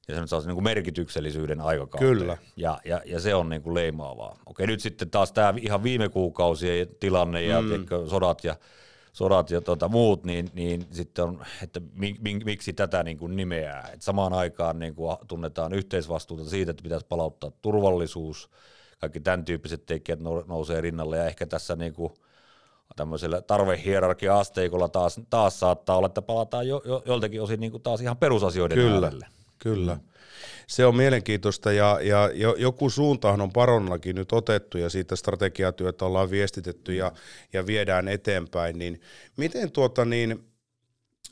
ja 0.07 0.27
se 0.27 0.37
niin 0.37 0.53
kuin 0.53 0.63
merkityksellisyyden 0.63 1.61
aikakautta. 1.61 2.05
Kyllä. 2.05 2.37
Ja, 2.55 2.79
ja, 2.85 3.01
ja 3.05 3.19
se 3.19 3.35
on 3.35 3.49
niin 3.49 3.61
kuin 3.61 3.73
leimaavaa. 3.73 4.37
Okei, 4.45 4.67
nyt 4.67 4.79
sitten 4.79 5.09
taas 5.09 5.31
tämä 5.31 5.53
ihan 5.61 5.83
viime 5.83 6.09
kuukausien 6.09 6.87
tilanne 6.99 7.41
ja 7.41 7.61
mm. 7.61 7.69
sodat 8.09 8.43
ja 8.43 8.55
sodat 9.13 9.51
ja 9.51 9.61
tota, 9.61 9.87
muut, 9.87 10.23
niin, 10.23 10.49
niin 10.53 10.85
sitten 10.91 11.25
on, 11.25 11.45
että 11.63 11.81
mi, 11.93 12.15
mi, 12.21 12.39
miksi 12.45 12.73
tätä 12.73 13.03
niin 13.03 13.17
kuin 13.17 13.35
nimeää. 13.35 13.89
Et 13.93 14.01
samaan 14.01 14.33
aikaan 14.33 14.79
niin 14.79 14.95
kuin 14.95 15.17
tunnetaan 15.27 15.73
yhteisvastuuta 15.73 16.45
siitä, 16.45 16.71
että 16.71 16.83
pitäisi 16.83 17.05
palauttaa 17.09 17.51
turvallisuus, 17.61 18.49
kaikki 18.99 19.19
tämän 19.19 19.45
tyyppiset 19.45 19.85
tekijät 19.85 20.19
nousee 20.47 20.81
rinnalle 20.81 21.17
ja 21.17 21.25
ehkä 21.25 21.45
tässä 21.45 21.75
niin 21.75 21.93
kuin 21.93 22.13
tämmöisellä 22.95 23.41
tarvehierarkia-asteikolla 23.41 24.89
taas, 24.89 25.19
taas 25.29 25.59
saattaa 25.59 25.97
olla, 25.97 26.07
että 26.07 26.21
palataan 26.21 26.67
jo, 26.67 26.81
jo, 26.85 27.03
joltakin 27.05 27.41
osin 27.41 27.59
niin 27.59 27.71
kuin 27.71 27.83
taas 27.83 28.01
ihan 28.01 28.17
perusasioiden 28.17 28.77
Kyllä. 28.77 29.05
äärelle. 29.05 29.27
Kyllä. 29.61 29.97
Se 30.67 30.85
on 30.85 30.95
mielenkiintoista 30.95 31.71
ja, 31.71 31.99
ja 32.01 32.29
joku 32.57 32.89
suuntahan 32.89 33.41
on 33.41 33.51
Paronallakin 33.51 34.15
nyt 34.15 34.31
otettu 34.31 34.77
ja 34.77 34.89
siitä 34.89 35.15
strategiatyötä 35.15 36.05
ollaan 36.05 36.31
viestitetty 36.31 36.95
ja, 36.95 37.11
ja 37.53 37.65
viedään 37.65 38.07
eteenpäin, 38.07 38.79
niin 38.79 39.01
miten 39.37 39.71
tuota 39.71 40.05
niin, 40.05 40.43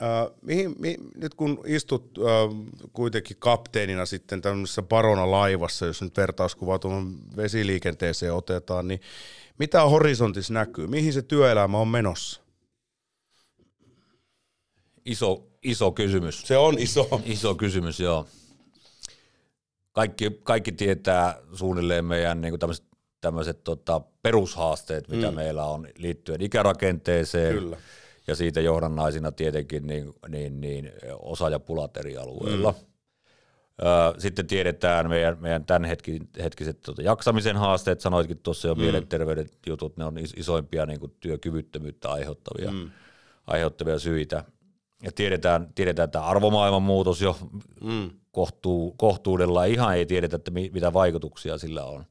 äh, 0.01 0.37
mihin, 0.41 0.75
mi, 0.79 0.97
nyt 1.15 1.33
kun 1.33 1.61
istut 1.65 2.17
äh, 2.17 2.55
kuitenkin 2.93 3.37
kapteenina 3.39 4.05
sitten 4.05 4.41
tämmöisessä 4.41 4.81
Parona-laivassa, 4.81 5.85
jos 5.85 6.01
nyt 6.01 6.17
vertauskuva 6.17 6.79
tuon 6.79 7.15
vesiliikenteeseen 7.37 8.33
otetaan, 8.33 8.87
niin 8.87 9.01
mitä 9.59 9.81
horisontissa 9.81 10.53
näkyy? 10.53 10.87
Mihin 10.87 11.13
se 11.13 11.21
työelämä 11.21 11.77
on 11.77 11.87
menossa? 11.87 12.41
Iso, 15.05 15.48
iso 15.63 15.91
kysymys. 15.91 16.41
Se 16.41 16.57
on 16.57 16.79
iso. 16.79 17.21
Iso 17.25 17.55
kysymys, 17.55 17.99
joo. 17.99 18.27
Kaikki, 19.91 20.39
kaikki 20.43 20.71
tietää 20.71 21.39
suunnilleen 21.53 22.05
meidän 22.05 22.41
niin 22.41 22.59
tämmöiset, 22.59 22.85
tämmöiset 23.21 23.63
tota, 23.63 24.01
perushaasteet, 24.21 25.07
mitä 25.07 25.31
mm. 25.31 25.35
meillä 25.35 25.65
on 25.65 25.87
liittyen 25.97 26.41
ikärakenteeseen. 26.41 27.53
Kyllä. 27.53 27.77
Ja 28.27 28.35
siitä 28.35 28.61
johdannaisina 28.61 29.31
tietenkin 29.31 29.87
niin, 29.87 30.13
niin, 30.27 30.61
niin 30.61 30.91
osaajapulat 31.19 31.97
eri 31.97 32.17
alueilla. 32.17 32.71
Mm. 32.71 32.89
Sitten 34.17 34.47
tiedetään 34.47 35.09
meidän, 35.09 35.37
meidän 35.39 35.65
tämänhetkiset 35.65 36.81
tota, 36.81 37.01
jaksamisen 37.01 37.57
haasteet, 37.57 38.01
sanoitkin 38.01 38.37
tuossa 38.37 38.67
jo 38.67 38.75
mm. 38.75 38.81
mielenterveyden 38.81 39.47
jutut, 39.67 39.97
ne 39.97 40.05
on 40.05 40.17
isoimpia 40.17 40.85
niin 40.85 40.99
kuin 40.99 41.15
työkyvyttömyyttä 41.19 42.11
aiheuttavia, 42.11 42.71
mm. 42.71 42.89
aiheuttavia 43.47 43.99
syitä 43.99 44.43
ja 45.03 45.11
tiedetään, 45.11 45.67
tiedetään 45.75 46.05
että 46.05 46.25
arvomaailman 46.25 46.81
muutos 46.81 47.21
jo 47.21 47.37
mm. 47.83 48.09
kohtuu, 48.31 48.93
kohtuudella, 48.97 49.65
ihan 49.65 49.95
ei 49.95 50.05
tiedetä, 50.05 50.35
että 50.35 50.51
mitä 50.51 50.93
vaikutuksia 50.93 51.57
sillä 51.57 51.83
on. 51.83 52.05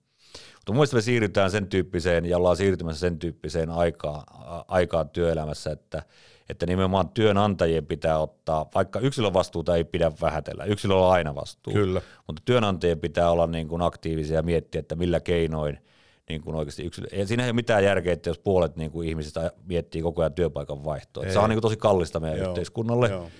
Mutta 0.55 0.73
mun 0.73 0.87
me 0.93 1.01
siirrytään 1.01 1.51
sen 1.51 1.67
tyyppiseen 1.67 2.27
ja 2.27 2.37
ollaan 2.37 2.57
siirtymässä 2.57 3.01
sen 3.01 3.19
tyyppiseen 3.19 3.71
aikaan, 3.71 4.23
aikaan 4.69 5.09
työelämässä, 5.09 5.71
että, 5.71 6.03
että 6.49 6.67
nimenomaan 6.67 7.09
työnantajien 7.09 7.87
pitää 7.87 8.19
ottaa, 8.19 8.71
vaikka 8.75 9.01
yksilön 9.01 9.33
vastuuta 9.33 9.77
ei 9.77 9.85
pidä 9.85 10.13
vähätellä, 10.21 10.65
yksilö 10.65 10.95
on 10.95 11.13
aina 11.13 11.35
vastuu, 11.35 11.73
Kyllä. 11.73 12.03
mutta 12.27 12.43
työnantajien 12.45 13.01
pitää 13.01 13.31
olla 13.31 13.47
niin 13.47 13.69
kuin 13.69 13.83
aktiivisia 13.83 14.37
ja 14.37 14.43
miettiä, 14.43 14.79
että 14.79 14.97
millä 14.97 15.21
keinoin– 15.21 15.79
niin 16.29 16.41
kuin 16.41 16.57
oikeasti 16.57 16.83
yksilö. 16.83 17.07
Ja 17.13 17.27
siinä 17.27 17.43
ei 17.43 17.49
ole 17.49 17.53
mitään 17.53 17.85
järkeä, 17.85 18.13
että 18.13 18.31
jos 18.31 18.39
puolet 18.39 18.77
niin 18.77 18.91
kuin 18.91 19.09
ihmisistä 19.09 19.53
miettii 19.65 20.03
koko 20.03 20.23
ajan 20.23 20.33
työpaikan 20.33 20.85
vaihtoa. 20.85 21.33
Se 21.33 21.39
on 21.39 21.51
niin 21.51 21.57
kuin 21.57 21.63
tosi 21.63 21.77
kallista 21.77 22.21
meidän 22.21 22.39
Joo. 22.39 22.49
yhteiskunnalle. 22.49 23.09
Joo. 23.09 23.31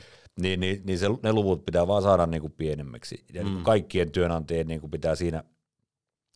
Niin, 0.41 0.61
niin, 0.61 0.83
niin 0.85 0.99
se, 0.99 1.07
ne 1.23 1.33
luvut 1.33 1.65
pitää 1.65 1.87
vaan 1.87 2.03
saada 2.03 2.27
niin 2.27 2.41
kuin 2.41 2.53
pienemmiksi. 2.53 3.25
Ja 3.33 3.43
mm. 3.43 3.47
niin 3.47 3.55
kuin 3.55 3.65
kaikkien 3.65 4.11
työnantajien 4.11 4.67
niin 4.67 4.81
kuin 4.81 4.91
pitää 4.91 5.15
siinä, 5.15 5.45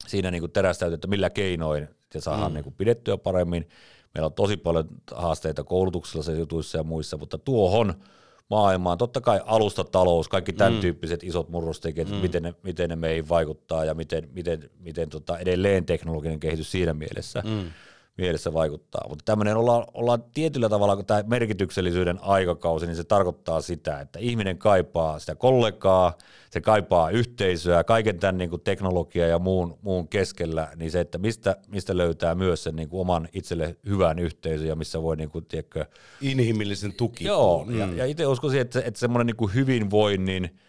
siinä 0.07 0.31
niin 0.31 0.43
kuin 0.43 0.53
terästäytyä, 0.53 0.95
että 0.95 1.09
millä 1.09 1.31
keinoin 1.31 1.89
se 2.13 2.21
saadaan 2.21 2.53
mm. 2.53 2.55
niin 2.55 2.65
kuin 2.65 2.75
pidettyä 2.75 3.17
paremmin. 3.17 3.69
Meillä 4.15 4.27
on 4.27 4.33
tosi 4.33 4.57
paljon 4.57 4.89
haasteita 5.15 5.65
koulutuksella, 5.65 6.23
se 6.23 6.33
jutuissa 6.33 6.79
ja 6.79 6.85
muissa, 6.85 7.17
mutta 7.17 7.39
tuohon– 7.39 7.95
maailmaan. 8.51 8.99
Totta 8.99 9.21
kai 9.21 9.41
alustatalous, 9.45 10.29
kaikki 10.29 10.53
tämän 10.53 10.73
mm. 10.73 10.81
tyyppiset 10.81 11.25
isot 11.25 11.49
murrostekijät, 11.49 12.09
mm. 12.09 12.17
miten, 12.17 12.43
ne, 12.43 12.55
miten 12.63 12.91
ne 12.91 12.97
meihin 12.97 13.29
vaikuttaa 13.29 13.85
ja 13.85 13.95
miten, 13.95 14.29
miten, 14.33 14.71
miten 14.81 15.09
tota 15.09 15.39
edelleen 15.39 15.87
teknologinen 15.87 16.41
kehitys 16.41 16.73
siinä 16.73 16.95
mielessä. 16.95 17.43
Mm 17.47 17.71
mielessä 18.19 18.53
vaikuttaa. 18.53 19.09
Mutta 19.09 19.25
tämmöinen 19.25 19.57
ollaan, 19.57 19.85
ollaan 19.95 20.25
tietyllä 20.35 20.69
tavalla, 20.69 20.97
kun 20.97 21.07
tämä 21.07 21.25
merkityksellisyyden 21.27 22.19
aikakausi, 22.23 22.87
niin 22.87 22.97
se 22.97 23.05
tarkoittaa 23.05 23.61
sitä, 23.61 24.01
että 24.01 24.19
ihminen 24.19 24.59
kaipaa 24.59 25.19
sitä 25.19 25.35
kollegaa, 25.35 26.19
se 26.51 26.61
kaipaa 26.61 27.11
yhteisöä, 27.11 27.85
kaiken 27.85 28.19
tämän 28.19 28.39
niin 28.39 28.51
kuin 28.51 28.63
teknologia 28.63 29.27
ja 29.27 29.39
muun, 29.39 29.79
muun 29.83 30.09
keskellä, 30.09 30.69
niin 30.77 30.91
se, 30.91 31.01
että 31.01 31.19
mistä, 31.19 31.57
mistä 31.69 31.97
löytää 31.97 32.35
myös 32.35 32.63
sen 32.63 32.77
niin 32.77 32.89
kuin 32.89 33.01
oman 33.01 33.29
itselle 33.33 33.77
hyvän 33.87 34.19
yhteisön 34.19 34.69
ja 34.69 34.77
missä 34.77 35.03
voi 35.03 35.17
niin 35.17 35.31
kuin, 35.31 35.45
tiedätkö, 35.45 35.87
Inhimillisen 36.21 36.93
tuki. 36.93 37.25
Joo, 37.25 37.65
mm. 37.65 37.79
ja, 37.79 37.89
ja 37.97 38.07
itse 38.07 38.27
uskoisin, 38.27 38.61
että, 38.61 38.83
että 38.85 39.01
semmoinen 39.01 39.27
niin 39.27 39.37
kuin 39.37 39.55
hyvinvoinnin– 39.55 40.51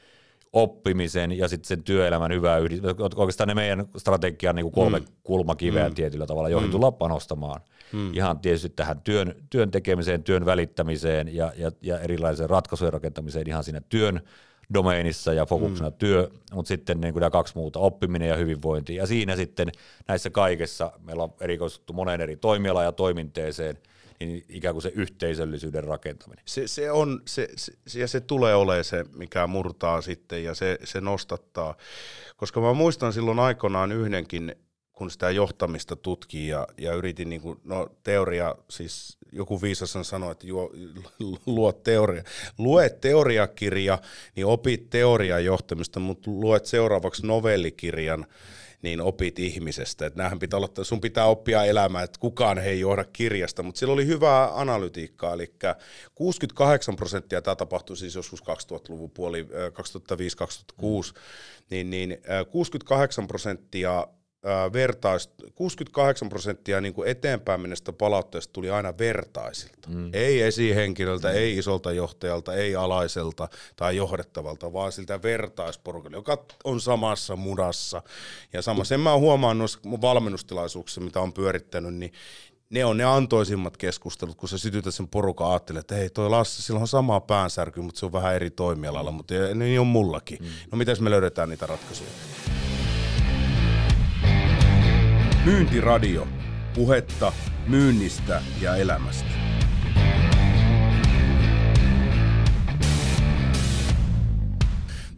oppimisen 0.54 1.38
ja 1.38 1.48
sitten 1.48 1.68
sen 1.68 1.84
työelämän 1.84 2.32
hyvää 2.32 2.58
yhdistelmää. 2.58 3.10
Oikeastaan 3.16 3.48
ne 3.48 3.54
meidän 3.54 3.86
strategian 3.98 4.56
niin 4.56 4.64
kuin 4.64 4.74
kolme 4.74 5.00
mm. 5.00 5.06
kulmakiveä 5.24 5.90
mm. 5.90 5.96
tietyllä 5.96 6.26
tavalla, 6.26 6.50
joihin 6.50 6.70
mm. 6.70 6.72
tullaan 6.72 6.94
panostamaan. 6.94 7.62
Mm. 7.94 8.14
Ihan 8.14 8.40
tietysti 8.40 8.70
tähän 8.70 9.02
työn, 9.02 9.36
työn 9.50 9.72
tekemiseen, 9.72 10.24
työn 10.24 10.46
välittämiseen 10.46 11.36
ja, 11.36 11.54
ja, 11.58 11.72
ja 11.82 12.00
erilaiseen 12.00 12.50
ratkaisujen 12.50 12.94
rakentamiseen 12.94 13.48
ihan 13.48 13.64
siinä 13.64 13.82
työn 13.90 14.22
domeenissa 14.74 15.34
ja 15.34 15.46
fokuksena 15.46 15.90
mm. 15.90 15.96
työ, 15.96 16.30
mutta 16.54 16.68
sitten 16.68 17.02
niin 17.02 17.14
kuin 17.14 17.22
nämä 17.22 17.30
kaksi 17.30 17.56
muuta, 17.56 17.80
oppiminen 17.80 18.30
ja 18.30 18.36
hyvinvointi. 18.36 18.96
Ja 18.96 19.08
siinä 19.08 19.36
sitten 19.36 19.72
näissä 20.08 20.30
kaikessa 20.30 20.92
meillä 21.04 21.24
on 21.24 21.34
erikoistuttu 21.42 21.94
moneen 21.94 22.22
eri 22.22 22.38
toimialaan 22.38 22.86
ja 22.86 22.92
toiminteeseen– 22.92 23.78
niin 24.28 24.46
ikään 24.50 24.76
kuin 24.76 24.82
se 24.82 24.92
yhteisöllisyyden 24.96 25.84
rakentaminen. 25.84 26.44
Se, 26.48 26.68
se 26.68 26.92
on, 26.92 27.22
se, 27.26 27.50
se, 27.88 28.00
ja 28.00 28.08
se 28.08 28.22
tulee 28.22 28.56
olemaan 28.56 28.84
se, 28.84 29.06
mikä 29.16 29.48
murtaa 29.48 30.02
sitten 30.02 30.44
ja 30.44 30.54
se, 30.54 30.78
se 30.84 31.02
nostattaa. 31.02 31.76
Koska 32.38 32.62
mä 32.62 32.74
muistan 32.74 33.14
silloin 33.14 33.40
aikoinaan 33.40 33.92
yhdenkin, 33.92 34.56
kun 34.94 35.12
sitä 35.12 35.32
johtamista 35.32 35.96
tutkii 35.96 36.48
ja, 36.48 36.68
ja 36.78 36.94
yritin, 36.94 37.30
niin 37.30 37.42
kuin, 37.42 37.60
no 37.64 37.90
teoria, 38.04 38.56
siis 38.70 39.18
joku 39.32 39.62
viisas 39.62 39.98
sanoi, 40.02 40.32
että 40.32 40.48
juo, 40.48 40.72
luo 41.46 41.72
teoria, 41.72 42.24
lue 42.58 42.90
teoriakirja, 42.90 44.00
niin 44.36 44.46
opit 44.46 44.90
teoriajohtamista, 44.90 46.00
mutta 46.00 46.32
luet 46.32 46.66
seuraavaksi 46.66 47.28
novellikirjan, 47.28 48.26
niin 48.84 49.02
opit 49.02 49.40
ihmisestä. 49.40 50.06
Että 50.06 50.20
näähän 50.24 50.40
pitää 50.40 50.58
olla, 50.58 50.84
sun 50.84 51.02
pitää 51.02 51.26
oppia 51.26 51.66
elämää, 51.66 52.04
että 52.04 52.20
kukaan 52.20 52.58
ei 52.58 52.80
johda 52.80 53.04
kirjasta, 53.04 53.64
mutta 53.64 53.80
sillä 53.80 53.94
oli 53.94 54.08
hyvää 54.08 54.60
analytiikkaa, 54.60 55.34
eli 55.34 55.54
68 56.16 56.96
prosenttia, 56.96 57.42
tämä 57.42 57.56
tapahtui 57.56 57.98
siis 57.98 58.16
joskus 58.16 58.44
2000-luvun 58.44 59.12
puoli, 59.12 59.48
2005-2006, 60.82 61.18
niin, 61.70 61.90
niin 61.90 62.18
68 62.52 63.28
prosenttia 63.28 64.08
vertais, 64.74 65.30
68 65.56 66.30
prosenttia 66.30 66.82
niin 66.82 66.94
kuin 66.94 67.10
eteenpäin 67.10 67.62
mennestä 67.62 67.94
palautteesta 67.94 68.54
tuli 68.54 68.70
aina 68.70 68.98
vertaisilta. 68.98 69.90
Mm. 69.90 70.10
Ei 70.14 70.42
esihenkilöltä, 70.42 71.28
mm. 71.28 71.36
ei 71.36 71.58
isolta 71.58 71.92
johtajalta, 71.92 72.54
ei 72.54 72.76
alaiselta 72.76 73.48
tai 73.76 73.96
johdettavalta, 73.96 74.74
vaan 74.74 74.92
siltä 74.92 75.22
vertaisporukalta, 75.22 76.18
joka 76.18 76.46
on 76.64 76.82
samassa 76.82 77.36
mudassa. 77.36 78.02
Ja 78.54 78.62
sama, 78.62 78.84
sen 78.84 79.00
mä 79.00 79.18
huomaan 79.18 79.58
noissa 79.58 79.80
valmennustilaisuuksissa, 80.02 81.02
mitä 81.02 81.20
on 81.20 81.34
pyörittänyt, 81.34 81.94
niin 81.94 82.14
ne 82.70 82.86
on 82.86 82.98
ne 82.98 83.04
antoisimmat 83.04 83.78
keskustelut, 83.78 84.36
kun 84.36 84.50
sä 84.50 84.58
sytytät 84.58 84.96
sen 84.96 85.08
porukan 85.08 85.52
ajattelee, 85.52 85.80
että 85.80 85.96
hei 85.96 86.10
toi 86.10 86.30
Lassi, 86.30 86.62
sillä 86.62 86.80
on 86.80 86.88
sama 86.88 87.20
päänsärky, 87.20 87.82
mutta 87.82 88.00
se 88.00 88.06
on 88.06 88.12
vähän 88.12 88.36
eri 88.36 88.50
toimialalla, 88.50 89.12
mutta 89.12 89.34
niin 89.56 89.80
on 89.80 89.88
mullakin. 89.88 90.38
Mm. 90.42 90.48
No 90.72 90.78
miten 90.78 90.96
me 91.00 91.10
löydetään 91.10 91.50
niitä 91.50 91.66
ratkaisuja? 91.66 92.10
Myyntiradio. 95.46 96.28
Puhetta 96.76 97.34
myynnistä 97.68 98.42
ja 98.62 98.76
elämästä. 98.76 99.30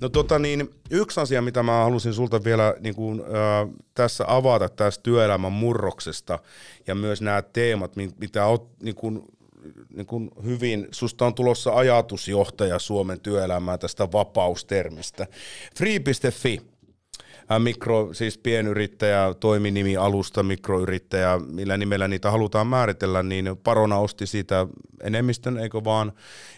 No 0.02 0.10
tota 0.10 0.40
niin, 0.40 0.70
yksi 0.92 1.20
asia, 1.20 1.42
mitä 1.42 1.64
mä 1.64 1.72
halusin 1.72 2.14
sulta 2.14 2.44
vielä 2.44 2.76
niin 2.80 2.96
kuin, 2.96 3.20
äh, 3.20 3.76
tässä 3.94 4.24
avata 4.28 4.70
tästä 4.70 5.04
työelämän 5.04 5.52
murroksesta 5.52 6.40
ja 6.88 6.96
myös 6.96 7.22
nämä 7.22 7.42
teemat, 7.42 7.96
mitä 7.96 8.46
oot 8.46 8.70
niin 8.84 8.96
kuin, 8.96 9.22
niin 9.96 10.06
kuin 10.06 10.32
hyvin, 10.44 10.88
susta 10.92 11.26
on 11.26 11.36
tulossa 11.36 11.74
ajatusjohtaja 11.74 12.80
Suomen 12.80 13.20
työelämään 13.20 13.80
tästä 13.80 14.12
vapaustermistä. 14.12 15.28
Free.fi 15.78 16.75
mikro, 17.60 18.14
siis 18.14 18.38
pienyrittäjä, 18.38 19.34
toiminimi, 19.39 19.98
alusta, 19.98 20.43
mikroyrittäjä, 20.43 21.39
millä 21.48 21.78
nimellä 21.78 22.08
niitä 22.08 22.32
halutaan 22.32 22.68
määritellä, 22.68 23.24
niin 23.24 23.58
Parona 23.64 23.98
osti 23.98 24.28
siitä 24.28 24.68
enemmistön, 25.04 25.58
eikö 25.58 25.84
vaan, 25.84 26.14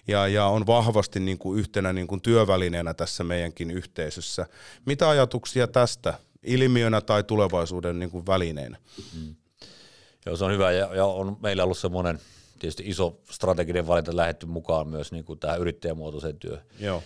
ja, 0.07 0.27
ja 0.27 0.45
on 0.45 0.67
vahvasti 0.67 1.19
niin 1.19 1.37
kuin 1.37 1.59
yhtenä 1.59 1.93
niin 1.93 2.07
kuin 2.07 2.21
työvälineenä 2.21 2.93
tässä 2.93 3.23
meidänkin 3.23 3.71
yhteisössä. 3.71 4.45
Mitä 4.85 5.09
ajatuksia 5.09 5.67
tästä 5.67 6.13
ilmiönä 6.43 7.01
tai 7.01 7.23
tulevaisuuden 7.23 7.99
niin 7.99 8.11
kuin 8.11 8.25
välineenä? 8.25 8.77
Mm. 9.15 9.35
Joo, 10.25 10.37
se 10.37 10.45
on 10.45 10.51
hyvä 10.51 10.71
ja, 10.71 10.95
ja 10.95 11.05
on 11.05 11.37
meillä 11.41 11.63
ollut 11.63 11.77
semmoinen 11.77 12.19
tietysti 12.59 12.83
iso 12.85 13.19
strateginen 13.31 13.87
valinta 13.87 14.15
lähetty 14.15 14.45
mukaan 14.45 14.87
myös 14.87 15.11
niin 15.11 15.25
kuin 15.25 15.39
tähän 15.39 15.59
yrittäjämuotoiseen 15.59 16.39
työhön. 16.39 16.65
Joo. 16.79 17.03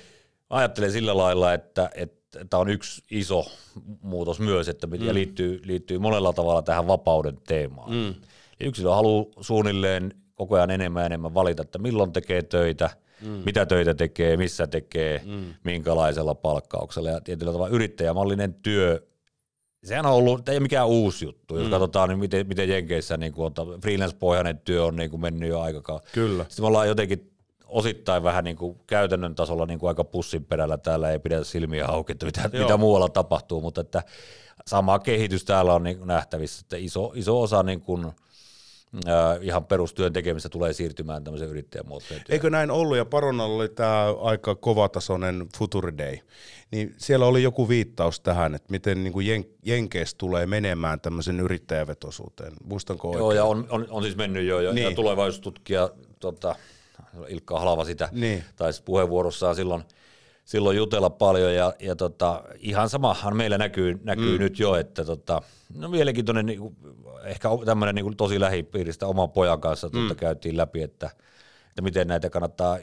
Ajattelen 0.49 0.91
sillä 0.91 1.17
lailla, 1.17 1.53
että, 1.53 1.89
että 1.95 2.20
tämä 2.49 2.61
on 2.61 2.69
yksi 2.69 3.03
iso 3.11 3.45
muutos 4.01 4.39
myös, 4.39 4.69
että 4.69 4.87
mm. 4.87 4.93
ja 4.93 5.13
liittyy, 5.13 5.61
liittyy 5.63 5.99
monella 5.99 6.33
tavalla 6.33 6.61
tähän 6.61 6.87
vapauden 6.87 7.37
teemaan. 7.47 7.91
Mm. 7.91 8.13
Yksilö 8.59 8.89
haluaa 8.89 9.25
suunnilleen 9.41 10.13
koko 10.35 10.55
ajan 10.55 10.71
enemmän 10.71 11.01
ja 11.01 11.05
enemmän 11.05 11.33
valita, 11.33 11.61
että 11.61 11.79
milloin 11.79 12.11
tekee 12.11 12.41
töitä, 12.41 12.89
mm. 13.21 13.41
mitä 13.45 13.65
töitä 13.65 13.93
tekee, 13.93 14.37
missä 14.37 14.67
tekee, 14.67 15.21
mm. 15.25 15.53
minkälaisella 15.63 16.35
palkkauksella. 16.35 17.09
Ja 17.09 17.21
tietyllä 17.21 17.51
tavalla 17.51 17.75
yrittäjämallinen 17.75 18.53
työ 18.53 19.07
sehän 19.83 20.05
on 20.05 20.11
ollut, 20.11 20.49
ei 20.49 20.59
mikään 20.59 20.87
uusi 20.87 21.25
juttu, 21.25 21.57
jos 21.57 21.65
mm. 21.65 21.71
katsotaan, 21.71 22.09
niin 22.09 22.19
miten, 22.19 22.47
miten 22.47 22.69
Jenkeissä 22.69 23.17
niin 23.17 23.33
kuin, 23.33 23.53
freelance-pohjainen 23.81 24.61
työ 24.65 24.85
on 24.85 24.95
niin 24.95 25.09
kuin 25.09 25.21
mennyt 25.21 25.49
jo 25.49 25.59
aikaa. 25.59 26.01
Kyllä. 26.13 26.43
Sitten 26.43 26.63
me 26.63 26.67
ollaan 26.67 26.87
jotenkin 26.87 27.30
osittain 27.71 28.23
vähän 28.23 28.43
niin 28.43 28.57
kuin 28.57 28.79
käytännön 28.87 29.35
tasolla 29.35 29.65
niin 29.65 29.79
kuin 29.79 29.87
aika 29.87 30.03
pussin 30.03 30.45
perällä 30.45 30.77
täällä, 30.77 31.11
ei 31.11 31.19
pidetä 31.19 31.43
silmiä 31.43 31.85
auki, 31.85 32.11
että 32.11 32.25
mitä, 32.25 32.49
mitä 32.53 32.77
muualla 32.77 33.09
tapahtuu, 33.09 33.61
mutta 33.61 33.81
että 33.81 34.03
sama 34.67 34.99
kehitys 34.99 35.45
täällä 35.45 35.73
on 35.73 35.83
niin 35.83 35.97
kuin 35.97 36.07
nähtävissä, 36.07 36.61
että 36.61 36.77
iso, 36.77 37.11
iso 37.15 37.41
osa 37.41 37.63
niin 37.63 37.81
kuin, 37.81 38.05
äh, 38.05 39.37
ihan 39.41 39.65
perustyön 39.65 40.13
tekemistä 40.13 40.49
tulee 40.49 40.73
siirtymään 40.73 41.23
tämmöiseen 41.23 41.51
yrittäjämuotoon. 41.51 42.21
Eikö 42.29 42.49
näin 42.49 42.71
ollut, 42.71 42.97
ja 42.97 43.05
Paronalla 43.05 43.55
oli 43.55 43.69
tämä 43.69 44.05
aika 44.21 44.55
kovatasoinen 44.55 45.47
Future 45.57 45.93
Day, 45.97 46.17
niin 46.71 46.95
siellä 46.97 47.25
oli 47.25 47.43
joku 47.43 47.69
viittaus 47.69 48.19
tähän, 48.19 48.55
että 48.55 48.71
miten 48.71 49.03
niin 49.03 49.13
kuin 49.13 49.27
Jen- 49.27 49.49
Jenkeistä 49.65 50.17
tulee 50.17 50.45
menemään 50.45 51.01
tämmöisen 51.01 51.39
yrittäjävetosuuteen. 51.39 52.53
Muistanko 52.63 53.07
oikein? 53.07 53.19
Joo, 53.19 53.31
ja 53.31 53.45
on, 53.45 53.67
on, 53.69 53.87
on 53.89 54.03
siis 54.03 54.15
mennyt 54.15 54.45
jo, 54.45 54.59
ja, 54.59 54.73
niin. 54.73 54.89
ja 54.89 54.95
tulevaisuustutkija 54.95 55.89
tota, 56.19 56.55
Ilkka 57.27 57.59
Halava 57.59 57.85
sitä 57.85 58.09
niin. 58.11 58.43
taisi 58.55 58.83
puheenvuorossaan 58.83 59.55
silloin, 59.55 59.83
silloin 60.45 60.77
jutella 60.77 61.09
paljon 61.09 61.55
ja, 61.55 61.73
ja 61.79 61.95
tota, 61.95 62.43
ihan 62.59 62.89
samahan 62.89 63.37
meillä 63.37 63.57
näkyy, 63.57 63.99
näkyy 64.03 64.37
mm. 64.37 64.43
nyt 64.43 64.59
jo, 64.59 64.75
että 64.75 65.05
tota, 65.05 65.41
no 65.75 65.89
mielenkiintoinen 65.89 66.45
niin 66.45 66.59
kuin, 66.59 66.75
ehkä 67.23 67.49
tämmöinen 67.65 67.95
niin 67.95 68.17
tosi 68.17 68.39
lähipiiristä 68.39 69.07
oman 69.07 69.31
pojan 69.31 69.61
kanssa 69.61 69.87
mm. 69.87 70.01
tota, 70.01 70.15
käytiin 70.15 70.57
läpi, 70.57 70.81
että, 70.81 71.09
että 71.67 71.81
miten 71.81 72.07
näitä 72.07 72.29
kannattaa 72.29 72.77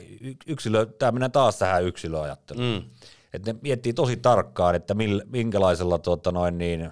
yksilö, 0.47 0.85
tämä 0.85 1.11
mennään 1.11 1.31
taas 1.31 1.59
tähän 1.59 1.83
yksilöajatteluun. 1.83 2.65
Mm. 2.65 2.89
Että 3.33 3.53
ne 3.53 3.59
miettii 3.61 3.93
tosi 3.93 4.17
tarkkaan, 4.17 4.75
että 4.75 4.93
mil, 4.93 5.21
minkälaisella 5.25 5.99
tota 5.99 6.31
noin 6.31 6.57
niin, 6.57 6.91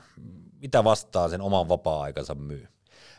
mitä 0.61 0.84
vastaan 0.84 1.30
sen 1.30 1.41
oman 1.41 1.69
vapaa-aikansa 1.69 2.36
myy. 2.36 2.67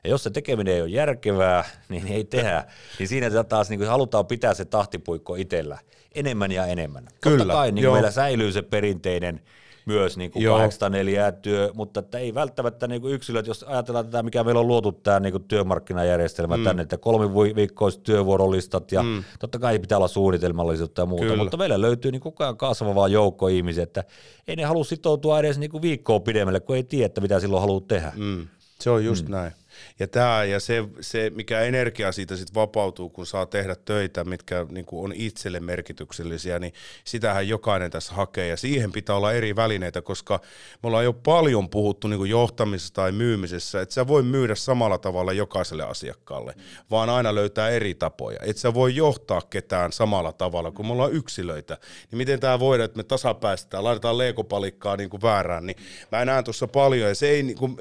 Ja 0.04 0.10
jos 0.10 0.22
se 0.22 0.30
tekeminen 0.30 0.74
ei 0.74 0.82
ole 0.82 0.90
järkevää, 0.90 1.64
niin 1.88 2.06
ei 2.06 2.24
tehdä. 2.24 2.64
niin 2.98 3.08
siinä 3.08 3.44
taas 3.44 3.70
niin 3.70 3.86
halutaan 3.86 4.26
pitää 4.26 4.54
se 4.54 4.64
tahtipuikko 4.64 5.34
itsellä 5.34 5.78
enemmän 6.14 6.52
ja 6.52 6.66
enemmän. 6.66 7.08
Kyllä, 7.20 7.38
Totta 7.38 7.52
kai 7.52 7.72
niin 7.72 7.92
meillä 7.92 8.10
säilyy 8.10 8.52
se 8.52 8.62
perinteinen 8.62 9.40
myös 9.88 10.16
niin 10.16 10.30
kuin 10.30 10.44
804 10.44 11.32
työ, 11.32 11.70
mutta 11.74 12.00
että 12.00 12.18
ei 12.18 12.34
välttämättä 12.34 12.88
niin 12.88 13.00
kuin 13.00 13.14
yksilöt, 13.14 13.46
jos 13.46 13.62
ajatellaan 13.62 14.04
tätä, 14.04 14.22
mikä 14.22 14.44
meillä 14.44 14.60
on 14.60 14.68
luotu 14.68 14.92
tämä 14.92 15.20
niin 15.20 15.32
kuin 15.32 15.44
työmarkkinajärjestelmä 15.44 16.56
mm. 16.56 16.64
tänne, 16.64 16.82
että 16.82 16.98
kolmiviikkoiset 16.98 18.02
työvuorolistat 18.02 18.92
ja 18.92 19.02
mm. 19.02 19.24
totta 19.38 19.58
kai 19.58 19.78
pitää 19.78 19.98
olla 19.98 20.08
suunnitelmallisuutta 20.08 21.02
ja 21.02 21.06
muuta, 21.06 21.24
Kyllä. 21.24 21.42
mutta 21.42 21.56
meillä 21.56 21.80
löytyy 21.80 22.12
niin 22.12 22.20
koko 22.20 22.44
ajan 22.44 22.56
kasvavaa 22.56 23.08
joukko 23.08 23.48
ihmisiä, 23.48 23.82
että 23.82 24.04
ei 24.48 24.56
ne 24.56 24.64
halua 24.64 24.84
sitoutua 24.84 25.38
edes 25.38 25.58
niin 25.58 25.70
kuin 25.70 25.82
viikkoa 25.82 26.20
pidemmälle, 26.20 26.60
kun 26.60 26.76
ei 26.76 26.84
tiedä, 26.84 27.06
että 27.06 27.20
mitä 27.20 27.40
silloin 27.40 27.60
haluaa 27.60 27.84
tehdä. 27.88 28.12
Mm. 28.16 28.48
Se 28.80 28.90
on 28.90 29.04
just 29.04 29.26
mm. 29.26 29.32
näin. 29.32 29.52
Ja, 29.98 30.08
tää, 30.08 30.44
ja 30.44 30.60
se, 30.60 30.84
se, 31.00 31.30
mikä 31.34 31.60
energia 31.60 32.12
siitä 32.12 32.36
sitten 32.36 32.54
vapautuu, 32.54 33.08
kun 33.08 33.26
saa 33.26 33.46
tehdä 33.46 33.76
töitä, 33.84 34.24
mitkä 34.24 34.66
niin 34.70 34.86
kuin 34.86 35.04
on 35.04 35.12
itselle 35.16 35.60
merkityksellisiä, 35.60 36.58
niin 36.58 36.72
sitähän 37.04 37.48
jokainen 37.48 37.90
tässä 37.90 38.14
hakee. 38.14 38.48
Ja 38.48 38.56
siihen 38.56 38.92
pitää 38.92 39.16
olla 39.16 39.32
eri 39.32 39.56
välineitä, 39.56 40.02
koska 40.02 40.40
me 40.82 40.86
ollaan 40.86 41.04
jo 41.04 41.12
paljon 41.12 41.68
puhuttu 41.68 42.08
niin 42.08 42.18
kuin 42.18 42.30
johtamisessa 42.30 42.94
tai 42.94 43.12
myymisessä, 43.12 43.80
että 43.80 43.94
sä 43.94 44.06
voi 44.06 44.22
myydä 44.22 44.54
samalla 44.54 44.98
tavalla 44.98 45.32
jokaiselle 45.32 45.84
asiakkaalle, 45.84 46.54
vaan 46.90 47.10
aina 47.10 47.34
löytää 47.34 47.68
eri 47.68 47.94
tapoja. 47.94 48.38
Että 48.42 48.60
sä 48.62 48.74
voi 48.74 48.96
johtaa 48.96 49.40
ketään 49.40 49.92
samalla 49.92 50.32
tavalla, 50.32 50.70
kun 50.70 50.86
me 50.86 50.92
ollaan 50.92 51.12
yksilöitä. 51.12 51.78
Niin 52.10 52.16
miten 52.16 52.40
tämä 52.40 52.58
voidaan, 52.58 52.84
että 52.84 52.96
me 52.96 53.02
tasapäistetään, 53.02 53.84
laitetaan 53.84 54.18
leikopalikkaa 54.18 54.96
niin 54.96 55.10
väärään, 55.22 55.66
niin 55.66 55.76
mä 56.12 56.24
näen 56.24 56.44
tuossa 56.44 56.68
paljon, 56.68 57.08
ja 57.08 57.14
se 57.14 57.28
ei 57.28 57.42
niin 57.42 57.58
kuin, 57.58 57.76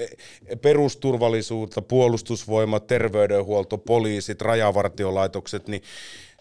perusturvallisuutta, 0.61 1.81
puolustusvoimat, 1.87 2.87
terveydenhuolto, 2.87 3.77
poliisit, 3.77 4.41
rajavartiolaitokset, 4.41 5.67
niin 5.67 5.81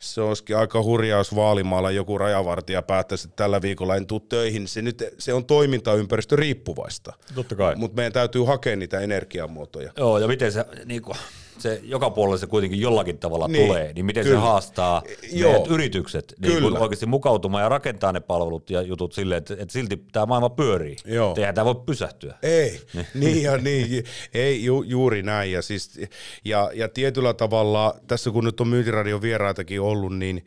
se 0.00 0.20
olisikin 0.20 0.56
aika 0.56 0.82
hurjaus 0.82 1.34
Vaalimaalla 1.34 1.90
joku 1.90 2.18
rajavartija 2.18 2.82
päättäisi, 2.82 3.28
että 3.28 3.36
tällä 3.36 3.62
viikolla 3.62 3.96
en 3.96 4.06
tule 4.06 4.22
töihin. 4.28 4.68
Se, 4.68 4.82
nyt, 4.82 5.04
se 5.18 5.34
on 5.34 5.44
toimintaympäristö 5.44 6.36
riippuvaista. 6.36 7.12
Totta 7.34 7.54
kai. 7.54 7.76
Mutta 7.76 7.96
meidän 7.96 8.12
täytyy 8.12 8.44
hakea 8.44 8.76
niitä 8.76 9.00
energiamuotoja. 9.00 9.92
Joo, 9.96 10.18
ja 10.18 10.28
miten 10.28 10.52
se, 10.52 10.64
niin 10.84 11.02
kuin, 11.02 11.16
se 11.58 11.80
joka 11.82 12.10
puolella 12.10 12.38
se 12.38 12.46
kuitenkin 12.46 12.80
jollakin 12.80 13.18
tavalla 13.18 13.48
niin, 13.48 13.66
tulee, 13.66 13.92
niin 13.92 14.06
miten 14.06 14.24
kyllä. 14.24 14.36
se 14.36 14.40
haastaa 14.40 15.02
Joo. 15.32 15.66
yritykset 15.70 16.34
niin 16.38 16.62
kun 16.62 16.76
oikeasti 16.76 17.06
mukautumaan 17.06 17.62
ja 17.62 17.68
rakentaa 17.68 18.12
ne 18.12 18.20
palvelut 18.20 18.70
ja 18.70 18.82
jutut 18.82 19.12
silleen, 19.12 19.38
että, 19.38 19.54
että 19.54 19.72
silti 19.72 20.04
tämä 20.12 20.26
maailma 20.26 20.50
pyörii. 20.50 20.96
Joo. 21.04 21.34
Eihän 21.38 21.54
tämä 21.54 21.64
voi 21.64 21.82
pysähtyä. 21.86 22.34
Ei, 22.42 22.80
niin, 22.94 23.06
niin 23.20 23.42
ja 23.42 23.58
niin, 23.58 24.04
ei 24.34 24.64
ju, 24.64 24.82
juuri 24.82 25.22
näin. 25.22 25.52
Ja, 25.52 25.62
siis, 25.62 26.00
ja, 26.44 26.70
ja 26.74 26.88
tietyllä 26.88 27.34
tavalla, 27.34 27.94
tässä 28.06 28.30
kun 28.30 28.44
nyt 28.44 28.60
on 28.60 28.68
myyntiradion 28.68 29.22
vieraitakin 29.22 29.80
ollut, 29.80 30.16
niin 30.16 30.44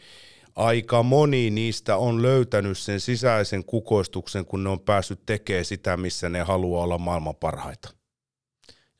aika 0.55 1.03
moni 1.03 1.49
niistä 1.49 1.97
on 1.97 2.21
löytänyt 2.21 2.77
sen 2.77 2.99
sisäisen 2.99 3.65
kukoistuksen, 3.65 4.45
kun 4.45 4.63
ne 4.63 4.69
on 4.69 4.79
päässyt 4.79 5.19
tekemään 5.25 5.65
sitä, 5.65 5.97
missä 5.97 6.29
ne 6.29 6.41
haluaa 6.41 6.83
olla 6.83 6.97
maailman 6.97 7.35
parhaita. 7.35 7.89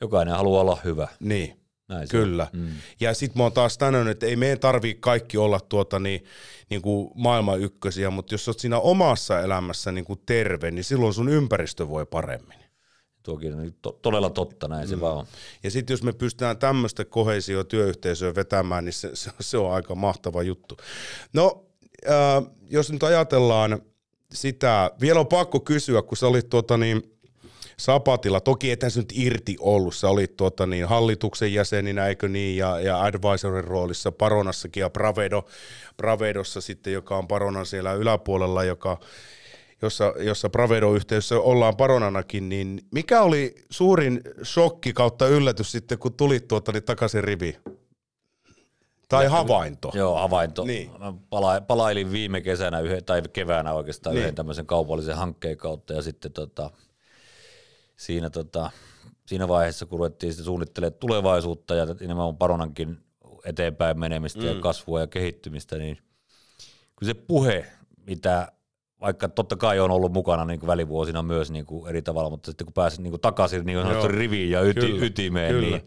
Jokainen 0.01 0.35
haluaa 0.35 0.61
olla 0.61 0.77
hyvä. 0.85 1.07
Niin. 1.19 1.59
Näin 1.89 2.07
Kyllä. 2.07 2.47
Mm. 2.53 2.67
Ja 2.99 3.13
sitten 3.13 3.39
mä 3.39 3.43
oon 3.43 3.53
taas 3.53 3.77
tänään, 3.77 4.07
että 4.07 4.25
ei 4.25 4.35
meidän 4.35 4.59
tarvii 4.59 4.97
kaikki 4.99 5.37
olla 5.37 5.59
tuota 5.59 5.99
niin, 5.99 6.23
niin 6.69 6.81
kuin 6.81 7.11
maailman 7.15 7.59
ykkösiä, 7.59 8.09
mutta 8.09 8.33
jos 8.33 8.47
oot 8.47 8.59
siinä 8.59 8.79
omassa 8.79 9.41
elämässä 9.41 9.91
niin 9.91 10.05
kuin 10.05 10.21
terve, 10.25 10.71
niin 10.71 10.83
silloin 10.83 11.13
sun 11.13 11.29
ympäristö 11.29 11.89
voi 11.89 12.05
paremmin. 12.05 12.59
Tuokin 13.23 13.53
on 13.53 13.73
to- 13.81 13.99
todella 14.01 14.29
totta, 14.29 14.67
näin 14.67 14.87
mm. 14.87 14.89
se 14.89 15.01
vaan 15.01 15.17
on. 15.17 15.25
Ja 15.63 15.71
sitten 15.71 15.93
jos 15.93 16.03
me 16.03 16.13
pystytään 16.13 16.57
tämmöistä 16.57 17.05
kohesio 17.05 17.63
työyhteisöä 17.63 18.35
vetämään, 18.35 18.85
niin 18.85 18.93
se, 18.93 19.09
se, 19.13 19.31
se 19.39 19.57
on 19.57 19.73
aika 19.73 19.95
mahtava 19.95 20.43
juttu. 20.43 20.77
No, 21.33 21.65
äh, 22.09 22.51
jos 22.69 22.91
nyt 22.91 23.03
ajatellaan 23.03 23.81
sitä, 24.33 24.91
vielä 25.01 25.19
on 25.19 25.27
pakko 25.27 25.59
kysyä, 25.59 26.01
kun 26.01 26.17
sä 26.17 26.27
olit 26.27 26.49
tuota 26.49 26.77
niin, 26.77 27.18
Sapatilla. 27.79 28.39
Toki 28.39 28.71
ethän 28.71 28.91
nyt 28.95 29.13
irti 29.13 29.55
ollut, 29.59 29.95
sä 29.95 30.09
olit 30.09 30.37
tuota 30.37 30.65
niin, 30.65 30.85
hallituksen 30.85 31.53
jäseninä, 31.53 32.07
eikö 32.07 32.27
niin, 32.27 32.57
ja, 32.57 32.79
ja 32.79 33.03
advisorin 33.03 33.63
roolissa 33.63 34.11
Paronassakin 34.11 34.81
ja 34.81 34.89
Bravedo, 34.89 35.45
Bravedossa 35.97 36.61
sitten, 36.61 36.93
joka 36.93 37.17
on 37.17 37.27
Paronan 37.27 37.65
siellä 37.65 37.93
yläpuolella, 37.93 38.63
joka, 38.63 38.99
jossa, 39.81 40.13
jossa 40.19 40.49
Bravedo-yhteydessä 40.49 41.39
ollaan 41.39 41.77
Paronanakin, 41.77 42.49
niin 42.49 42.81
mikä 42.91 43.21
oli 43.21 43.55
suurin 43.69 44.21
shokki 44.43 44.93
kautta 44.93 45.27
yllätys 45.27 45.71
sitten, 45.71 45.97
kun 45.97 46.13
tulit 46.13 46.47
tuota 46.47 46.71
niin 46.71 46.83
takaisin 46.83 47.23
riviin? 47.23 47.55
Tai 49.09 49.25
havainto. 49.25 49.91
Joo, 49.93 50.15
havainto. 50.15 50.63
Niin. 50.63 50.91
Pala, 51.29 51.61
palailin 51.61 52.11
viime 52.11 52.41
kesänä 52.41 52.79
yhden, 52.79 53.03
tai 53.03 53.21
keväänä 53.33 53.73
oikeastaan 53.73 54.13
niin. 54.13 54.21
yhden 54.21 54.35
tämmöisen 54.35 54.65
kaupallisen 54.65 55.15
hankkeen 55.15 55.57
kautta 55.57 55.93
ja 55.93 56.01
sitten 56.01 56.31
tota, 56.31 56.71
siinä, 57.99 58.29
tota, 58.29 58.71
siinä 59.25 59.47
vaiheessa, 59.47 59.85
kun 59.85 59.99
ruvettiin 59.99 60.33
sitten 60.33 60.45
suunnittelemaan 60.45 60.99
tulevaisuutta 60.99 61.75
ja 61.75 61.85
nimenomaan 61.85 62.37
Paronankin 62.37 62.97
eteenpäin 63.45 63.99
menemistä 63.99 64.39
mm. 64.39 64.47
ja 64.47 64.55
kasvua 64.55 64.99
ja 64.99 65.07
kehittymistä, 65.07 65.77
niin 65.77 65.97
kyllä 66.95 67.09
se 67.09 67.13
puhe, 67.13 67.65
mitä 68.05 68.51
vaikka 69.01 69.29
totta 69.29 69.55
kai 69.55 69.79
on 69.79 69.91
ollut 69.91 70.13
mukana 70.13 70.45
niin 70.45 70.59
kuin 70.59 70.67
välivuosina 70.67 71.23
myös 71.23 71.51
niin 71.51 71.65
kuin 71.65 71.89
eri 71.89 72.01
tavalla, 72.01 72.29
mutta 72.29 72.51
sitten 72.51 72.65
kun 72.65 72.73
pääsin 72.73 73.03
niin 73.03 73.11
kuin 73.11 73.21
takaisin 73.21 73.65
niin 73.65 73.79
kuin 74.01 74.11
riviin 74.11 74.51
ja 74.51 74.61
yti, 74.61 74.79
kyllä, 74.79 75.05
ytimeen, 75.05 75.55
kyllä. 75.55 75.77
niin 75.77 75.85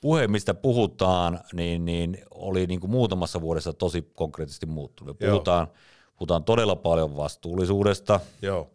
puhe, 0.00 0.28
mistä 0.28 0.54
puhutaan, 0.54 1.40
niin, 1.52 1.84
niin 1.84 2.18
oli 2.30 2.66
niin 2.66 2.80
kuin 2.80 2.90
muutamassa 2.90 3.40
vuodessa 3.40 3.72
tosi 3.72 4.10
konkreettisesti 4.14 4.66
muuttunut. 4.66 5.18
Puhutaan, 5.18 5.68
puhutaan 6.16 6.44
todella 6.44 6.76
paljon 6.76 7.16
vastuullisuudesta, 7.16 8.20
Joo 8.42 8.70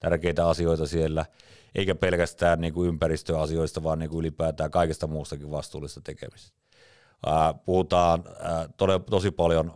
tärkeitä 0.00 0.48
asioita 0.48 0.86
siellä, 0.86 1.26
eikä 1.74 1.94
pelkästään 1.94 2.60
niin 2.60 2.74
kuin 2.74 2.88
ympäristöasioista, 2.88 3.82
vaan 3.82 3.98
niin 3.98 4.10
kuin 4.10 4.20
ylipäätään 4.20 4.70
kaikesta 4.70 5.06
muustakin 5.06 5.50
vastuullista 5.50 6.00
tekemistä. 6.00 6.56
Puhutaan 7.64 8.24
tosi 9.10 9.30
paljon 9.30 9.74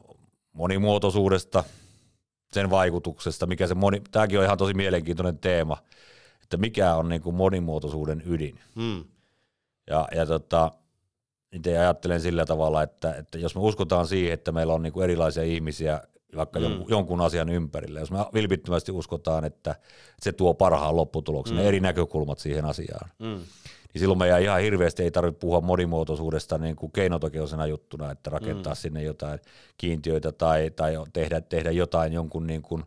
monimuotoisuudesta, 0.52 1.64
sen 2.52 2.70
vaikutuksesta, 2.70 3.46
mikä 3.46 3.66
se 3.66 3.74
moni, 3.74 4.02
tämäkin 4.10 4.38
on 4.38 4.44
ihan 4.44 4.58
tosi 4.58 4.74
mielenkiintoinen 4.74 5.38
teema, 5.38 5.76
että 6.42 6.56
mikä 6.56 6.94
on 6.94 7.08
niin 7.08 7.22
kuin 7.22 7.36
monimuotoisuuden 7.36 8.22
ydin. 8.26 8.60
Hmm. 8.76 9.04
Ja, 9.90 10.08
ja 10.16 10.26
tota, 10.26 10.72
itse 11.52 11.78
ajattelen 11.78 12.20
sillä 12.20 12.46
tavalla, 12.46 12.82
että, 12.82 13.14
että 13.14 13.38
jos 13.38 13.54
me 13.54 13.60
uskotaan 13.60 14.06
siihen, 14.06 14.32
että 14.32 14.52
meillä 14.52 14.74
on 14.74 14.82
niin 14.82 14.92
kuin 14.92 15.04
erilaisia 15.04 15.42
ihmisiä 15.42 16.00
vaikka 16.36 16.58
mm. 16.58 16.64
jonkun, 16.64 16.86
jonkun 16.90 17.20
asian 17.20 17.48
ympärille, 17.48 18.00
jos 18.00 18.10
me 18.10 18.18
vilpittömästi 18.34 18.92
uskotaan, 18.92 19.44
että 19.44 19.74
se 20.20 20.32
tuo 20.32 20.54
parhaan 20.54 20.96
lopputuloksen, 20.96 21.56
mm. 21.56 21.62
eri 21.62 21.80
näkökulmat 21.80 22.38
siihen 22.38 22.64
asiaan, 22.64 23.10
mm 23.18 23.40
niin 23.94 24.00
silloin 24.00 24.18
meidän 24.18 24.42
ihan 24.42 24.60
hirveästi 24.60 25.02
ei 25.02 25.10
tarvitse 25.10 25.40
puhua 25.40 25.60
monimuotoisuudesta 25.60 26.58
niin 26.58 26.76
kuin 26.76 26.92
keinotokeusena 26.92 27.66
juttuna, 27.66 28.10
että 28.10 28.30
rakentaa 28.30 28.72
mm. 28.72 28.76
sinne 28.76 29.02
jotain 29.02 29.40
kiintiöitä 29.78 30.32
tai, 30.32 30.70
tai 30.70 30.94
tehdä, 31.12 31.40
tehdä 31.40 31.70
jotain 31.70 32.12
jonkun 32.12 32.46
niin 32.46 32.62
kuin 32.62 32.84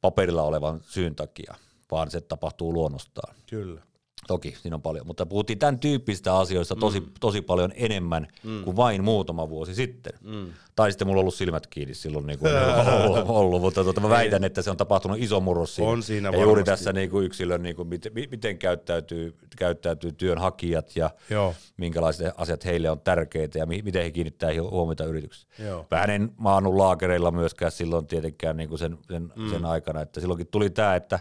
paperilla 0.00 0.42
olevan 0.42 0.80
syyn 0.82 1.14
takia, 1.14 1.54
vaan 1.90 2.10
se 2.10 2.20
tapahtuu 2.20 2.72
luonnostaan. 2.72 3.34
Kyllä. 3.50 3.82
Toki 4.26 4.56
siinä 4.62 4.74
on 4.74 4.82
paljon, 4.82 5.06
mutta 5.06 5.26
puhuttiin 5.26 5.58
tämän 5.58 5.78
tyyppistä 5.78 6.36
asioista 6.36 6.76
tosi, 6.76 7.00
mm. 7.00 7.06
tosi 7.20 7.42
paljon 7.42 7.72
enemmän 7.74 8.26
mm. 8.42 8.64
kuin 8.64 8.76
vain 8.76 9.04
muutama 9.04 9.48
vuosi 9.48 9.74
sitten. 9.74 10.12
Mm. 10.20 10.46
Tai 10.76 10.92
sitten 10.92 11.06
mulla 11.08 11.18
on 11.18 11.22
ollut 11.22 11.34
silmät 11.34 11.66
kiinni 11.66 11.94
silloin, 11.94 12.26
niin 12.26 12.38
kuin 12.38 12.52
ollut, 13.04 13.24
ollut, 13.28 13.60
mutta 13.60 13.84
tuota, 13.84 14.00
mä 14.00 14.08
väitän, 14.08 14.44
että 14.44 14.62
se 14.62 14.70
on 14.70 14.76
tapahtunut 14.76 15.18
iso 15.20 15.40
murros 15.40 15.74
siinä. 15.74 15.90
On 15.90 16.02
siinä 16.02 16.30
ja 16.32 16.40
juuri 16.40 16.64
tässä 16.64 16.92
niin 16.92 17.10
kuin 17.10 17.26
yksilön, 17.26 17.62
niin 17.62 17.76
kuin, 17.76 17.88
miten, 17.88 18.12
miten 18.30 18.58
käyttäytyy, 18.58 19.34
käyttäytyy 19.56 20.12
työnhakijat 20.12 20.96
ja 20.96 21.10
Joo. 21.30 21.54
minkälaiset 21.76 22.34
asiat 22.36 22.64
heille 22.64 22.90
on 22.90 23.00
tärkeitä 23.00 23.58
ja 23.58 23.66
miten 23.66 24.02
he 24.02 24.10
kiinnittää 24.10 24.50
huomiota 24.70 25.04
yrityksessä. 25.04 25.48
Joo. 25.58 25.86
Vähän 25.90 26.10
en 26.10 26.32
maannut 26.36 26.74
laakereilla 26.74 27.30
myöskään 27.30 27.72
silloin 27.72 28.06
tietenkään 28.06 28.56
niin 28.56 28.68
kuin 28.68 28.78
sen, 28.78 28.98
sen, 29.10 29.32
mm. 29.36 29.50
sen 29.50 29.64
aikana, 29.64 30.00
että 30.00 30.20
silloinkin 30.20 30.46
tuli 30.46 30.70
tämä, 30.70 30.96
että 30.96 31.20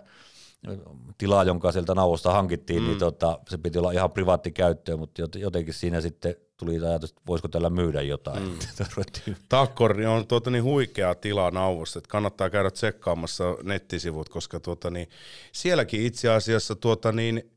tilaa, 1.18 1.44
jonka 1.44 1.72
sieltä 1.72 1.96
nauosta 1.96 2.32
hankittiin, 2.32 2.78
niin 2.78 2.84
mm. 2.84 2.90
niin 2.90 3.00
tota, 3.00 3.40
se 3.50 3.58
piti 3.58 3.80
olla 3.80 3.92
ihan 3.92 4.12
privaatti 4.12 4.52
käyttöön, 4.52 5.00
mutta 5.00 5.22
jotenkin 5.36 5.74
siinä 5.74 6.02
sitten 6.02 6.36
tuli 6.58 6.86
ajatus, 6.86 7.10
että 7.10 7.22
voisiko 7.28 7.48
tällä 7.48 7.70
myydä 7.70 8.02
jotain. 8.02 8.44
Mm. 8.44 8.58
Takkori 9.50 10.06
on 10.06 10.28
tuota 10.28 10.50
niin 10.50 10.64
huikea 10.64 11.16
tila 11.16 11.52
nauvosta, 11.52 12.00
että 12.00 12.10
kannattaa 12.10 12.50
käydä 12.50 12.72
tsekkaamassa 12.72 13.58
nettisivut, 13.64 14.30
koska 14.30 14.60
tuota 14.60 14.90
niin, 14.90 15.10
sielläkin 15.52 16.02
itse 16.02 16.30
asiassa 16.30 16.76
tuota 16.76 17.12
niin, 17.12 17.52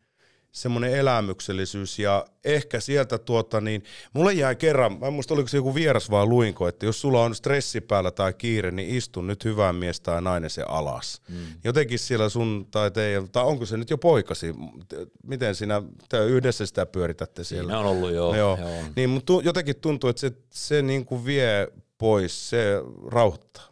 semmoinen 0.53 0.93
elämyksellisyys 0.93 1.99
ja 1.99 2.27
ehkä 2.45 2.81
sieltä 2.81 3.19
tuota 3.19 3.61
niin, 3.61 3.85
mulle 4.13 4.33
jäi 4.33 4.57
kerran, 4.57 4.99
mä 4.99 5.07
en 5.07 5.13
muista 5.13 5.35
oliko 5.35 5.49
se 5.49 5.57
joku 5.57 5.75
vieras 5.75 6.11
vaan 6.11 6.29
luinko, 6.29 6.69
että 6.69 6.87
jos 6.87 7.01
sulla 7.01 7.23
on 7.23 7.35
stressi 7.35 7.81
päällä 7.81 8.11
tai 8.11 8.33
kiire, 8.33 8.71
niin 8.71 8.97
istu 8.97 9.23
nyt 9.23 9.45
hyvää 9.45 9.73
mies 9.73 10.01
tai 10.01 10.23
nainen 10.23 10.51
se 10.51 10.63
alas. 10.63 11.23
Mm. 11.29 11.37
Jotenkin 11.65 11.99
siellä 11.99 12.29
sun 12.29 12.67
tai 12.71 12.91
teidän, 12.91 13.29
tai 13.31 13.45
onko 13.45 13.67
se 13.67 13.77
nyt 13.77 13.91
jo 13.91 13.99
poikasi, 13.99 14.55
miten 15.23 15.55
sinä 15.55 15.83
te 16.09 16.27
yhdessä 16.27 16.67
sitä 16.67 16.87
pyöritätte 16.87 17.45
siellä? 17.45 17.69
Siinä 17.69 17.79
on 17.79 17.87
ollut 17.87 18.13
joo. 18.13 18.37
joo. 18.37 18.59
joo. 18.61 18.71
Niin, 18.97 19.11
mutta 19.11 19.33
jotenkin 19.43 19.77
tuntuu, 19.77 20.11
että 20.11 20.21
se, 20.21 20.33
se 20.51 20.83
niin 20.83 21.05
kuin 21.05 21.25
vie 21.25 21.69
pois, 21.99 22.51
se 22.51 22.83
rauhoittaa. 23.07 23.69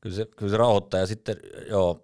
Kyllä 0.00 0.16
se, 0.16 0.26
kyllä 0.36 0.50
se 0.50 0.56
rauhoittaa 0.56 1.00
ja 1.00 1.06
sitten 1.06 1.36
joo, 1.68 2.02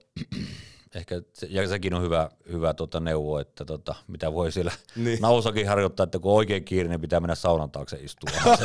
ehkä 0.99 1.23
se, 1.33 1.47
ja 1.51 1.69
sekin 1.69 1.95
on 1.95 2.03
hyvä, 2.03 2.31
hyvä 2.53 2.75
tota 2.75 3.01
neuvo, 3.01 3.39
että 3.39 3.65
tota, 3.65 3.95
mitä 4.09 4.33
voi 4.33 4.53
siellä 4.53 4.73
niin. 4.97 5.19
nausakin 5.21 5.69
harjoittaa, 5.69 6.05
että 6.05 6.19
kun 6.19 6.33
on 6.33 6.37
oikein 6.37 6.65
kiire, 6.65 6.89
niin 6.89 7.01
pitää 7.01 7.21
mennä 7.21 7.35
saunan 7.35 7.71
taakse 7.71 7.97
istua. 7.97 8.31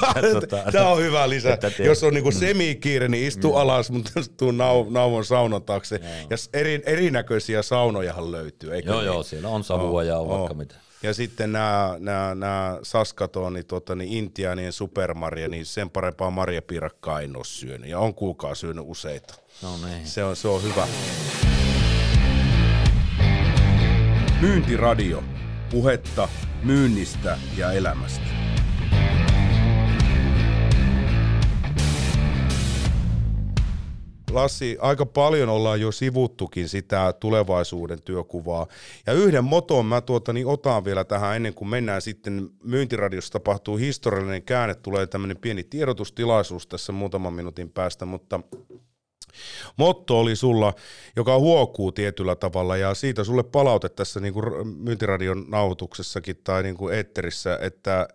tota, 0.42 0.72
Tämä 0.72 0.90
on 0.90 1.02
hyvä 1.02 1.30
lisä. 1.30 1.54
Että, 1.54 1.72
jos 1.84 2.04
on 2.04 2.14
niinku 2.14 2.32
semi-kiire, 2.32 3.08
niin 3.08 3.28
istu 3.28 3.52
mm. 3.52 3.58
alas, 3.58 3.92
mutta 3.92 4.12
jos 4.16 4.30
tuu 4.38 4.52
nau, 4.52 4.90
nauvon 4.90 5.26
saunan 5.26 5.64
taakse. 5.64 6.00
Joo. 6.04 6.28
Ja 6.30 6.38
eri, 6.54 6.82
erinäköisiä 6.86 7.62
saunojahan 7.62 8.32
löytyy, 8.32 8.76
eikö 8.76 8.90
Joo, 8.90 9.00
niin? 9.00 9.06
joo, 9.06 9.24
siellä 9.24 9.50
on 9.50 9.64
savua 9.64 10.02
oh, 10.02 10.06
ja 10.06 10.18
on 10.18 10.28
oh. 10.28 10.40
vaikka 10.40 10.54
mitä. 10.54 10.76
Ja 11.04 11.14
sitten 11.14 11.52
nämä, 11.52 11.96
nämä, 12.00 12.36
nämä 12.36 12.80
Saskatooni, 12.84 13.64
tota, 13.64 13.96
niin 13.96 14.14
Intianien 14.14 14.74
supermarja, 14.74 15.48
niin 15.48 15.66
sen 15.66 15.90
parempaa 15.90 16.30
marjapiirakkaa 16.32 17.22
en 17.22 17.36
ole 17.36 17.46
syönyt. 17.46 17.90
Ja 17.90 18.00
on 18.00 18.14
kuulkaa 18.14 18.56
syönyt 18.56 18.84
useita. 18.88 19.34
No 19.62 19.70
niin. 19.86 20.08
Se 20.08 20.24
on, 20.24 20.36
se 20.36 20.48
on 20.48 20.64
hyvä. 20.64 20.88
Myyntiradio. 24.42 25.24
Puhetta 25.72 26.30
myynnistä 26.64 27.38
ja 27.58 27.72
elämästä. 27.72 28.26
Lassi, 34.32 34.78
aika 34.82 35.06
paljon 35.06 35.50
ollaan 35.50 35.82
jo 35.82 35.92
sivuttukin 35.92 36.70
sitä 36.70 37.14
tulevaisuuden 37.20 38.02
työkuvaa. 38.02 38.68
Ja 39.08 39.14
yhden 39.14 39.44
moton 39.44 39.86
mä 39.86 40.02
tuota, 40.02 40.34
niin 40.34 40.48
otan 40.48 40.86
vielä 40.86 41.04
tähän 41.04 41.36
ennen 41.36 41.54
kuin 41.54 41.70
mennään 41.70 42.02
sitten 42.02 42.50
myyntiradiossa 42.64 43.32
tapahtuu 43.32 43.78
historiallinen 43.78 44.44
käänne. 44.44 44.76
Tulee 44.76 45.08
tämmöinen 45.08 45.38
pieni 45.38 45.64
tiedotustilaisuus 45.64 46.68
tässä 46.68 46.92
muutaman 46.92 47.34
minuutin 47.34 47.70
päästä, 47.70 48.06
mutta 48.06 48.40
motto 49.78 50.20
oli 50.20 50.36
sulla, 50.36 50.74
joka 51.16 51.40
huokuu 51.40 51.92
tietyllä 51.92 52.36
tavalla 52.36 52.78
ja 52.78 52.94
siitä 52.94 53.24
sulle 53.24 53.44
palaute 53.44 53.90
tässä 53.90 54.20
niin 54.20 54.34
kuin 54.34 54.68
myyntiradion 54.68 55.46
nauhoituksessakin 55.48 56.42
tai 56.44 56.64
niin 56.64 56.78
kuin 56.78 56.96
eetterissä, 56.96 57.60
että 57.62 58.08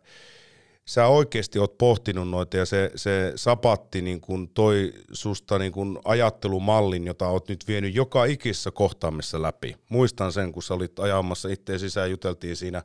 sä 0.84 1.06
oikeasti 1.06 1.58
oot 1.58 1.78
pohtinut 1.78 2.28
noita 2.28 2.56
ja 2.56 2.66
se, 2.66 2.90
se 2.94 3.32
sapatti 3.36 4.02
niin 4.02 4.20
kuin 4.20 4.48
toi 4.48 4.92
susta 5.12 5.58
niin 5.58 5.72
kuin 5.72 5.98
ajattelumallin, 6.04 7.06
jota 7.06 7.28
oot 7.28 7.48
nyt 7.48 7.68
vienyt 7.68 7.94
joka 7.94 8.24
ikissä 8.24 8.70
kohtaamissa 8.70 9.42
läpi. 9.42 9.76
Muistan 9.88 10.32
sen, 10.32 10.52
kun 10.52 10.62
sä 10.62 10.74
olit 10.74 10.98
ajamassa 10.98 11.48
itse 11.48 11.78
sisään, 11.78 12.10
juteltiin 12.10 12.56
siinä 12.56 12.82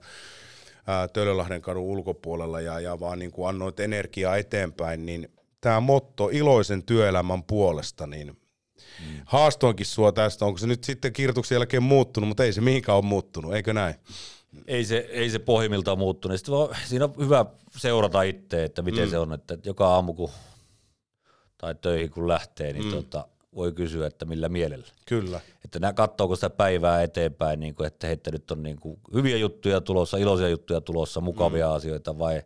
Töölölahden 1.13 1.61
kadun 1.61 1.83
ulkopuolella 1.83 2.61
ja, 2.61 2.79
ja 2.79 2.99
vaan 2.99 3.19
niin 3.19 3.31
kuin 3.31 3.49
annoit 3.49 3.79
energiaa 3.79 4.37
eteenpäin, 4.37 5.05
niin 5.05 5.31
tämä 5.61 5.79
motto 5.79 6.29
iloisen 6.29 6.83
työelämän 6.83 7.43
puolesta, 7.43 8.07
niin 8.07 8.27
mm. 8.27 9.21
haastoinkin 9.25 9.85
sua 9.85 10.11
tästä. 10.11 10.45
Onko 10.45 10.57
se 10.57 10.67
nyt 10.67 10.83
sitten 10.83 11.13
kirjoituksen 11.13 11.55
jälkeen 11.55 11.83
muuttunut, 11.83 12.27
mutta 12.27 12.43
ei 12.43 12.53
se 12.53 12.61
mihinkään 12.61 12.97
ole 12.97 13.05
muuttunut, 13.05 13.53
eikö 13.53 13.73
näin? 13.73 13.95
Ei 14.67 14.85
se, 14.85 14.97
ei 14.97 15.29
se 15.29 15.39
pohjimmiltaan 15.39 15.97
muuttunut. 15.97 16.37
Sitten 16.37 16.55
vaan, 16.55 16.77
siinä 16.85 17.05
on 17.05 17.13
hyvä 17.19 17.45
seurata 17.77 18.21
itse, 18.21 18.63
että 18.63 18.81
miten 18.81 19.05
mm. 19.05 19.09
se 19.09 19.17
on, 19.17 19.33
että 19.33 19.57
joka 19.63 19.87
aamu 19.87 20.13
kun, 20.13 20.29
tai 21.57 21.75
töihin 21.75 22.11
kun 22.11 22.27
lähtee, 22.27 22.73
niin 22.73 22.85
mm. 22.85 22.91
tota, 22.91 23.27
voi 23.55 23.71
kysyä, 23.71 24.07
että 24.07 24.25
millä 24.25 24.49
mielellä. 24.49 24.87
Kyllä. 25.05 25.39
Että 25.65 25.79
nämä 25.79 25.93
katsoako 25.93 26.35
sitä 26.35 26.49
päivää 26.49 27.03
eteenpäin, 27.03 27.59
niin 27.59 27.75
kuin, 27.75 27.87
että, 27.87 28.11
että 28.11 28.31
nyt 28.31 28.51
on 28.51 28.63
niin 28.63 28.79
kuin 28.79 28.99
hyviä 29.13 29.37
juttuja 29.37 29.81
tulossa, 29.81 30.17
iloisia 30.17 30.49
juttuja 30.49 30.81
tulossa, 30.81 31.21
mukavia 31.21 31.67
mm. 31.67 31.73
asioita, 31.73 32.19
vai 32.19 32.41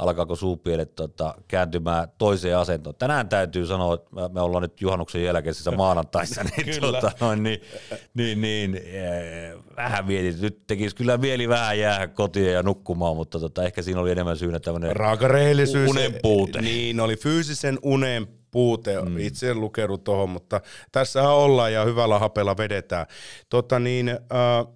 alkaako 0.00 0.36
suupielet 0.36 0.94
tota, 0.94 1.34
kääntymään 1.48 2.08
toiseen 2.18 2.58
asentoon. 2.58 2.96
Tänään 2.96 3.28
täytyy 3.28 3.66
sanoa, 3.66 3.94
että 3.94 4.28
me 4.32 4.40
ollaan 4.40 4.62
nyt 4.62 4.80
juhannuksen 4.80 5.24
jälkeisessä 5.24 5.70
maanantaissa, 5.70 6.42
niin, 6.56 6.80
tota, 6.80 7.12
noin, 7.20 7.42
niin, 7.42 7.60
niin, 8.14 8.40
niin 8.40 8.76
äh, 8.76 9.76
vähän 9.76 10.06
mietin. 10.06 10.40
Nyt 10.40 10.66
tekisi 10.66 10.96
kyllä 10.96 11.16
mieli 11.16 11.48
vähän 11.48 11.78
jäädä 11.78 12.08
kotiin 12.08 12.52
ja 12.52 12.62
nukkumaan, 12.62 13.16
mutta 13.16 13.40
tota, 13.40 13.64
ehkä 13.64 13.82
siinä 13.82 14.00
oli 14.00 14.10
enemmän 14.10 14.36
syynä 14.36 14.60
tämmöinen 14.60 14.96
unen 15.88 16.14
puute. 16.22 16.60
Niin, 16.60 17.00
oli 17.00 17.16
fyysisen 17.16 17.78
unen 17.82 18.26
puute. 18.50 19.02
Mm. 19.02 19.18
Itse 19.18 19.50
en 19.50 19.60
lukenut 19.60 20.04
tuohon, 20.04 20.30
mutta 20.30 20.60
tässä 20.92 21.30
ollaan 21.30 21.72
ja 21.72 21.84
hyvällä 21.84 22.18
hapella 22.18 22.56
vedetään. 22.56 23.06
Tota 23.48 23.78
niin, 23.78 24.08
äh, 24.08 24.18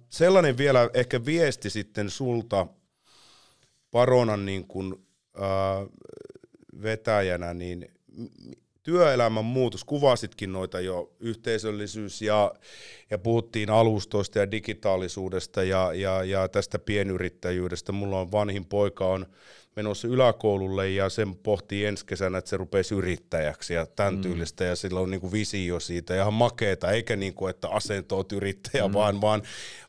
sellainen 0.09 0.57
vielä 0.57 0.89
ehkä 0.93 1.25
viesti 1.25 1.69
sitten 1.69 2.09
sulta 2.09 2.67
Paronan 3.95 4.45
niin 4.45 4.67
kuin 4.67 5.04
vetäjänä, 6.81 7.53
niin 7.53 7.91
työelämän 8.83 9.45
muutos, 9.45 9.83
kuvasitkin 9.83 10.53
noita 10.53 10.79
jo, 10.79 11.11
yhteisöllisyys 11.19 12.21
ja, 12.21 12.53
ja 13.09 13.17
puhuttiin 13.17 13.69
alustoista 13.69 14.39
ja 14.39 14.51
digitaalisuudesta 14.51 15.63
ja, 15.63 15.93
ja, 15.93 16.23
ja 16.23 16.47
tästä 16.47 16.79
pienyrittäjyydestä. 16.79 17.91
Mulla 17.91 18.19
on 18.19 18.31
vanhin 18.31 18.65
poika 18.65 19.07
on 19.07 19.25
menossa 19.75 20.07
yläkoululle 20.07 20.89
ja 20.89 21.09
sen 21.09 21.35
pohtii 21.35 21.85
ensi 21.85 22.05
kesänä, 22.05 22.37
että 22.37 22.49
se 22.49 22.57
rupeisi 22.57 22.95
yrittäjäksi 22.95 23.73
ja 23.73 23.85
tämän 23.85 24.15
mm. 24.15 24.21
tyylistä 24.21 24.63
ja 24.63 24.75
sillä 24.75 24.99
on 24.99 25.11
niinku 25.11 25.31
visio 25.31 25.79
siitä 25.79 26.15
ja 26.15 26.21
ihan 26.21 26.33
makeeta, 26.33 26.91
eikä 26.91 27.15
niinku, 27.15 27.47
että 27.47 27.69
asentoot 27.69 28.31
yrittäjä, 28.31 28.87
mm. 28.87 28.93
vaan, 28.93 29.21
vaan, 29.21 29.41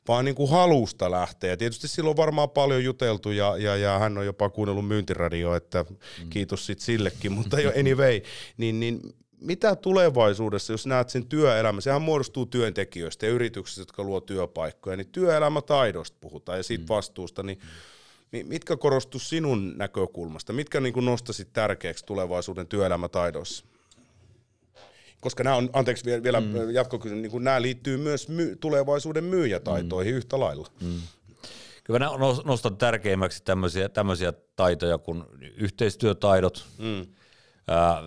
vaan 0.09 0.24
niinku 0.24 0.47
halusta 0.47 1.11
lähteä. 1.11 1.51
Ja 1.51 1.57
tietysti 1.57 1.89
silloin 1.89 2.12
on 2.12 2.16
varmaan 2.16 2.51
paljon 2.51 2.84
juteltu 2.84 3.30
ja, 3.30 3.57
ja, 3.57 3.76
ja 3.76 3.99
hän 3.99 4.18
on 4.18 4.26
jopa 4.26 4.51
kuunnellut 4.51 4.89
myyntiradioa, 4.89 5.57
että 5.57 5.84
mm. 5.91 6.28
kiitos 6.30 6.66
sit 6.66 6.80
sillekin, 6.80 7.32
mutta 7.32 7.61
jo 7.61 7.72
anyway, 7.80 8.20
niin, 8.57 8.80
niin 8.80 9.01
mitä 9.41 9.76
tulevaisuudessa, 9.76 10.72
jos 10.72 10.87
näet 10.87 11.11
sen 11.11 11.26
työelämä, 11.26 11.80
sehän 11.80 12.03
muodostuu 12.03 12.47
työntekijöistä 12.47 13.26
ja 13.26 13.32
yrityksistä, 13.32 13.80
jotka 13.80 14.03
luo 14.03 14.20
työpaikkoja, 14.20 14.97
niin 14.97 15.09
työelämätaidosta 15.12 16.16
puhutaan 16.20 16.59
ja 16.59 16.62
siitä 16.62 16.84
mm. 16.84 16.89
vastuusta, 16.89 17.43
niin 17.43 17.59
mitkä 18.45 18.76
korostuu 18.76 19.20
sinun 19.20 19.78
näkökulmasta? 19.78 20.53
Mitkä 20.53 20.80
niin 20.80 21.05
nostasit 21.05 21.53
tärkeäksi 21.53 22.07
tulevaisuuden 22.07 22.66
työelämätaidoissa? 22.66 23.64
Koska 25.20 25.45
nämä 25.45 25.57
on, 25.57 25.70
anteeksi 25.72 26.22
vielä 26.22 26.41
mm. 26.41 26.70
jatkokysymys, 26.70 27.32
niin 27.32 27.45
nämä 27.45 27.62
liittyy 27.62 27.97
myös 27.97 28.28
my, 28.28 28.57
tulevaisuuden 28.57 29.24
myyjätaitoihin 29.24 30.14
mm. 30.14 30.18
yhtä 30.18 30.41
lailla. 30.41 30.68
Mm. 30.80 31.01
Kyllä 31.84 31.99
mä 31.99 32.11
nostan 32.45 32.76
tärkeimmäksi 32.76 33.43
tämmöisiä, 33.45 33.89
tämmöisiä 33.89 34.32
taitoja 34.57 34.99
kuin 34.99 35.24
yhteistyötaidot, 35.57 36.66
mm 36.78 37.07
ää, 37.68 38.03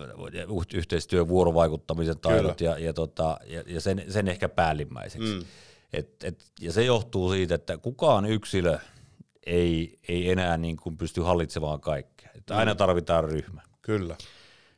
yhteistyö, 0.74 1.28
vuorovaikuttamisen 1.28 2.18
taidot 2.18 2.60
ja, 2.60 2.78
ja, 2.78 2.92
tota, 2.92 3.38
ja, 3.46 3.64
ja 3.66 3.80
sen, 3.80 4.04
sen 4.08 4.28
ehkä 4.28 4.48
päällimmäiseksi. 4.48 5.34
Mm. 5.34 5.44
Et, 5.92 6.24
et, 6.24 6.44
ja 6.60 6.72
se 6.72 6.84
johtuu 6.84 7.32
siitä, 7.32 7.54
että 7.54 7.78
kukaan 7.78 8.26
yksilö 8.26 8.78
ei, 9.46 9.98
ei 10.08 10.30
enää 10.30 10.56
niin 10.56 10.76
kuin 10.76 10.96
pysty 10.96 11.20
hallitsemaan 11.20 11.80
kaikkea. 11.80 12.30
Että 12.34 12.54
mm. 12.54 12.58
Aina 12.58 12.74
tarvitaan 12.74 13.24
ryhmä. 13.24 13.62
Kyllä. 13.82 14.16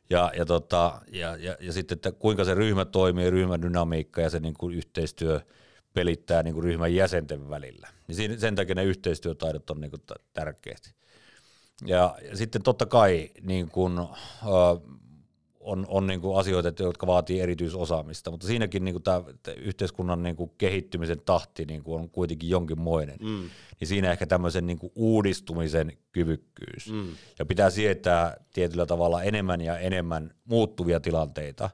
Ja, 0.09 0.31
ja, 0.37 0.45
tota, 0.45 1.01
ja, 1.11 1.35
ja, 1.35 1.57
ja 1.59 1.73
sitten, 1.73 1.95
että 1.95 2.11
kuinka 2.11 2.43
se 2.43 2.53
ryhmä 2.53 2.85
toimii, 2.85 3.29
ryhmän 3.29 3.61
dynamiikka 3.61 4.21
ja 4.21 4.29
se 4.29 4.39
niin 4.39 4.53
kuin 4.53 4.75
yhteistyö 4.75 5.39
pelittää 5.93 6.43
niin 6.43 6.53
kuin 6.53 6.63
ryhmän 6.63 6.95
jäsenten 6.95 7.49
välillä. 7.49 7.87
Niin 8.07 8.39
sen 8.39 8.55
takia 8.55 8.75
ne 8.75 8.83
yhteistyötaidot 8.83 9.69
on 9.69 9.81
niin 9.81 9.91
kuin 9.91 10.01
tärkeät. 10.33 10.93
Ja, 11.85 12.15
ja 12.29 12.37
sitten 12.37 12.63
totta 12.63 12.85
kai 12.85 13.29
niin 13.41 13.69
äh, 13.99 14.09
on, 15.63 15.85
on 15.89 16.07
niin 16.07 16.21
kuin 16.21 16.39
asioita, 16.39 16.83
jotka 16.83 17.07
vaatii 17.07 17.39
erityisosaamista, 17.39 18.31
mutta 18.31 18.47
siinäkin 18.47 18.85
niin 18.85 18.93
kuin 18.93 19.03
tämä 19.03 19.23
yhteiskunnan 19.57 20.23
niin 20.23 20.35
kuin 20.35 20.51
kehittymisen 20.57 21.21
tahti 21.25 21.65
niin 21.65 21.83
kuin 21.83 22.01
on 22.01 22.09
kuitenkin 22.09 22.49
jonkinmoinen. 22.49 23.17
Mm. 23.21 23.49
Niin 23.79 23.87
siinä 23.87 24.11
ehkä 24.11 24.25
tämmöisen 24.25 24.67
niin 24.67 24.79
kuin 24.79 24.91
uudistumisen 24.95 25.97
kyvykkyys. 26.11 26.91
Mm. 26.91 27.07
Ja 27.39 27.45
pitää 27.45 27.69
sietää 27.69 28.37
tietyllä 28.53 28.85
tavalla 28.85 29.23
enemmän 29.23 29.61
ja 29.61 29.77
enemmän 29.77 30.33
muuttuvia 30.45 30.99
tilanteita. 30.99 31.69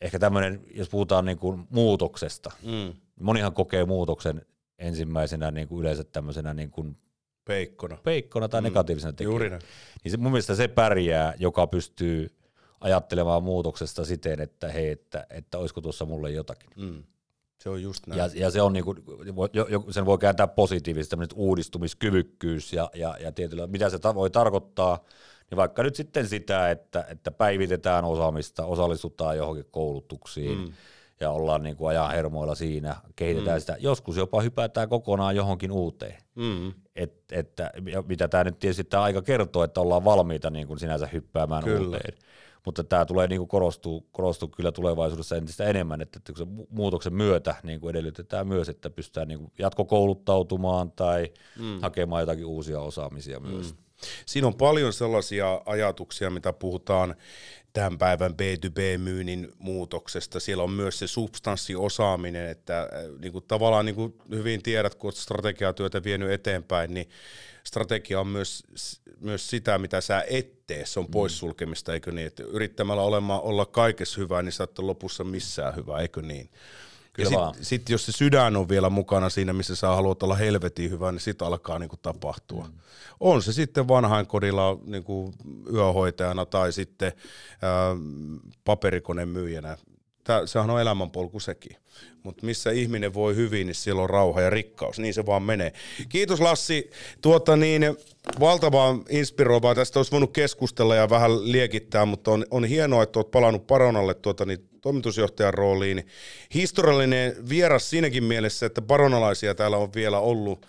Ehkä 0.00 0.18
tämmöinen, 0.18 0.60
jos 0.74 0.88
puhutaan 0.88 1.24
niin 1.24 1.38
kuin 1.38 1.66
muutoksesta, 1.70 2.50
mm. 2.62 2.94
monihan 3.20 3.52
kokee 3.52 3.84
muutoksen 3.84 4.42
ensimmäisenä 4.78 5.50
niin 5.50 5.68
kuin 5.68 5.80
yleensä 5.80 6.04
tämmöisenä 6.04 6.54
niin 6.54 6.70
kuin 6.70 6.96
Peikkona. 7.44 7.96
Peikkona 8.02 8.48
tai 8.48 8.60
mm. 8.60 8.64
negatiivisena 8.64 9.12
tekijänä. 9.12 9.32
Juuri 9.32 9.50
näin. 9.50 9.62
Niin 10.04 10.12
se, 10.12 10.16
mun 10.16 10.32
mielestä 10.32 10.54
se 10.54 10.68
pärjää, 10.68 11.34
joka 11.38 11.66
pystyy 11.66 12.30
ajattelemaan 12.84 13.42
muutoksesta 13.42 14.04
siten, 14.04 14.40
että 14.40 14.68
hei, 14.68 14.90
että, 14.90 15.26
että 15.30 15.58
olisiko 15.58 15.80
tuossa 15.80 16.04
mulle 16.04 16.30
jotakin. 16.30 16.70
Mm. 16.76 17.02
Se 17.58 17.68
on 17.68 17.82
just 17.82 18.06
näin. 18.06 18.18
Ja, 18.18 18.30
ja 18.34 18.50
se 18.50 18.62
on 18.62 18.72
niinku, 18.72 18.94
sen 19.90 20.06
voi 20.06 20.18
kääntää 20.18 20.46
positiivisesti, 20.46 21.10
tämmöinen 21.10 21.36
uudistumiskyvykkyys 21.36 22.72
ja, 22.72 22.90
ja, 22.94 23.16
ja 23.20 23.32
tietyllä, 23.32 23.66
mitä 23.66 23.90
se 23.90 23.98
voi 24.14 24.30
tarkoittaa, 24.30 25.04
niin 25.50 25.56
vaikka 25.56 25.82
nyt 25.82 25.96
sitten 25.96 26.28
sitä, 26.28 26.70
että, 26.70 27.04
että 27.08 27.30
päivitetään 27.30 28.04
osaamista, 28.04 28.66
osallistutaan 28.66 29.36
johonkin 29.36 29.66
koulutuksiin, 29.70 30.58
mm 30.58 30.72
ja 31.20 31.30
ollaan 31.30 31.62
niin 31.62 31.76
kuin 31.76 31.88
ajan 31.88 32.10
hermoilla 32.10 32.54
siinä, 32.54 32.96
kehitetään 33.16 33.56
mm. 33.56 33.60
sitä. 33.60 33.76
Joskus 33.80 34.16
jopa 34.16 34.40
hypätään 34.40 34.88
kokonaan 34.88 35.36
johonkin 35.36 35.72
uuteen. 35.72 36.18
Mm. 36.34 36.72
Et, 36.96 37.14
että, 37.32 37.70
mitä 38.06 38.28
tämä 38.28 38.44
nyt 38.44 38.58
tietysti 38.58 38.84
tämä 38.84 39.02
aika 39.02 39.22
kertoo, 39.22 39.64
että 39.64 39.80
ollaan 39.80 40.04
valmiita 40.04 40.50
niin 40.50 40.66
kuin 40.66 40.78
sinänsä 40.78 41.06
hyppäämään 41.06 41.64
kyllä. 41.64 41.86
uuteen. 41.86 42.14
Mutta 42.64 42.84
tämä 42.84 43.04
tulee 43.04 43.26
niin 43.26 43.40
kuin 43.40 43.48
korostuu, 43.48 44.06
korostuu 44.12 44.48
kyllä 44.48 44.72
tulevaisuudessa 44.72 45.36
entistä 45.36 45.64
enemmän, 45.64 46.00
että, 46.00 46.16
että 46.18 46.32
se 46.36 46.46
muutoksen 46.70 47.14
myötä 47.14 47.54
niin 47.62 47.80
kuin 47.80 47.90
edellytetään 47.90 48.48
myös, 48.48 48.68
että 48.68 48.90
pystytään 48.90 49.28
niin 49.28 49.38
kuin 49.38 49.52
jatkokouluttautumaan 49.58 50.92
tai 50.92 51.32
mm. 51.58 51.80
hakemaan 51.80 52.22
jotakin 52.22 52.46
uusia 52.46 52.80
osaamisia 52.80 53.40
myös. 53.40 53.72
Mm. 53.72 53.78
Siinä 54.26 54.46
on 54.46 54.54
paljon 54.54 54.92
sellaisia 54.92 55.60
ajatuksia, 55.66 56.30
mitä 56.30 56.52
puhutaan 56.52 57.14
tämän 57.74 57.98
päivän 57.98 58.32
B2B-myynnin 58.32 59.52
muutoksesta. 59.58 60.40
Siellä 60.40 60.62
on 60.62 60.70
myös 60.70 60.98
se 60.98 61.06
substanssiosaaminen, 61.06 62.48
että 62.48 62.80
äh, 62.80 62.88
niin 63.20 63.32
kuin 63.32 63.44
tavallaan 63.48 63.86
niin 63.86 63.94
kuin 63.94 64.14
hyvin 64.30 64.62
tiedät, 64.62 64.94
kun 64.94 65.08
olet 65.08 65.16
strategiatyötä 65.16 66.04
vienyt 66.04 66.30
eteenpäin, 66.30 66.94
niin 66.94 67.08
strategia 67.64 68.20
on 68.20 68.26
myös, 68.26 68.62
myös 69.20 69.50
sitä, 69.50 69.78
mitä 69.78 70.00
sä 70.00 70.24
et 70.30 70.66
tee. 70.66 70.86
Se 70.86 71.00
on 71.00 71.06
mm. 71.06 71.10
poissulkemista, 71.10 71.94
eikö 71.94 72.12
niin? 72.12 72.26
Että 72.26 72.42
yrittämällä 72.42 73.02
olemaan, 73.02 73.42
olla 73.42 73.66
kaikessa 73.66 74.20
hyvää, 74.20 74.42
niin 74.42 74.52
sä 74.52 74.64
et 74.64 74.78
lopussa 74.78 75.24
missään 75.24 75.76
hyvä, 75.76 75.98
eikö 75.98 76.22
niin? 76.22 76.50
Kyllä 77.14 77.30
ja 77.30 77.46
sitten 77.46 77.64
sit, 77.64 77.88
jos 77.88 78.06
se 78.06 78.12
sydän 78.12 78.56
on 78.56 78.68
vielä 78.68 78.90
mukana 78.90 79.30
siinä, 79.30 79.52
missä 79.52 79.76
sä 79.76 79.88
haluat 79.88 80.22
olla 80.22 80.34
helvetin 80.34 80.90
hyvä, 80.90 81.12
niin 81.12 81.20
sitten 81.20 81.46
alkaa 81.46 81.78
niinku 81.78 81.96
tapahtua. 81.96 82.64
Mm. 82.64 82.72
On 83.20 83.42
se 83.42 83.52
sitten 83.52 83.88
vanhainkodilla 83.88 84.78
niinku 84.86 85.34
yöhoitajana 85.72 86.46
tai 86.46 86.72
sitten 86.72 87.12
ää, 87.62 87.96
paperikoneen 88.64 89.28
myyjänä. 89.28 89.76
Tää, 90.24 90.46
sehän 90.46 90.70
on 90.70 90.80
elämänpolku 90.80 91.40
sekin. 91.40 91.76
Mutta 92.22 92.46
missä 92.46 92.70
ihminen 92.70 93.14
voi 93.14 93.36
hyvin, 93.36 93.66
niin 93.66 93.74
siellä 93.74 94.02
on 94.02 94.10
rauha 94.10 94.40
ja 94.40 94.50
rikkaus. 94.50 94.98
Niin 94.98 95.14
se 95.14 95.26
vaan 95.26 95.42
menee. 95.42 95.72
Kiitos 96.08 96.40
Lassi. 96.40 96.90
Tuota 97.20 97.56
niin, 97.56 97.82
valtavaa 98.40 98.98
inspiroivaa. 99.08 99.74
Tästä 99.74 99.98
olisi 99.98 100.12
voinut 100.12 100.32
keskustella 100.32 100.94
ja 100.94 101.10
vähän 101.10 101.52
liekittää, 101.52 102.04
mutta 102.04 102.30
on, 102.30 102.46
on 102.50 102.64
hienoa, 102.64 103.02
että 103.02 103.18
olet 103.18 103.30
palannut 103.30 103.66
Paronalle 103.66 104.14
tuota, 104.14 104.44
niin, 104.44 104.68
toimitusjohtajan 104.84 105.54
rooliin. 105.54 106.06
Historiallinen 106.54 107.48
vieras 107.48 107.90
siinäkin 107.90 108.24
mielessä, 108.24 108.66
että 108.66 108.82
baronalaisia 108.82 109.54
täällä 109.54 109.76
on 109.76 109.94
vielä 109.94 110.18
ollut 110.18 110.66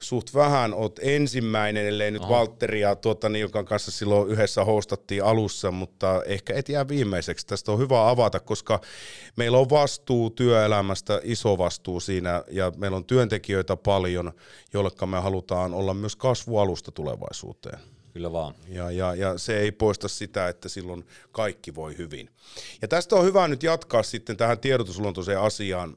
suht 0.00 0.34
vähän. 0.34 0.74
Oot 0.74 0.98
ensimmäinen, 1.02 1.86
ellei 1.86 2.10
nyt 2.10 2.22
Aha. 2.22 2.34
Valtteria, 2.34 2.96
tuota, 2.96 3.28
niin, 3.28 3.40
joka 3.40 3.64
kanssa 3.64 3.90
silloin 3.90 4.30
yhdessä 4.30 4.64
hostattiin 4.64 5.24
alussa, 5.24 5.70
mutta 5.70 6.22
ehkä 6.26 6.54
et 6.54 6.68
jää 6.68 6.88
viimeiseksi. 6.88 7.46
Tästä 7.46 7.72
on 7.72 7.78
hyvä 7.78 8.10
avata, 8.10 8.40
koska 8.40 8.80
meillä 9.36 9.58
on 9.58 9.70
vastuu 9.70 10.30
työelämästä, 10.30 11.20
iso 11.24 11.58
vastuu 11.58 12.00
siinä, 12.00 12.42
ja 12.50 12.72
meillä 12.76 12.96
on 12.96 13.04
työntekijöitä 13.04 13.76
paljon, 13.76 14.32
joille 14.72 14.90
me 15.06 15.20
halutaan 15.20 15.74
olla 15.74 15.94
myös 15.94 16.16
kasvualusta 16.16 16.90
tulevaisuuteen. 16.92 17.78
Kyllä 18.18 18.32
vaan. 18.32 18.54
Ja, 18.68 18.90
ja, 18.90 19.14
ja 19.14 19.38
se 19.38 19.58
ei 19.58 19.72
poista 19.72 20.08
sitä, 20.08 20.48
että 20.48 20.68
silloin 20.68 21.06
kaikki 21.32 21.74
voi 21.74 21.98
hyvin. 21.98 22.30
Ja 22.82 22.88
tästä 22.88 23.16
on 23.16 23.24
hyvä 23.24 23.48
nyt 23.48 23.62
jatkaa 23.62 24.02
sitten 24.02 24.36
tähän 24.36 24.58
tiedotusluontoiseen 24.58 25.40
asiaan, 25.40 25.96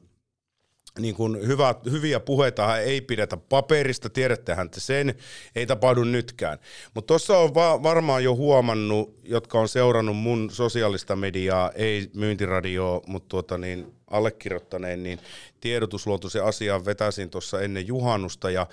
niin 0.98 1.14
kuin 1.14 1.46
hyvä, 1.46 1.74
hyviä 1.90 2.20
puheita 2.20 2.78
ei 2.78 3.00
pidetä 3.00 3.36
paperista, 3.36 4.10
tiedättehän 4.10 4.66
että 4.66 4.80
sen, 4.80 5.14
ei 5.56 5.66
tapahdu 5.66 6.04
nytkään. 6.04 6.58
Mutta 6.94 7.06
tuossa 7.06 7.38
on 7.38 7.54
va- 7.54 7.82
varmaan 7.82 8.24
jo 8.24 8.34
huomannut, 8.34 9.18
jotka 9.24 9.60
on 9.60 9.68
seurannut 9.68 10.16
mun 10.16 10.50
sosiaalista 10.50 11.16
mediaa, 11.16 11.70
ei 11.74 12.10
myyntiradioa, 12.14 13.00
mutta 13.06 13.28
tuota 13.28 13.58
niin, 13.58 13.94
allekirjoittaneen, 14.12 15.02
niin 15.02 15.18
tiedotusluontoisen 15.60 16.44
asian 16.44 16.84
vetäisin 16.84 17.30
tuossa 17.30 17.60
ennen 17.60 17.86
juhannusta. 17.86 18.50
Ja 18.50 18.66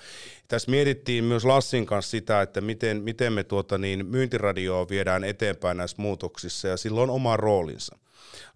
tässä 0.48 0.70
mietittiin 0.70 1.24
myös 1.24 1.44
Lassin 1.44 1.86
kanssa 1.86 2.10
sitä, 2.10 2.42
että 2.42 2.60
miten, 2.60 3.02
miten 3.02 3.32
me 3.32 3.44
tuota 3.44 3.78
niin, 3.78 4.06
myyntiradioa 4.06 4.88
viedään 4.88 5.24
eteenpäin 5.24 5.76
näissä 5.76 5.96
muutoksissa, 6.02 6.68
ja 6.68 6.76
sillä 6.76 7.00
on 7.00 7.10
oma 7.10 7.36
roolinsa. 7.36 7.98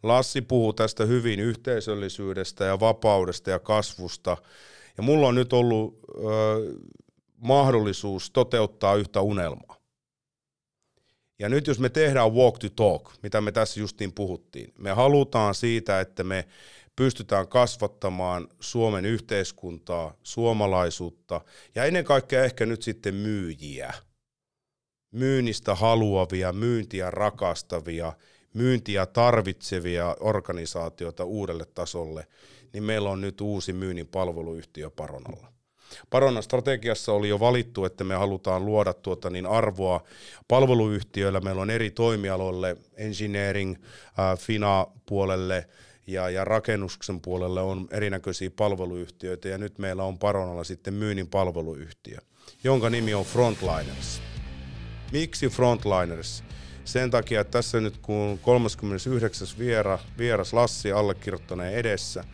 Lassi 0.02 0.42
puhuu 0.42 0.72
tästä 0.72 1.04
hyvin 1.04 1.40
yhteisöllisyydestä 1.40 2.64
ja 2.64 2.80
vapaudesta 2.80 3.50
ja 3.50 3.58
kasvusta. 3.58 4.36
Ja 4.96 5.02
mulla 5.02 5.28
on 5.28 5.34
nyt 5.34 5.52
ollut 5.52 5.98
ö, 6.08 6.22
mahdollisuus 7.36 8.30
toteuttaa 8.30 8.94
yhtä 8.94 9.20
unelmaa. 9.20 9.83
Ja 11.38 11.48
nyt 11.48 11.66
jos 11.66 11.78
me 11.78 11.88
tehdään 11.88 12.32
walk 12.32 12.58
to 12.58 12.68
talk, 12.76 13.12
mitä 13.22 13.40
me 13.40 13.52
tässä 13.52 13.80
justiin 13.80 14.12
puhuttiin, 14.12 14.72
me 14.78 14.90
halutaan 14.90 15.54
siitä, 15.54 16.00
että 16.00 16.24
me 16.24 16.48
pystytään 16.96 17.48
kasvattamaan 17.48 18.48
Suomen 18.60 19.04
yhteiskuntaa, 19.04 20.14
suomalaisuutta 20.22 21.40
ja 21.74 21.84
ennen 21.84 22.04
kaikkea 22.04 22.44
ehkä 22.44 22.66
nyt 22.66 22.82
sitten 22.82 23.14
myyjiä. 23.14 23.94
Myynnistä 25.10 25.74
haluavia, 25.74 26.52
myyntiä 26.52 27.10
rakastavia, 27.10 28.12
myyntiä 28.54 29.06
tarvitsevia 29.06 30.16
organisaatioita 30.20 31.24
uudelle 31.24 31.64
tasolle, 31.74 32.26
niin 32.72 32.84
meillä 32.84 33.10
on 33.10 33.20
nyt 33.20 33.40
uusi 33.40 33.72
myynnin 33.72 34.06
palveluyhtiö 34.06 34.90
Paronalla. 34.90 35.53
Paronan 36.10 36.42
strategiassa 36.42 37.12
oli 37.12 37.28
jo 37.28 37.40
valittu, 37.40 37.84
että 37.84 38.04
me 38.04 38.14
halutaan 38.14 38.66
luoda 38.66 38.94
tuota 38.94 39.30
niin 39.30 39.46
arvoa 39.46 40.04
palveluyhtiöillä. 40.48 41.40
Meillä 41.40 41.62
on 41.62 41.70
eri 41.70 41.90
toimialoille, 41.90 42.76
engineering, 42.96 43.76
FINA-puolelle 44.38 45.68
ja, 46.06 46.30
ja 46.30 46.44
rakennuksen 46.44 47.20
puolelle 47.20 47.60
on 47.60 47.88
erinäköisiä 47.90 48.50
palveluyhtiöitä 48.50 49.48
ja 49.48 49.58
nyt 49.58 49.78
meillä 49.78 50.04
on 50.04 50.18
Paronalla 50.18 50.64
sitten 50.64 50.94
myynnin 50.94 51.28
palveluyhtiö, 51.28 52.18
jonka 52.64 52.90
nimi 52.90 53.14
on 53.14 53.24
Frontliners. 53.24 54.22
Miksi 55.12 55.48
Frontliners? 55.48 56.44
sen 56.84 57.10
takia, 57.10 57.40
että 57.40 57.50
tässä 57.50 57.80
nyt 57.80 57.96
kun 57.96 58.38
39. 58.42 59.48
Viera, 59.58 59.98
vieras 60.18 60.52
Lassi 60.52 60.92
allekirjoittaneen 60.92 61.74
edessä, 61.74 62.24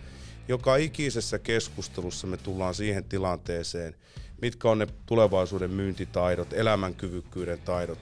joka 0.51 0.77
ikisessä 0.77 1.39
keskustelussa 1.39 2.27
me 2.27 2.37
tullaan 2.37 2.75
siihen 2.75 3.05
tilanteeseen, 3.05 3.95
mitkä 4.43 4.71
on 4.71 4.79
ne 4.79 4.87
tulevaisuuden 5.07 5.71
myyntitaidot, 5.71 6.53
elämänkyvykkyyden 6.53 7.59
taidot, 7.59 7.99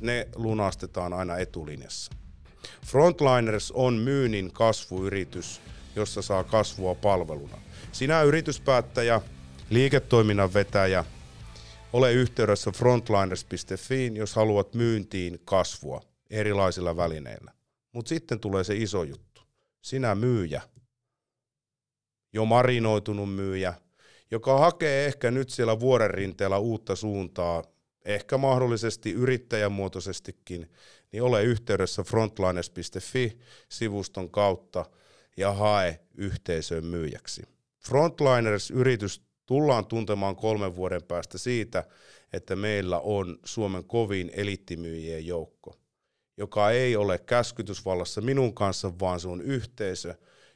ne 0.00 0.28
lunastetaan 0.34 1.12
aina 1.12 1.36
etulinjassa. 1.36 2.12
Frontliners 2.86 3.72
on 3.72 3.94
myynnin 3.94 4.52
kasvuyritys, 4.52 5.60
jossa 5.96 6.22
saa 6.22 6.44
kasvua 6.44 6.94
palveluna. 6.94 7.58
Sinä 7.92 8.22
yrityspäättäjä, 8.22 9.20
liiketoiminnan 9.70 10.54
vetäjä, 10.54 11.04
ole 11.92 12.12
yhteydessä 12.12 12.70
frontliners.fi, 12.70 14.12
jos 14.14 14.34
haluat 14.34 14.74
myyntiin 14.74 15.40
kasvua 15.44 16.02
erilaisilla 16.30 16.96
välineillä. 16.96 17.52
Mutta 17.92 18.08
sitten 18.08 18.40
tulee 18.40 18.64
se 18.64 18.76
iso 18.76 19.02
juttu. 19.02 19.42
Sinä 19.82 20.14
myyjä, 20.14 20.62
jo 22.32 22.44
marinoitunut 22.44 23.34
myyjä, 23.34 23.74
joka 24.30 24.58
hakee 24.58 25.06
ehkä 25.06 25.30
nyt 25.30 25.50
siellä 25.50 25.80
vuoren 25.80 26.10
rinteellä 26.10 26.58
uutta 26.58 26.96
suuntaa, 26.96 27.64
ehkä 28.04 28.38
mahdollisesti 28.38 29.12
yrittäjämuotoisestikin, 29.12 30.70
niin 31.12 31.22
ole 31.22 31.42
yhteydessä 31.42 32.02
frontliners.fi-sivuston 32.02 34.30
kautta 34.30 34.84
ja 35.36 35.52
hae 35.52 36.00
yhteisön 36.14 36.84
myyjäksi. 36.84 37.42
Frontliners-yritys 37.86 39.22
tullaan 39.46 39.86
tuntemaan 39.86 40.36
kolmen 40.36 40.76
vuoden 40.76 41.02
päästä 41.02 41.38
siitä, 41.38 41.84
että 42.32 42.56
meillä 42.56 42.98
on 42.98 43.38
Suomen 43.44 43.84
kovin 43.84 44.30
elittimyyjien 44.34 45.26
joukko, 45.26 45.74
joka 46.36 46.70
ei 46.70 46.96
ole 46.96 47.18
käskytysvallassa 47.18 48.20
minun 48.20 48.54
kanssa, 48.54 48.92
vaan 49.00 49.20
se 49.20 49.28
on 49.28 49.42
yhteisö, 49.42 50.14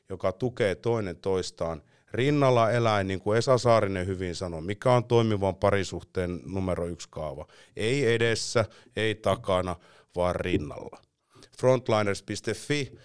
joka 0.09 0.33
tukee 0.33 0.75
toinen 0.75 1.17
toistaan 1.17 1.83
rinnalla 2.13 2.71
eläin, 2.71 3.07
niin 3.07 3.21
kuin 3.21 3.39
Esa 3.39 3.59
Saarinen 3.59 4.07
hyvin 4.07 4.35
sanoi, 4.35 4.63
mikä 4.63 4.93
on 4.93 5.05
toimivan 5.05 5.57
parisuhteen 5.57 6.41
numero 6.45 6.87
yksi 6.87 7.09
kaava. 7.11 7.47
Ei 7.77 8.15
edessä, 8.15 8.65
ei 8.97 9.15
takana, 9.15 9.77
vaan 10.17 10.35
rinnalla. 10.35 11.01
Frontliners.fi 11.59 12.99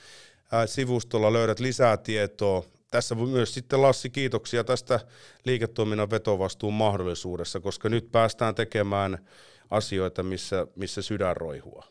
sivustolla 0.65 1.33
löydät 1.33 1.59
lisää 1.59 1.97
tietoa 1.97 2.63
tässä 2.91 3.15
myös 3.15 3.53
sitten 3.53 3.81
Lassi 3.81 4.09
kiitoksia 4.09 4.63
tästä 4.63 4.99
liiketoiminnan 5.45 6.09
vetovastuun 6.09 6.73
mahdollisuudessa, 6.73 7.59
koska 7.59 7.89
nyt 7.89 8.11
päästään 8.11 8.55
tekemään 8.55 9.27
asioita, 9.69 10.23
missä, 10.23 10.67
missä 10.75 11.01
sydän 11.01 11.37
roihua. 11.37 11.85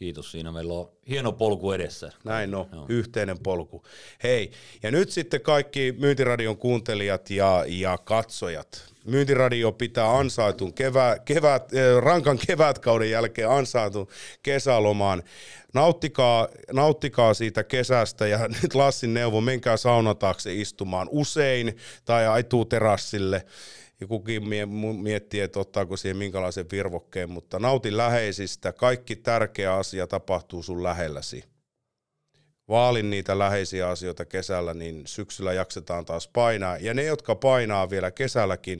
Kiitos, 0.00 0.32
siinä 0.32 0.52
meillä 0.52 0.74
on 0.74 0.90
hieno 1.08 1.32
polku 1.32 1.72
edessä. 1.72 2.12
Näin 2.24 2.54
on, 2.54 2.66
Joo. 2.72 2.86
yhteinen 2.88 3.38
polku. 3.38 3.82
Hei, 4.22 4.50
ja 4.82 4.90
nyt 4.90 5.10
sitten 5.10 5.40
kaikki 5.40 5.94
Myyntiradion 5.98 6.56
kuuntelijat 6.56 7.30
ja, 7.30 7.64
ja 7.66 7.98
katsojat. 7.98 8.94
Myyntiradio 9.04 9.72
pitää 9.72 10.18
ansaitun 10.18 10.74
kevä, 10.74 11.16
kevät, 11.24 11.72
eh, 11.72 11.96
rankan 12.02 12.38
kevätkauden 12.46 13.10
jälkeen 13.10 13.50
ansaitun 13.50 14.08
kesälomaan. 14.42 15.22
Nauttikaa, 15.74 16.48
nauttikaa 16.72 17.34
siitä 17.34 17.64
kesästä 17.64 18.26
ja 18.26 18.38
nyt 18.62 18.74
Lassin 18.74 19.14
neuvo, 19.14 19.40
menkää 19.40 19.76
saunataakse 19.76 20.54
istumaan 20.54 21.08
usein 21.10 21.76
tai 22.04 22.26
aituu 22.26 22.64
terassille 22.64 23.46
ja 24.00 24.06
kukin 24.06 24.42
miettii, 25.02 25.40
että 25.40 25.60
ottaako 25.60 25.96
siihen 25.96 26.16
minkälaisen 26.16 26.66
virvokkeen, 26.72 27.30
mutta 27.30 27.58
nauti 27.58 27.96
läheisistä. 27.96 28.72
Kaikki 28.72 29.16
tärkeä 29.16 29.74
asia 29.74 30.06
tapahtuu 30.06 30.62
sun 30.62 30.82
lähelläsi. 30.82 31.44
Vaalin 32.68 33.10
niitä 33.10 33.38
läheisiä 33.38 33.88
asioita 33.88 34.24
kesällä, 34.24 34.74
niin 34.74 35.02
syksyllä 35.06 35.52
jaksetaan 35.52 36.04
taas 36.04 36.28
painaa. 36.28 36.76
Ja 36.76 36.94
ne, 36.94 37.04
jotka 37.04 37.34
painaa 37.34 37.90
vielä 37.90 38.10
kesälläkin, 38.10 38.78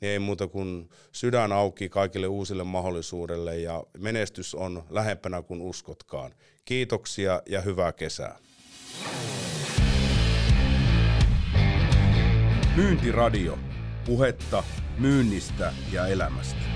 niin 0.00 0.10
ei 0.10 0.18
muuta 0.18 0.46
kuin 0.46 0.90
sydän 1.12 1.52
auki 1.52 1.88
kaikille 1.88 2.26
uusille 2.26 2.64
mahdollisuudelle 2.64 3.58
ja 3.58 3.84
menestys 3.98 4.54
on 4.54 4.84
lähempänä 4.90 5.42
kuin 5.42 5.62
uskotkaan. 5.62 6.34
Kiitoksia 6.64 7.42
ja 7.46 7.60
hyvää 7.60 7.92
kesää. 7.92 8.38
Myyntiradio 12.76 13.58
puhetta 14.06 14.62
myynnistä 14.98 15.72
ja 15.92 16.06
elämästä. 16.06 16.75